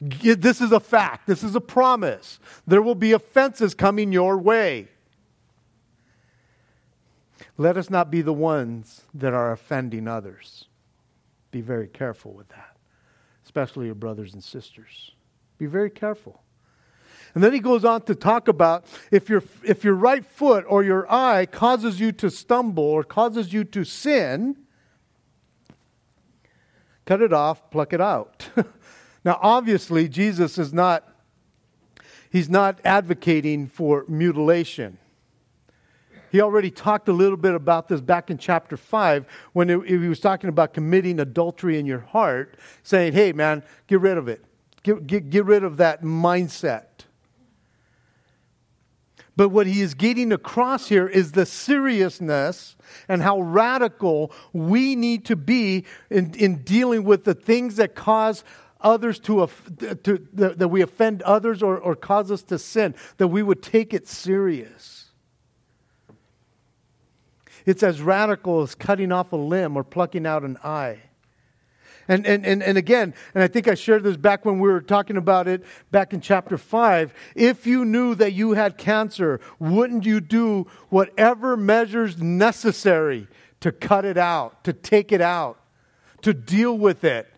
This 0.00 0.60
is 0.60 0.72
a 0.72 0.80
fact. 0.80 1.26
This 1.26 1.44
is 1.44 1.54
a 1.54 1.60
promise. 1.60 2.40
There 2.66 2.82
will 2.82 2.96
be 2.96 3.12
offenses 3.12 3.74
coming 3.74 4.12
your 4.12 4.38
way. 4.38 4.88
Let 7.58 7.76
us 7.76 7.90
not 7.90 8.10
be 8.10 8.22
the 8.22 8.32
ones 8.32 9.02
that 9.14 9.34
are 9.34 9.52
offending 9.52 10.08
others. 10.08 10.66
Be 11.50 11.60
very 11.60 11.86
careful 11.86 12.32
with 12.32 12.48
that, 12.48 12.76
especially 13.44 13.86
your 13.86 13.94
brothers 13.94 14.32
and 14.32 14.42
sisters. 14.42 15.12
Be 15.58 15.66
very 15.66 15.90
careful. 15.90 16.42
And 17.34 17.42
then 17.42 17.52
he 17.52 17.60
goes 17.60 17.84
on 17.84 18.02
to 18.02 18.14
talk 18.14 18.48
about 18.48 18.84
if 19.10 19.28
your, 19.28 19.42
if 19.64 19.84
your 19.84 19.94
right 19.94 20.24
foot 20.24 20.64
or 20.68 20.82
your 20.82 21.10
eye 21.10 21.46
causes 21.46 21.98
you 21.98 22.12
to 22.12 22.30
stumble 22.30 22.84
or 22.84 23.04
causes 23.04 23.52
you 23.52 23.64
to 23.64 23.84
sin, 23.84 24.56
cut 27.06 27.22
it 27.22 27.32
off, 27.32 27.70
pluck 27.70 27.92
it 27.92 28.00
out. 28.00 28.48
now, 29.24 29.38
obviously, 29.42 30.08
Jesus 30.08 30.58
is 30.58 30.72
not, 30.74 31.08
he's 32.30 32.50
not 32.50 32.80
advocating 32.84 33.66
for 33.66 34.04
mutilation. 34.08 34.98
He 36.32 36.40
already 36.40 36.70
talked 36.70 37.10
a 37.10 37.12
little 37.12 37.36
bit 37.36 37.54
about 37.54 37.88
this 37.88 38.00
back 38.00 38.30
in 38.30 38.38
chapter 38.38 38.78
5 38.78 39.26
when 39.52 39.68
he 39.68 39.98
was 39.98 40.18
talking 40.18 40.48
about 40.48 40.72
committing 40.72 41.20
adultery 41.20 41.78
in 41.78 41.84
your 41.84 41.98
heart, 41.98 42.56
saying, 42.82 43.12
hey, 43.12 43.32
man, 43.32 43.62
get 43.86 44.00
rid 44.00 44.16
of 44.16 44.28
it. 44.28 44.42
Get, 44.82 45.06
get, 45.06 45.28
get 45.28 45.44
rid 45.44 45.62
of 45.62 45.76
that 45.76 46.02
mindset. 46.02 46.86
But 49.36 49.50
what 49.50 49.66
he 49.66 49.82
is 49.82 49.92
getting 49.92 50.32
across 50.32 50.88
here 50.88 51.06
is 51.06 51.32
the 51.32 51.44
seriousness 51.44 52.76
and 53.08 53.20
how 53.20 53.42
radical 53.42 54.32
we 54.54 54.96
need 54.96 55.26
to 55.26 55.36
be 55.36 55.84
in, 56.08 56.32
in 56.34 56.62
dealing 56.62 57.04
with 57.04 57.24
the 57.24 57.34
things 57.34 57.76
that 57.76 57.94
cause 57.94 58.42
others 58.80 59.18
to, 59.20 59.50
to 60.02 60.26
that 60.32 60.70
we 60.70 60.80
offend 60.80 61.20
others 61.22 61.62
or, 61.62 61.76
or 61.76 61.94
cause 61.94 62.30
us 62.30 62.42
to 62.44 62.58
sin, 62.58 62.94
that 63.18 63.28
we 63.28 63.42
would 63.42 63.62
take 63.62 63.92
it 63.92 64.08
serious. 64.08 65.01
It's 67.66 67.82
as 67.82 68.00
radical 68.00 68.62
as 68.62 68.74
cutting 68.74 69.12
off 69.12 69.32
a 69.32 69.36
limb 69.36 69.76
or 69.76 69.84
plucking 69.84 70.26
out 70.26 70.42
an 70.42 70.58
eye. 70.64 70.98
And, 72.08 72.26
and, 72.26 72.44
and, 72.44 72.62
and 72.62 72.76
again, 72.76 73.14
and 73.34 73.42
I 73.42 73.48
think 73.48 73.68
I 73.68 73.74
shared 73.74 74.02
this 74.02 74.16
back 74.16 74.44
when 74.44 74.58
we 74.58 74.68
were 74.68 74.80
talking 74.80 75.16
about 75.16 75.46
it 75.46 75.64
back 75.90 76.12
in 76.12 76.20
chapter 76.20 76.58
5. 76.58 77.14
If 77.34 77.66
you 77.66 77.84
knew 77.84 78.14
that 78.16 78.32
you 78.32 78.52
had 78.52 78.76
cancer, 78.76 79.40
wouldn't 79.58 80.04
you 80.04 80.20
do 80.20 80.66
whatever 80.88 81.56
measures 81.56 82.18
necessary 82.18 83.28
to 83.60 83.70
cut 83.70 84.04
it 84.04 84.18
out, 84.18 84.64
to 84.64 84.72
take 84.72 85.12
it 85.12 85.20
out, 85.20 85.60
to 86.22 86.34
deal 86.34 86.76
with 86.76 87.04
it? 87.04 87.28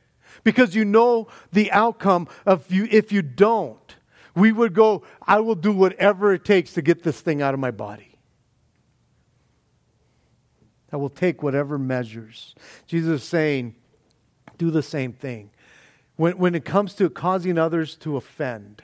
Because 0.45 0.75
you 0.75 0.85
know 0.85 1.29
the 1.53 1.70
outcome 1.70 2.29
of 2.47 2.70
you 2.72 2.89
if 2.91 3.12
you 3.12 3.22
don't. 3.22 3.79
We 4.35 4.51
would 4.51 4.75
go, 4.75 5.05
I 5.22 5.41
will 5.41 5.55
do 5.55 5.72
whatever 5.72 6.33
it 6.33 6.45
takes 6.45 6.72
to 6.75 6.83
get 6.83 7.03
this 7.03 7.20
thing 7.20 7.41
out 7.41 7.55
of 7.55 7.61
my 7.61 7.70
body. 7.70 8.14
I 10.95 10.97
will 10.97 11.11
take 11.11 11.42
whatever 11.42 11.76
measures. 11.76 12.55
Jesus 12.86 13.22
is 13.22 13.28
saying, 13.28 13.74
do 14.59 14.70
the 14.70 14.80
same 14.80 15.12
thing. 15.12 15.51
When, 16.14 16.38
when 16.38 16.55
it 16.55 16.64
comes 16.64 16.95
to 16.95 17.11
causing 17.11 17.59
others 17.59 17.97
to 17.97 18.16
offend, 18.16 18.80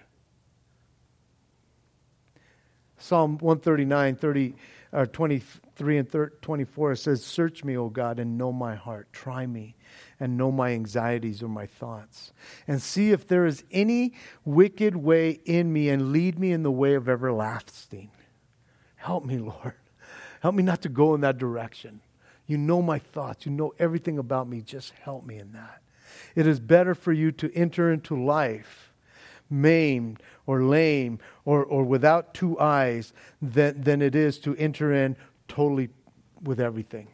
Psalm 2.99 3.39
139, 3.39 4.17
30, 4.17 4.55
or 4.93 5.07
23 5.07 5.99
and 5.99 6.31
24 6.43 6.97
says, 6.97 7.25
Search 7.25 7.63
me, 7.63 7.77
O 7.77 7.89
God, 7.89 8.19
and 8.19 8.37
know 8.37 8.51
my 8.51 8.75
heart. 8.75 9.13
Try 9.13 9.47
me 9.47 9.77
and 10.19 10.37
know 10.37 10.51
my 10.51 10.73
anxieties 10.73 11.45
or 11.45 11.49
my 11.49 11.67
thoughts. 11.67 12.33
And 12.67 12.83
see 12.83 13.13
if 13.13 13.29
there 13.29 13.47
is 13.47 13.63
any 13.71 14.15
wicked 14.45 14.97
way 14.97 15.39
in 15.45 15.73
me 15.73 15.89
and 15.89 16.11
lead 16.11 16.41
me 16.41 16.51
in 16.51 16.65
the 16.65 16.73
way 16.73 16.95
of 16.95 17.09
everlasting. 17.09 18.11
Help 18.97 19.25
me, 19.25 19.39
Lord. 19.39 19.75
Help 20.41 20.55
me 20.55 20.63
not 20.63 20.83
to 20.83 20.89
go 20.89 21.15
in 21.15 21.21
that 21.23 21.39
direction. 21.39 22.01
You 22.47 22.59
know 22.59 22.83
my 22.83 22.99
thoughts. 22.99 23.47
You 23.47 23.53
know 23.53 23.73
everything 23.79 24.19
about 24.19 24.49
me. 24.49 24.61
Just 24.61 24.93
help 25.03 25.25
me 25.25 25.39
in 25.39 25.53
that. 25.53 25.83
It 26.35 26.47
is 26.47 26.59
better 26.59 26.95
for 26.95 27.13
you 27.13 27.31
to 27.33 27.55
enter 27.55 27.93
into 27.93 28.21
life 28.21 28.91
maimed 29.51 30.23
or 30.47 30.63
lame 30.63 31.19
or, 31.45 31.65
or 31.65 31.83
without 31.83 32.33
two 32.35 32.59
eyes 32.59 33.13
than, 33.43 33.81
than 33.83 34.01
it 34.01 34.15
is 34.15 34.39
to 34.39 34.57
enter 34.57 34.93
in 34.93 35.17
totally 35.49 35.89
with 36.43 36.61
everything. 36.61 37.09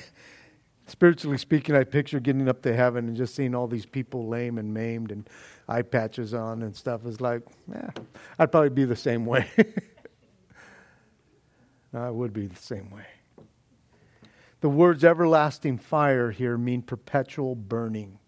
Spiritually 0.86 1.38
speaking, 1.38 1.74
I 1.74 1.84
picture 1.84 2.20
getting 2.20 2.48
up 2.48 2.62
to 2.62 2.74
heaven 2.74 3.06
and 3.08 3.16
just 3.16 3.34
seeing 3.34 3.54
all 3.54 3.66
these 3.66 3.86
people 3.86 4.28
lame 4.28 4.56
and 4.58 4.72
maimed 4.72 5.12
and 5.12 5.28
eye 5.68 5.82
patches 5.82 6.32
on 6.32 6.62
and 6.62 6.74
stuff. 6.74 7.04
Is 7.04 7.20
like, 7.20 7.42
yeah, 7.70 7.90
I'd 8.38 8.50
probably 8.50 8.70
be 8.70 8.84
the 8.84 8.96
same 8.96 9.26
way. 9.26 9.46
Uh, 11.94 12.00
I 12.00 12.10
would 12.10 12.32
be 12.32 12.46
the 12.46 12.56
same 12.56 12.90
way. 12.90 13.06
The 14.60 14.68
words 14.68 15.04
everlasting 15.04 15.78
fire 15.78 16.30
here 16.30 16.58
mean 16.58 16.82
perpetual 16.82 17.54
burning. 17.54 18.18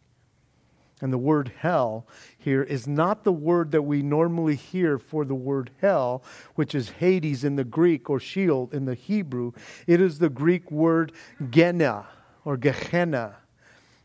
And 1.01 1.13
the 1.13 1.19
word 1.19 1.53
hell 1.59 2.07
here 2.37 2.63
is 2.63 2.87
not 2.87 3.23
the 3.23 3.33
word 3.33 3.71
that 3.71 3.83
we 3.83 4.03
normally 4.03 4.57
hear 4.57 4.99
for 4.99 5.25
the 5.25 5.35
word 5.35 5.71
hell, 5.81 6.25
which 6.57 6.75
is 6.75 6.91
Hades 6.91 7.45
in 7.45 7.57
the 7.57 7.65
Greek 7.65 8.11
or 8.11 8.19
Sheol 8.19 8.69
in 8.73 8.85
the 8.85 8.95
Hebrew. 8.95 9.53
It 9.87 10.01
is 10.01 10.19
the 10.19 10.29
Greek 10.29 10.71
word 10.71 11.13
Geenna 11.51 12.07
or 12.45 12.57
Gehenna, 12.57 13.37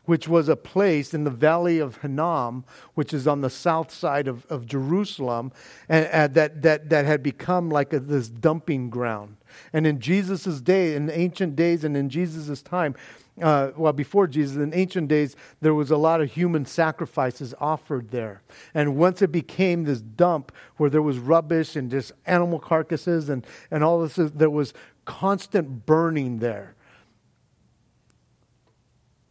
which 0.04 0.28
was 0.28 0.48
a 0.48 0.56
place 0.56 1.14
in 1.14 1.24
the 1.24 1.30
valley 1.30 1.78
of 1.78 1.96
Hinnom, 1.98 2.64
which 2.94 3.12
is 3.12 3.26
on 3.26 3.40
the 3.40 3.50
south 3.50 3.90
side 3.90 4.28
of, 4.28 4.46
of 4.46 4.66
Jerusalem, 4.66 5.50
and, 5.88 6.06
and 6.06 6.34
that, 6.34 6.62
that, 6.62 6.90
that 6.90 7.06
had 7.06 7.22
become 7.22 7.70
like 7.70 7.92
a, 7.92 8.00
this 8.00 8.28
dumping 8.28 8.88
ground. 8.90 9.36
And 9.72 9.86
in 9.86 10.00
Jesus' 10.00 10.60
day, 10.60 10.94
in 10.94 11.10
ancient 11.10 11.56
days 11.56 11.84
and 11.84 11.96
in 11.96 12.08
Jesus' 12.08 12.62
time, 12.62 12.94
uh, 13.42 13.72
well, 13.76 13.92
before 13.92 14.28
Jesus, 14.28 14.56
in 14.56 14.72
ancient 14.72 15.08
days, 15.08 15.34
there 15.60 15.74
was 15.74 15.90
a 15.90 15.96
lot 15.96 16.20
of 16.20 16.30
human 16.30 16.64
sacrifices 16.64 17.52
offered 17.60 18.10
there. 18.10 18.42
And 18.74 18.96
once 18.96 19.22
it 19.22 19.32
became 19.32 19.84
this 19.84 20.00
dump 20.00 20.52
where 20.76 20.88
there 20.88 21.02
was 21.02 21.18
rubbish 21.18 21.74
and 21.74 21.90
just 21.90 22.12
animal 22.26 22.60
carcasses 22.60 23.28
and, 23.28 23.44
and 23.72 23.82
all 23.82 24.00
this, 24.06 24.30
there 24.34 24.50
was 24.50 24.72
constant 25.04 25.84
burning 25.84 26.38
there. 26.38 26.76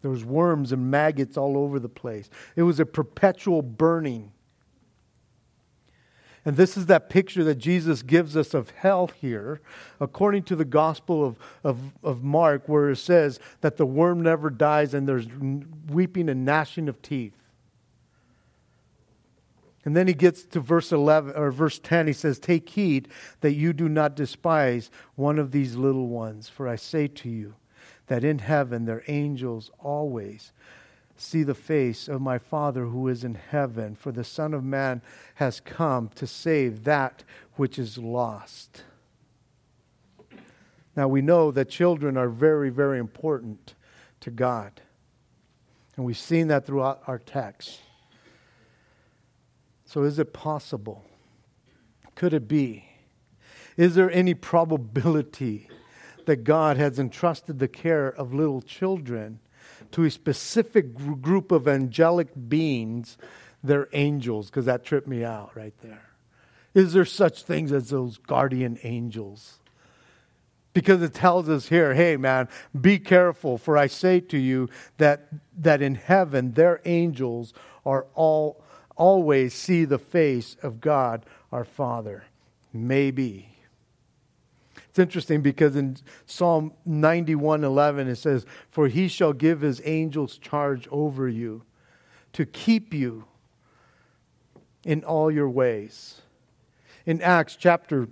There 0.02 0.12
was 0.12 0.26
worms 0.26 0.74
and 0.74 0.92
maggots 0.92 1.38
all 1.38 1.58
over 1.58 1.80
the 1.80 1.88
place. 1.88 2.30
It 2.58 2.64
was 2.64 2.82
a 2.82 2.86
perpetual 2.86 3.62
burning. 3.62 4.33
And 6.46 6.58
this 6.58 6.76
is 6.76 6.88
that 6.88 7.10
picture 7.10 7.44
that 7.46 7.56
Jesus 7.56 8.02
gives 8.02 8.36
us 8.36 8.54
of 8.54 8.70
hell 8.72 9.10
here, 9.22 9.62
according 10.00 10.44
to 10.44 10.56
the 10.56 10.66
Gospel 10.66 11.26
of, 11.26 11.38
of, 11.64 11.80
of, 12.04 12.24
Mark, 12.24 12.68
where 12.68 12.90
it 12.90 12.98
says 12.98 13.40
that 13.62 13.78
the 13.78 13.86
worm 13.86 14.22
never 14.22 14.50
dies 14.50 14.94
and 14.94 15.08
there's 15.08 15.28
weeping 15.90 16.28
and 16.28 16.44
gnashing 16.44 16.90
of 16.90 17.02
teeth. 17.02 17.44
And 19.86 19.96
then 19.96 20.08
he 20.08 20.14
gets 20.14 20.44
to 20.46 20.60
verse 20.60 20.92
11 20.92 21.36
or 21.36 21.52
verse 21.52 21.78
10 21.80 22.08
he 22.08 22.14
says 22.14 22.40
take 22.40 22.70
heed 22.70 23.10
that 23.42 23.54
you 23.54 23.74
do 23.74 23.90
not 23.90 24.16
despise 24.16 24.90
one 25.16 25.38
of 25.40 25.52
these 25.52 25.76
little 25.76 26.08
ones 26.08 26.48
for 26.48 26.70
I 26.70 26.78
say 26.78 27.08
to 27.08 27.30
you 27.30 27.56
that 28.08 28.24
in 28.24 28.40
heaven 28.40 28.86
their 28.86 29.04
angels 29.08 29.72
always 29.80 30.54
see 31.16 31.44
the 31.44 31.56
face 31.56 32.08
of 32.08 32.22
my 32.22 32.38
Father 32.38 32.86
who 32.86 33.08
is 33.08 33.24
in 33.24 33.36
heaven, 33.36 33.96
for 33.96 34.12
the 34.12 34.24
Son 34.24 34.54
of 34.54 34.64
Man 34.64 35.02
has 35.36 35.60
come 35.60 36.10
to 36.16 36.28
save 36.28 36.84
that 36.84 37.24
which 37.56 37.78
is 37.78 37.98
lost. 37.98 38.84
Now 40.96 41.08
we 41.08 41.22
know 41.22 41.52
that 41.52 41.70
children 41.70 42.18
are 42.18 42.30
very, 42.30 42.70
very 42.70 43.00
important 43.00 43.76
to 44.22 44.32
God. 44.32 44.82
And 45.96 46.06
we've 46.06 46.18
seen 46.18 46.48
that 46.48 46.66
throughout 46.66 47.04
our 47.08 47.20
text. 47.20 47.80
So 49.86 50.04
is 50.04 50.18
it 50.18 50.34
possible? 50.34 51.06
Could 52.16 52.34
it 52.34 52.48
be? 52.48 52.86
Is 53.78 53.96
there 53.96 54.10
any 54.12 54.34
probability 54.34 55.70
that 56.26 56.44
God 56.44 56.78
has 56.78 57.00
entrusted 57.00 57.60
the 57.60 57.68
care 57.68 58.08
of 58.08 58.34
little 58.34 58.62
children 58.62 59.40
to 59.94 60.04
a 60.04 60.12
specific 60.12 60.94
group 61.22 61.52
of 61.52 61.68
angelic 61.68 62.30
beings, 62.50 63.18
they're 63.64 63.88
angels, 63.94 64.50
because 64.50 64.66
that 64.66 64.84
tripped 64.84 65.08
me 65.08 65.24
out 65.24 65.56
right 65.56 65.74
there. 65.82 66.04
Is 66.74 66.94
there 66.94 67.06
such 67.06 67.44
things 67.44 67.72
as 67.72 67.90
those 67.90 68.18
guardian 68.18 68.80
angels? 68.84 69.60
Because 70.74 71.02
it 71.04 71.14
tells 71.14 71.48
us 71.48 71.70
here, 71.70 71.94
hey 71.94 72.18
man, 72.18 72.50
be 72.80 72.98
careful, 72.98 73.60
for 73.60 73.78
I 73.78 73.88
say 73.88 74.20
to 74.20 74.38
you 74.38 74.70
that, 74.98 75.28
that 75.60 75.82
in 75.82 75.96
heaven 75.96 76.54
their 76.54 76.82
angels 76.86 77.54
are 77.86 78.08
all 78.16 78.64
always 78.96 79.54
see 79.54 79.86
the 79.86 80.00
face 80.00 80.56
of 80.62 80.82
God 80.82 81.26
our 81.52 81.66
Father. 81.66 82.24
Maybe. 82.72 83.53
It's 84.94 85.00
interesting 85.00 85.42
because 85.42 85.76
in 85.76 85.98
Psalm 86.28 86.72
91 86.86 87.64
11 87.64 88.08
it 88.10 88.16
says, 88.16 88.46
For 88.70 88.88
he 88.88 89.08
shall 89.08 89.34
give 89.34 89.62
his 89.62 89.82
angels 89.86 90.38
charge 90.38 90.88
over 90.92 91.28
you 91.28 91.64
to 92.34 92.46
keep 92.46 92.94
you 92.94 93.26
in 94.84 95.04
all 95.04 95.32
your 95.32 95.50
ways. 95.50 96.22
In 97.08 97.24
Acts 97.24 97.56
chapter 97.56 98.08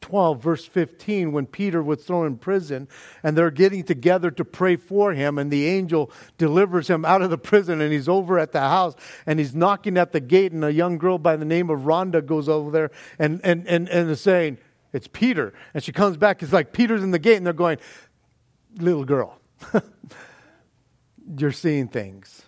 12, 0.00 0.42
verse 0.42 0.64
15, 0.64 1.32
when 1.32 1.44
Peter 1.44 1.82
was 1.82 2.02
thrown 2.02 2.28
in 2.28 2.38
prison 2.38 2.88
and 3.22 3.36
they're 3.36 3.50
getting 3.50 3.84
together 3.84 4.30
to 4.30 4.42
pray 4.42 4.76
for 4.76 5.12
him, 5.12 5.36
and 5.36 5.50
the 5.50 5.66
angel 5.66 6.10
delivers 6.38 6.88
him 6.88 7.04
out 7.04 7.20
of 7.20 7.28
the 7.28 7.36
prison, 7.36 7.82
and 7.82 7.92
he's 7.92 8.08
over 8.08 8.38
at 8.38 8.52
the 8.52 8.60
house 8.60 8.94
and 9.26 9.38
he's 9.38 9.54
knocking 9.54 9.98
at 9.98 10.12
the 10.12 10.20
gate, 10.20 10.52
and 10.52 10.64
a 10.64 10.72
young 10.72 10.96
girl 10.96 11.18
by 11.18 11.36
the 11.36 11.44
name 11.44 11.68
of 11.68 11.84
Rhoda 11.84 12.22
goes 12.22 12.48
over 12.48 12.70
there 12.70 12.90
and, 13.18 13.42
and, 13.44 13.68
and, 13.68 13.86
and 13.90 14.08
is 14.08 14.22
saying, 14.22 14.56
it's 14.92 15.08
Peter. 15.08 15.52
And 15.74 15.82
she 15.82 15.92
comes 15.92 16.16
back. 16.16 16.42
It's 16.42 16.52
like 16.52 16.72
Peter's 16.72 17.02
in 17.02 17.10
the 17.10 17.18
gate, 17.18 17.36
and 17.36 17.46
they're 17.46 17.52
going, 17.52 17.78
Little 18.76 19.04
girl, 19.04 19.38
you're 21.38 21.52
seeing 21.52 21.88
things. 21.88 22.42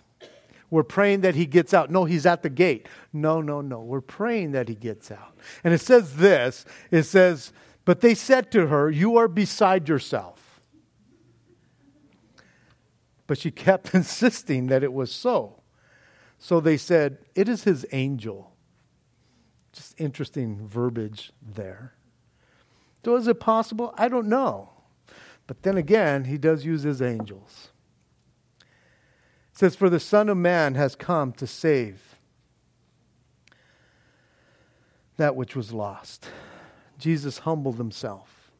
We're 0.73 0.81
praying 0.81 1.21
that 1.21 1.35
he 1.35 1.45
gets 1.45 1.71
out. 1.71 1.91
No, 1.91 2.05
he's 2.05 2.25
at 2.25 2.41
the 2.41 2.49
gate. 2.49 2.87
No, 3.11 3.41
no, 3.41 3.61
no. 3.61 3.81
We're 3.81 4.01
praying 4.01 4.53
that 4.53 4.67
he 4.67 4.73
gets 4.73 5.11
out. 5.11 5.37
And 5.63 5.71
it 5.71 5.81
says 5.81 6.15
this 6.15 6.65
it 6.89 7.03
says, 7.03 7.53
But 7.85 8.01
they 8.01 8.15
said 8.15 8.51
to 8.53 8.67
her, 8.67 8.89
You 8.89 9.17
are 9.17 9.27
beside 9.27 9.87
yourself. 9.87 10.61
But 13.27 13.37
she 13.37 13.51
kept 13.51 13.93
insisting 13.93 14.67
that 14.67 14.83
it 14.83 14.93
was 14.93 15.11
so. 15.11 15.61
So 16.39 16.59
they 16.59 16.77
said, 16.77 17.19
It 17.35 17.47
is 17.47 17.65
his 17.65 17.85
angel. 17.91 18.55
Just 19.73 19.93
interesting 19.99 20.65
verbiage 20.65 21.31
there. 21.39 21.93
So 23.03 23.15
is 23.15 23.27
it 23.27 23.39
possible? 23.39 23.93
I 23.97 24.07
don't 24.07 24.27
know. 24.27 24.69
But 25.45 25.63
then 25.63 25.77
again, 25.77 26.25
he 26.25 26.37
does 26.37 26.65
use 26.65 26.83
his 26.83 27.01
angels. 27.01 27.69
It 28.61 29.57
says, 29.57 29.75
For 29.75 29.89
the 29.89 29.99
Son 29.99 30.29
of 30.29 30.37
Man 30.37 30.75
has 30.75 30.95
come 30.95 31.33
to 31.33 31.45
save 31.45 32.13
that 35.17 35.35
which 35.35 35.55
was 35.55 35.71
lost. 35.71 36.27
Jesus 36.97 37.39
humbled 37.39 37.77
himself. 37.77 38.51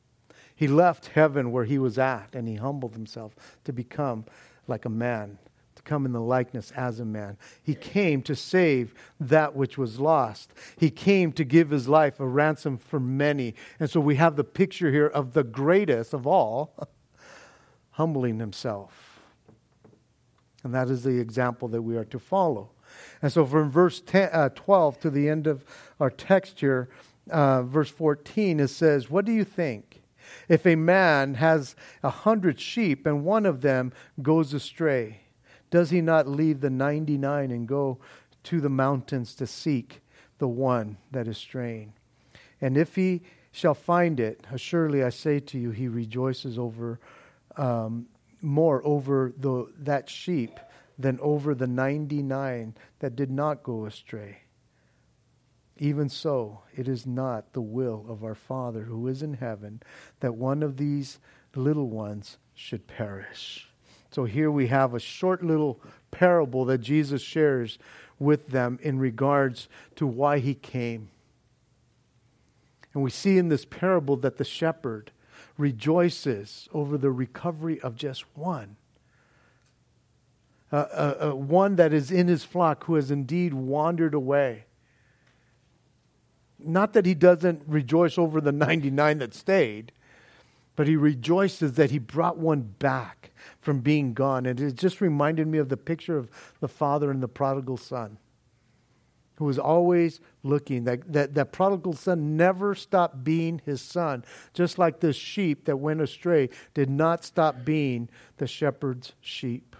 He 0.55 0.67
left 0.67 1.07
heaven 1.07 1.51
where 1.51 1.65
he 1.65 1.79
was 1.79 1.97
at 1.97 2.35
and 2.35 2.47
he 2.47 2.55
humbled 2.55 2.93
himself 2.93 3.35
to 3.63 3.73
become 3.73 4.25
like 4.67 4.85
a 4.85 4.89
man, 4.89 5.39
come 5.85 6.05
in 6.05 6.11
the 6.11 6.21
likeness 6.21 6.71
as 6.71 6.99
a 6.99 7.05
man. 7.05 7.37
He 7.61 7.75
came 7.75 8.21
to 8.23 8.35
save 8.35 8.93
that 9.19 9.55
which 9.55 9.77
was 9.77 9.99
lost. 9.99 10.53
He 10.77 10.89
came 10.89 11.31
to 11.33 11.43
give 11.43 11.69
his 11.69 11.87
life 11.87 12.19
a 12.19 12.27
ransom 12.27 12.77
for 12.77 12.99
many. 12.99 13.55
And 13.79 13.89
so 13.89 13.99
we 13.99 14.15
have 14.15 14.35
the 14.35 14.43
picture 14.43 14.91
here 14.91 15.07
of 15.07 15.33
the 15.33 15.43
greatest 15.43 16.13
of 16.13 16.25
all 16.25 16.75
humbling 17.91 18.39
himself. 18.39 19.21
And 20.63 20.73
that 20.73 20.89
is 20.89 21.03
the 21.03 21.19
example 21.19 21.67
that 21.69 21.81
we 21.81 21.97
are 21.97 22.05
to 22.05 22.19
follow. 22.19 22.69
And 23.21 23.31
so 23.31 23.45
from 23.45 23.69
verse 23.69 24.01
10, 24.01 24.29
uh, 24.31 24.49
12 24.49 24.99
to 25.01 25.09
the 25.09 25.29
end 25.29 25.47
of 25.47 25.65
our 25.99 26.09
text 26.09 26.59
here, 26.59 26.89
uh, 27.29 27.63
verse 27.63 27.89
14, 27.89 28.59
it 28.59 28.67
says, 28.69 29.09
What 29.09 29.25
do 29.25 29.31
you 29.31 29.43
think? 29.43 30.01
If 30.47 30.65
a 30.65 30.75
man 30.75 31.35
has 31.35 31.75
a 32.01 32.09
hundred 32.09 32.59
sheep 32.59 33.05
and 33.05 33.25
one 33.25 33.45
of 33.45 33.61
them 33.61 33.91
goes 34.21 34.53
astray, 34.53 35.22
does 35.73 35.89
he 35.89 36.01
not 36.01 36.27
leave 36.27 36.61
the 36.61 36.69
99 36.69 37.49
and 37.49 37.67
go 37.67 37.97
to 38.43 38.61
the 38.61 38.69
mountains 38.69 39.33
to 39.33 39.47
seek 39.47 40.03
the 40.37 40.47
one 40.47 40.97
that 41.09 41.27
is 41.27 41.39
straying? 41.39 41.93
And 42.61 42.77
if 42.77 42.93
he 42.93 43.23
shall 43.51 43.73
find 43.73 44.19
it, 44.19 44.45
assuredly 44.51 45.03
I 45.03 45.09
say 45.09 45.39
to 45.39 45.57
you, 45.57 45.71
he 45.71 45.87
rejoices 45.87 46.59
over 46.59 46.99
um, 47.57 48.05
more 48.39 48.85
over 48.85 49.33
the, 49.35 49.67
that 49.79 50.11
sheep 50.11 50.59
than 50.99 51.19
over 51.19 51.55
the 51.55 51.65
99 51.65 52.75
that 52.99 53.15
did 53.15 53.31
not 53.31 53.63
go 53.63 53.87
astray. 53.87 54.41
Even 55.79 56.07
so, 56.07 56.59
it 56.75 56.87
is 56.87 57.07
not 57.07 57.51
the 57.53 57.61
will 57.61 58.05
of 58.07 58.23
our 58.23 58.35
Father 58.35 58.83
who 58.83 59.07
is 59.07 59.23
in 59.23 59.33
heaven 59.33 59.81
that 60.19 60.35
one 60.35 60.61
of 60.61 60.77
these 60.77 61.17
little 61.55 61.89
ones 61.89 62.37
should 62.53 62.85
perish. 62.85 63.72
So 64.13 64.25
here 64.25 64.51
we 64.51 64.67
have 64.67 64.93
a 64.93 64.99
short 64.99 65.43
little 65.43 65.79
parable 66.11 66.65
that 66.65 66.79
Jesus 66.79 67.21
shares 67.21 67.79
with 68.19 68.49
them 68.49 68.77
in 68.81 68.99
regards 68.99 69.67
to 69.95 70.05
why 70.05 70.39
he 70.39 70.53
came. 70.53 71.09
And 72.93 73.01
we 73.01 73.09
see 73.09 73.39
in 73.39 73.49
this 73.49 73.65
parable 73.65 74.15
that 74.17 74.37
the 74.37 74.45
shepherd 74.45 75.11
rejoices 75.57 76.69
over 76.73 76.97
the 76.97 77.11
recovery 77.11 77.81
of 77.81 77.95
just 77.95 78.25
one 78.35 78.75
uh, 80.73 80.75
uh, 80.75 81.31
one 81.35 81.75
that 81.75 81.93
is 81.93 82.09
in 82.09 82.27
his 82.27 82.43
flock 82.43 82.85
who 82.85 82.95
has 82.95 83.11
indeed 83.11 83.53
wandered 83.53 84.15
away. 84.15 84.65
Not 86.57 86.93
that 86.93 87.05
he 87.05 87.13
doesn't 87.13 87.61
rejoice 87.67 88.17
over 88.17 88.41
the 88.41 88.51
99 88.51 89.19
that 89.19 89.35
stayed, 89.35 89.91
but 90.75 90.87
he 90.87 90.95
rejoices 90.95 91.73
that 91.73 91.91
he 91.91 91.99
brought 91.99 92.37
one 92.37 92.61
back 92.61 93.31
from 93.59 93.79
being 93.79 94.13
gone. 94.13 94.45
And 94.45 94.59
it 94.59 94.75
just 94.75 95.01
reminded 95.01 95.47
me 95.47 95.57
of 95.57 95.69
the 95.69 95.77
picture 95.77 96.17
of 96.17 96.29
the 96.59 96.67
father 96.67 97.11
and 97.11 97.21
the 97.21 97.27
prodigal 97.27 97.77
son, 97.77 98.17
who 99.35 99.45
was 99.45 99.59
always 99.59 100.19
looking. 100.43 100.83
That, 100.85 101.11
that, 101.13 101.33
that 101.35 101.51
prodigal 101.51 101.93
son 101.93 102.37
never 102.37 102.75
stopped 102.75 103.23
being 103.23 103.61
his 103.65 103.81
son, 103.81 104.25
just 104.53 104.77
like 104.77 104.99
the 104.99 105.13
sheep 105.13 105.65
that 105.65 105.77
went 105.77 106.01
astray 106.01 106.49
did 106.73 106.89
not 106.89 107.23
stop 107.23 107.63
being 107.63 108.09
the 108.37 108.47
shepherd's 108.47 109.13
sheep. 109.21 109.72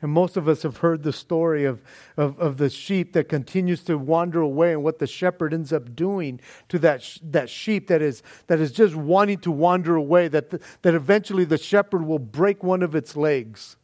And 0.00 0.12
most 0.12 0.36
of 0.36 0.46
us 0.46 0.62
have 0.62 0.76
heard 0.76 1.02
the 1.02 1.12
story 1.12 1.64
of, 1.64 1.82
of, 2.16 2.38
of, 2.38 2.56
the 2.56 2.70
sheep 2.70 3.14
that 3.14 3.28
continues 3.28 3.82
to 3.84 3.98
wander 3.98 4.40
away 4.40 4.72
and 4.72 4.84
what 4.84 5.00
the 5.00 5.08
shepherd 5.08 5.52
ends 5.52 5.72
up 5.72 5.96
doing 5.96 6.40
to 6.68 6.78
that, 6.78 7.18
that 7.24 7.50
sheep 7.50 7.88
that 7.88 8.00
is, 8.00 8.22
that 8.46 8.60
is 8.60 8.70
just 8.70 8.94
wanting 8.94 9.38
to 9.38 9.50
wander 9.50 9.96
away, 9.96 10.28
that, 10.28 10.50
that 10.82 10.94
eventually 10.94 11.44
the 11.44 11.58
shepherd 11.58 12.06
will 12.06 12.20
break 12.20 12.62
one 12.62 12.82
of 12.82 12.94
its 12.94 13.16
legs. 13.16 13.76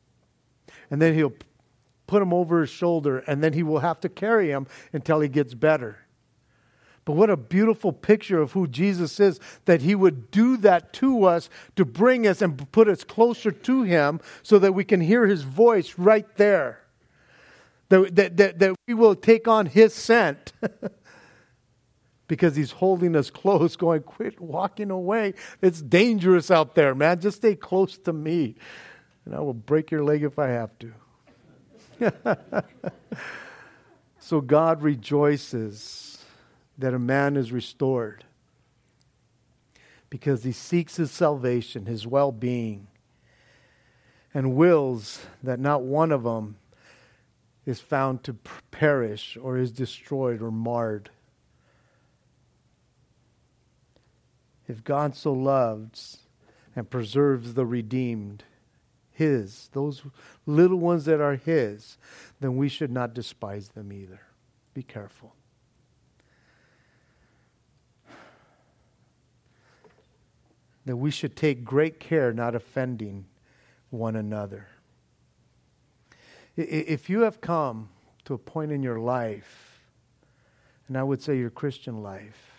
And 0.88 1.02
then 1.02 1.14
he'll 1.14 1.34
put 2.06 2.22
him 2.22 2.32
over 2.32 2.60
his 2.60 2.70
shoulder, 2.70 3.18
and 3.26 3.42
then 3.42 3.52
he 3.52 3.64
will 3.64 3.80
have 3.80 3.98
to 4.00 4.08
carry 4.08 4.50
him 4.50 4.68
until 4.92 5.18
he 5.18 5.28
gets 5.28 5.52
better. 5.54 6.03
But 7.04 7.14
what 7.14 7.28
a 7.28 7.36
beautiful 7.36 7.92
picture 7.92 8.40
of 8.40 8.52
who 8.52 8.66
Jesus 8.66 9.20
is 9.20 9.38
that 9.66 9.82
he 9.82 9.94
would 9.94 10.30
do 10.30 10.56
that 10.58 10.92
to 10.94 11.24
us 11.24 11.50
to 11.76 11.84
bring 11.84 12.26
us 12.26 12.40
and 12.40 12.70
put 12.72 12.88
us 12.88 13.04
closer 13.04 13.50
to 13.50 13.82
him 13.82 14.20
so 14.42 14.58
that 14.58 14.72
we 14.72 14.84
can 14.84 15.00
hear 15.00 15.26
his 15.26 15.42
voice 15.42 15.98
right 15.98 16.26
there. 16.36 16.80
That, 17.90 18.16
that, 18.16 18.36
that, 18.38 18.58
that 18.58 18.76
we 18.88 18.94
will 18.94 19.14
take 19.14 19.46
on 19.46 19.66
his 19.66 19.92
scent 19.92 20.52
because 22.28 22.56
he's 22.56 22.70
holding 22.70 23.14
us 23.14 23.28
close, 23.28 23.76
going, 23.76 24.02
Quit 24.02 24.40
walking 24.40 24.90
away. 24.90 25.34
It's 25.60 25.82
dangerous 25.82 26.50
out 26.50 26.74
there, 26.74 26.94
man. 26.94 27.20
Just 27.20 27.36
stay 27.36 27.54
close 27.54 27.98
to 27.98 28.12
me, 28.14 28.54
and 29.26 29.34
I 29.34 29.40
will 29.40 29.52
break 29.52 29.90
your 29.90 30.02
leg 30.02 30.22
if 30.22 30.38
I 30.38 30.48
have 30.48 30.70
to. 30.78 30.92
so 34.18 34.40
God 34.40 34.82
rejoices 34.82 36.13
that 36.78 36.94
a 36.94 36.98
man 36.98 37.36
is 37.36 37.52
restored 37.52 38.24
because 40.10 40.44
he 40.44 40.52
seeks 40.52 40.96
his 40.96 41.10
salvation, 41.10 41.86
his 41.86 42.06
well 42.06 42.32
being, 42.32 42.86
and 44.32 44.54
wills 44.54 45.26
that 45.42 45.58
not 45.58 45.82
one 45.82 46.12
of 46.12 46.22
them 46.22 46.56
is 47.66 47.80
found 47.80 48.22
to 48.22 48.34
perish 48.70 49.36
or 49.40 49.56
is 49.56 49.72
destroyed 49.72 50.42
or 50.42 50.50
marred. 50.50 51.10
If 54.68 54.84
God 54.84 55.14
so 55.14 55.32
loves 55.32 56.18
and 56.76 56.88
preserves 56.88 57.54
the 57.54 57.66
redeemed, 57.66 58.44
his, 59.10 59.68
those 59.72 60.02
little 60.46 60.78
ones 60.78 61.04
that 61.04 61.20
are 61.20 61.36
his, 61.36 61.98
then 62.40 62.56
we 62.56 62.68
should 62.68 62.90
not 62.90 63.14
despise 63.14 63.68
them 63.70 63.92
either. 63.92 64.20
Be 64.74 64.82
careful. 64.82 65.34
That 70.86 70.96
we 70.96 71.10
should 71.10 71.36
take 71.36 71.64
great 71.64 71.98
care 71.98 72.32
not 72.32 72.54
offending 72.54 73.26
one 73.90 74.16
another. 74.16 74.66
If 76.56 77.08
you 77.08 77.20
have 77.20 77.40
come 77.40 77.88
to 78.26 78.34
a 78.34 78.38
point 78.38 78.70
in 78.70 78.82
your 78.82 78.98
life, 78.98 79.80
and 80.88 80.96
I 80.96 81.02
would 81.02 81.22
say 81.22 81.36
your 81.36 81.50
Christian 81.50 82.02
life, 82.02 82.52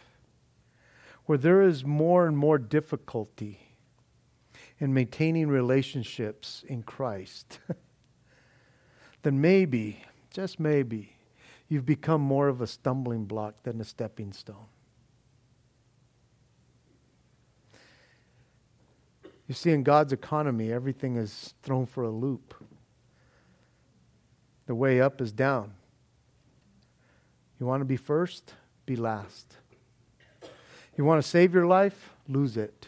where 1.26 1.38
there 1.38 1.62
is 1.62 1.86
more 1.86 2.28
and 2.28 2.38
more 2.38 2.58
difficulty 2.58 3.60
in 4.80 4.94
maintaining 4.94 5.48
relationships 5.48 6.64
in 6.68 6.84
Christ, 6.84 7.60
then 9.24 9.40
maybe, 9.40 10.04
just 10.32 10.60
maybe, 10.60 11.16
you've 11.70 11.86
become 11.86 12.22
more 12.22 12.48
of 12.48 12.62
a 12.62 12.68
stumbling 12.68 13.26
block 13.26 13.64
than 13.64 13.80
a 13.80 13.86
stepping 13.86 14.34
stone. 14.34 14.68
You 19.48 19.54
see, 19.54 19.72
in 19.72 19.84
God's 19.84 20.12
economy, 20.12 20.72
everything 20.72 21.18
is 21.18 21.54
thrown 21.62 21.86
for 21.86 22.04
a 22.04 22.10
loop. 22.10 22.56
The 24.66 24.74
way 24.74 25.00
up 25.00 25.22
is 25.22 25.32
down. 25.32 25.74
You 27.60 27.66
want 27.66 27.82
to 27.82 27.86
be 27.86 27.98
first? 27.98 28.54
Be 28.86 28.96
last. 28.96 29.58
You 30.98 31.06
want 31.06 31.22
to 31.22 31.28
save 31.28 31.54
your 31.54 31.68
life? 31.68 32.12
Lose 32.28 32.58
it. 32.58 32.88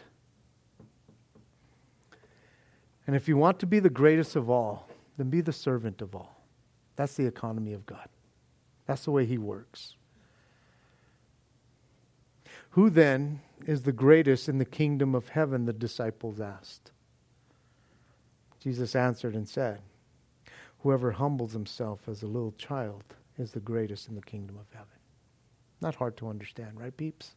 And 3.06 3.14
if 3.14 3.28
you 3.28 3.36
want 3.36 3.58
to 3.60 3.66
be 3.66 3.78
the 3.78 3.90
greatest 3.90 4.36
of 4.36 4.50
all, 4.50 4.88
then 5.16 5.30
be 5.30 5.40
the 5.40 5.52
servant 5.52 6.02
of 6.02 6.14
all. 6.14 6.44
That's 6.96 7.14
the 7.14 7.26
economy 7.26 7.72
of 7.72 7.86
God. 7.86 8.08
That's 8.86 9.04
the 9.04 9.12
way 9.12 9.24
He 9.24 9.38
works. 9.38 9.94
Who 12.70 12.90
then 12.90 13.40
is 13.66 13.82
the 13.82 13.92
greatest 13.92 14.48
in 14.48 14.58
the 14.58 14.64
kingdom 14.64 15.14
of 15.14 15.28
heaven? 15.28 15.64
The 15.64 15.72
disciples 15.72 16.40
asked. 16.40 16.90
Jesus 18.60 18.96
answered 18.96 19.34
and 19.34 19.48
said, 19.48 19.80
Whoever 20.80 21.12
humbles 21.12 21.52
himself 21.52 22.00
as 22.08 22.22
a 22.22 22.26
little 22.26 22.52
child 22.52 23.02
is 23.38 23.52
the 23.52 23.60
greatest 23.60 24.08
in 24.08 24.14
the 24.14 24.22
kingdom 24.22 24.56
of 24.56 24.66
heaven. 24.72 24.88
Not 25.80 25.96
hard 25.96 26.16
to 26.18 26.28
understand, 26.28 26.80
right, 26.80 26.96
peeps? 26.96 27.32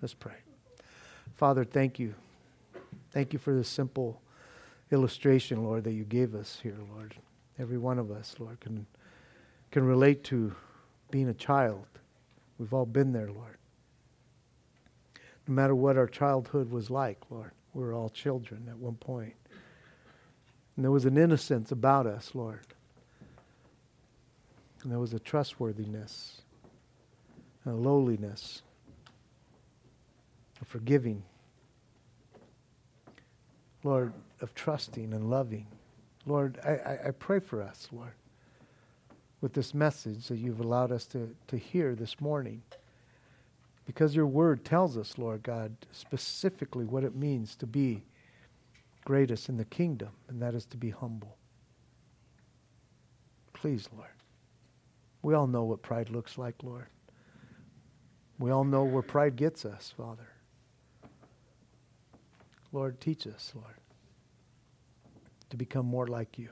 Let's 0.00 0.14
pray. 0.14 0.36
Father, 1.36 1.64
thank 1.64 1.98
you. 1.98 2.14
Thank 3.12 3.32
you 3.32 3.38
for 3.38 3.54
this 3.54 3.68
simple 3.68 4.20
illustration, 4.90 5.64
Lord, 5.64 5.84
that 5.84 5.92
you 5.92 6.04
gave 6.04 6.34
us 6.34 6.58
here, 6.62 6.76
Lord. 6.94 7.14
Every 7.58 7.78
one 7.78 7.98
of 7.98 8.10
us, 8.10 8.34
Lord, 8.38 8.60
can, 8.60 8.86
can 9.70 9.84
relate 9.84 10.24
to 10.24 10.54
being 11.10 11.28
a 11.28 11.34
child 11.34 11.86
We've 12.60 12.74
all 12.74 12.84
been 12.84 13.14
there, 13.14 13.32
Lord. 13.32 13.56
No 15.50 15.56
matter 15.56 15.74
what 15.74 15.96
our 15.96 16.06
childhood 16.06 16.70
was 16.70 16.90
like, 16.90 17.18
Lord, 17.28 17.50
we 17.74 17.82
were 17.82 17.92
all 17.92 18.08
children 18.08 18.68
at 18.68 18.78
one 18.78 18.94
point. 18.94 19.34
And 20.76 20.84
there 20.84 20.92
was 20.92 21.06
an 21.06 21.18
innocence 21.18 21.72
about 21.72 22.06
us, 22.06 22.36
Lord. 22.36 22.60
And 24.84 24.92
there 24.92 25.00
was 25.00 25.12
a 25.12 25.18
trustworthiness, 25.18 26.42
a 27.66 27.72
lowliness, 27.72 28.62
a 30.62 30.64
forgiving, 30.64 31.24
Lord, 33.82 34.12
of 34.40 34.54
trusting 34.54 35.12
and 35.12 35.30
loving. 35.30 35.66
Lord, 36.26 36.60
I, 36.64 36.70
I, 36.70 37.08
I 37.08 37.10
pray 37.10 37.40
for 37.40 37.60
us, 37.60 37.88
Lord, 37.90 38.14
with 39.40 39.52
this 39.52 39.74
message 39.74 40.28
that 40.28 40.38
you've 40.38 40.60
allowed 40.60 40.92
us 40.92 41.06
to, 41.06 41.34
to 41.48 41.56
hear 41.56 41.96
this 41.96 42.20
morning. 42.20 42.62
Because 43.86 44.14
your 44.14 44.26
word 44.26 44.64
tells 44.64 44.96
us, 44.96 45.18
Lord 45.18 45.42
God, 45.42 45.74
specifically 45.92 46.84
what 46.84 47.04
it 47.04 47.14
means 47.14 47.56
to 47.56 47.66
be 47.66 48.02
greatest 49.04 49.48
in 49.48 49.56
the 49.56 49.64
kingdom, 49.64 50.10
and 50.28 50.40
that 50.42 50.54
is 50.54 50.66
to 50.66 50.76
be 50.76 50.90
humble. 50.90 51.36
Please, 53.52 53.88
Lord. 53.96 54.08
We 55.22 55.34
all 55.34 55.46
know 55.46 55.64
what 55.64 55.82
pride 55.82 56.10
looks 56.10 56.38
like, 56.38 56.54
Lord. 56.62 56.86
We 58.38 58.50
all 58.50 58.64
know 58.64 58.84
where 58.84 59.02
pride 59.02 59.36
gets 59.36 59.64
us, 59.64 59.92
Father. 59.96 60.28
Lord, 62.72 63.00
teach 63.00 63.26
us, 63.26 63.52
Lord, 63.54 63.74
to 65.50 65.56
become 65.56 65.86
more 65.86 66.06
like 66.06 66.38
you. 66.38 66.48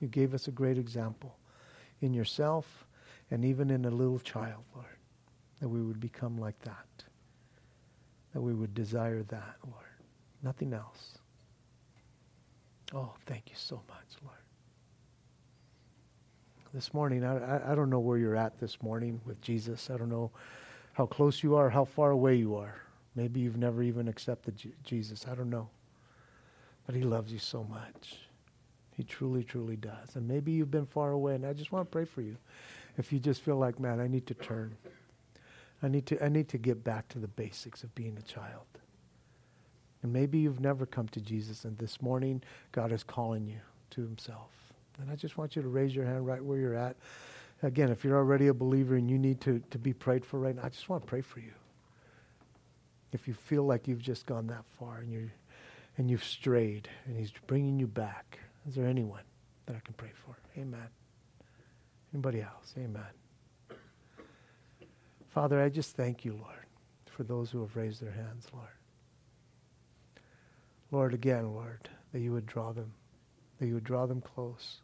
You 0.00 0.08
gave 0.08 0.34
us 0.34 0.48
a 0.48 0.50
great 0.50 0.78
example 0.78 1.36
in 2.00 2.14
yourself 2.14 2.86
and 3.30 3.44
even 3.44 3.70
in 3.70 3.84
a 3.84 3.90
little 3.90 4.18
child, 4.18 4.64
Lord, 4.74 4.86
that 5.60 5.68
we 5.68 5.82
would 5.82 6.00
become 6.00 6.38
like 6.38 6.58
that, 6.60 7.04
that 8.32 8.40
we 8.40 8.54
would 8.54 8.74
desire 8.74 9.22
that, 9.24 9.56
Lord. 9.64 9.84
Nothing 10.42 10.72
else. 10.72 11.18
Oh, 12.94 13.12
thank 13.26 13.50
you 13.50 13.56
so 13.56 13.82
much, 13.88 14.06
Lord. 14.24 14.36
This 16.72 16.94
morning, 16.94 17.24
I, 17.24 17.72
I 17.72 17.74
don't 17.74 17.90
know 17.90 17.98
where 17.98 18.16
you're 18.16 18.36
at 18.36 18.58
this 18.58 18.80
morning 18.82 19.20
with 19.26 19.40
Jesus. 19.42 19.90
I 19.90 19.96
don't 19.96 20.08
know 20.08 20.30
how 20.92 21.06
close 21.06 21.42
you 21.42 21.56
are, 21.56 21.68
how 21.68 21.84
far 21.84 22.10
away 22.10 22.36
you 22.36 22.54
are. 22.56 22.80
Maybe 23.16 23.40
you've 23.40 23.56
never 23.56 23.82
even 23.82 24.08
accepted 24.08 24.56
J- 24.56 24.72
Jesus. 24.84 25.26
I 25.30 25.34
don't 25.34 25.50
know. 25.50 25.68
But 26.86 26.94
he 26.94 27.02
loves 27.02 27.32
you 27.32 27.38
so 27.38 27.64
much. 27.64 28.16
He 28.96 29.02
truly, 29.02 29.42
truly 29.42 29.76
does. 29.76 30.14
And 30.14 30.28
maybe 30.28 30.52
you've 30.52 30.70
been 30.70 30.86
far 30.86 31.10
away, 31.12 31.34
and 31.34 31.44
I 31.44 31.52
just 31.52 31.72
want 31.72 31.88
to 31.88 31.90
pray 31.90 32.04
for 32.04 32.22
you. 32.22 32.36
If 32.98 33.12
you 33.12 33.18
just 33.18 33.42
feel 33.42 33.56
like, 33.56 33.80
man, 33.80 34.00
I 34.00 34.06
need 34.06 34.26
to 34.28 34.34
turn. 34.34 34.76
I 35.82 35.88
need 35.88 36.06
to, 36.06 36.22
I 36.24 36.28
need 36.28 36.48
to 36.48 36.58
get 36.58 36.84
back 36.84 37.08
to 37.08 37.18
the 37.18 37.28
basics 37.28 37.82
of 37.82 37.94
being 37.94 38.16
a 38.18 38.22
child. 38.22 38.66
And 40.02 40.12
maybe 40.12 40.38
you've 40.38 40.60
never 40.60 40.86
come 40.86 41.08
to 41.08 41.20
Jesus, 41.20 41.64
and 41.64 41.76
this 41.78 42.00
morning 42.00 42.42
God 42.72 42.92
is 42.92 43.02
calling 43.02 43.46
you 43.46 43.60
to 43.90 44.02
himself. 44.02 44.50
And 45.00 45.10
I 45.10 45.16
just 45.16 45.36
want 45.36 45.56
you 45.56 45.62
to 45.62 45.68
raise 45.68 45.94
your 45.94 46.04
hand 46.04 46.26
right 46.26 46.42
where 46.42 46.58
you're 46.58 46.74
at. 46.74 46.96
Again, 47.62 47.90
if 47.90 48.04
you're 48.04 48.16
already 48.16 48.48
a 48.48 48.54
believer 48.54 48.96
and 48.96 49.10
you 49.10 49.18
need 49.18 49.40
to, 49.42 49.62
to 49.70 49.78
be 49.78 49.92
prayed 49.92 50.24
for 50.24 50.38
right 50.38 50.56
now, 50.56 50.62
I 50.64 50.68
just 50.70 50.88
want 50.88 51.02
to 51.02 51.06
pray 51.06 51.20
for 51.20 51.40
you. 51.40 51.52
If 53.12 53.28
you 53.28 53.34
feel 53.34 53.64
like 53.64 53.88
you've 53.88 54.02
just 54.02 54.24
gone 54.26 54.46
that 54.48 54.64
far 54.78 54.98
and 54.98 55.12
you're, 55.12 55.32
and 55.98 56.10
you've 56.10 56.24
strayed 56.24 56.88
and 57.06 57.16
he's 57.16 57.32
bringing 57.46 57.78
you 57.78 57.86
back, 57.86 58.38
is 58.68 58.74
there 58.74 58.86
anyone 58.86 59.24
that 59.66 59.76
I 59.76 59.80
can 59.80 59.94
pray 59.94 60.12
for? 60.14 60.36
Amen. 60.58 60.88
Anybody 62.12 62.40
else? 62.40 62.74
Amen. 62.78 63.19
Father, 65.30 65.62
I 65.62 65.68
just 65.68 65.96
thank 65.96 66.24
you, 66.24 66.32
Lord, 66.32 66.66
for 67.06 67.22
those 67.22 67.52
who 67.52 67.60
have 67.60 67.76
raised 67.76 68.02
their 68.02 68.10
hands, 68.10 68.48
Lord. 68.52 68.66
Lord, 70.90 71.14
again, 71.14 71.52
Lord, 71.52 71.88
that 72.12 72.18
you 72.18 72.32
would 72.32 72.46
draw 72.46 72.72
them, 72.72 72.92
that 73.58 73.68
you 73.68 73.74
would 73.74 73.84
draw 73.84 74.06
them 74.06 74.20
close. 74.20 74.80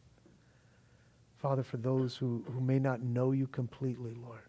Father, 1.38 1.64
for 1.64 1.78
those 1.78 2.16
who, 2.16 2.44
who 2.53 2.61
may 2.61 2.78
not 2.78 3.03
know 3.03 3.32
you 3.32 3.49
completely, 3.49 4.14
Lord, 4.14 4.47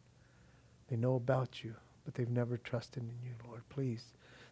they 0.88 0.96
know 0.96 1.16
about 1.16 1.64
you, 1.64 1.74
but 2.06 2.14
they've 2.14 2.30
never 2.30 2.58
trusted 2.58 3.02
in 3.02 3.28
you, 3.28 3.34
Lord. 3.48 3.68
Please, 3.70 4.06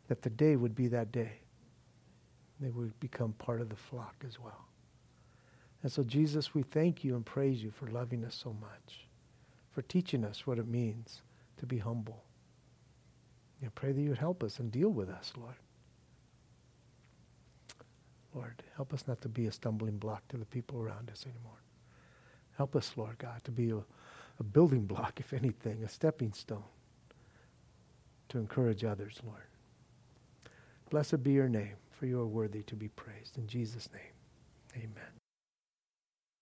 that 0.08 0.24
the 0.24 0.32
day 0.32 0.56
would 0.56 0.74
be 0.74 0.88
that 0.88 1.12
day. 1.12 1.34
They 2.60 2.72
would 2.72 3.00
become 3.00 3.34
part 3.34 3.62
of 3.62 3.70
the 3.70 3.76
flock 3.76 4.16
as 4.28 4.40
well. 4.40 4.66
And 5.84 5.92
so, 5.92 6.02
Jesus, 6.02 6.56
we 6.56 6.64
thank 6.64 7.04
you 7.04 7.16
and 7.16 7.24
praise 7.24 7.62
you 7.62 7.70
for 7.70 7.86
loving 7.86 8.26
us 8.26 8.34
so 8.34 8.56
much, 8.60 9.06
for 9.72 9.84
teaching 9.84 10.26
us 10.26 10.48
what 10.48 10.58
it 10.58 10.68
means 10.68 11.22
to 11.58 11.66
be 11.66 11.78
humble. 11.78 12.24
I 13.64 13.70
pray 13.74 13.92
that 13.92 14.02
you 14.02 14.10
would 14.10 14.20
help 14.20 14.44
us 14.44 14.60
and 14.60 14.72
deal 14.72 14.90
with 14.90 15.10
us, 15.10 15.34
Lord. 15.38 15.56
Lord, 18.34 18.64
help 18.76 18.94
us 18.94 19.06
not 19.08 19.22
to 19.22 19.30
be 19.30 19.48
a 19.48 19.52
stumbling 19.52 19.98
block 19.98 20.28
to 20.30 20.38
the 20.38 20.46
people 20.46 20.80
around 20.80 21.10
us 21.10 21.26
anymore. 21.26 21.62
Help 22.58 22.76
us, 22.76 22.94
Lord 22.96 23.18
God, 23.18 23.44
to 23.46 23.52
be 23.52 23.72
a, 23.72 23.78
a 24.40 24.44
building 24.44 24.86
block, 24.86 25.20
if 25.20 25.34
anything, 25.34 25.84
a 25.84 25.90
stepping 25.90 26.34
stone 26.34 26.64
to 28.30 28.38
encourage 28.38 28.84
others, 28.84 29.20
Lord. 29.26 29.44
Blessed 30.90 31.24
be 31.24 31.32
your 31.32 31.50
name, 31.50 31.76
for 31.92 32.06
you 32.06 32.20
are 32.22 32.28
worthy 32.28 32.62
to 32.64 32.76
be 32.76 32.90
praised. 32.90 33.38
In 33.38 33.48
Jesus' 33.48 33.90
name, 33.94 34.84
amen. 34.84 35.15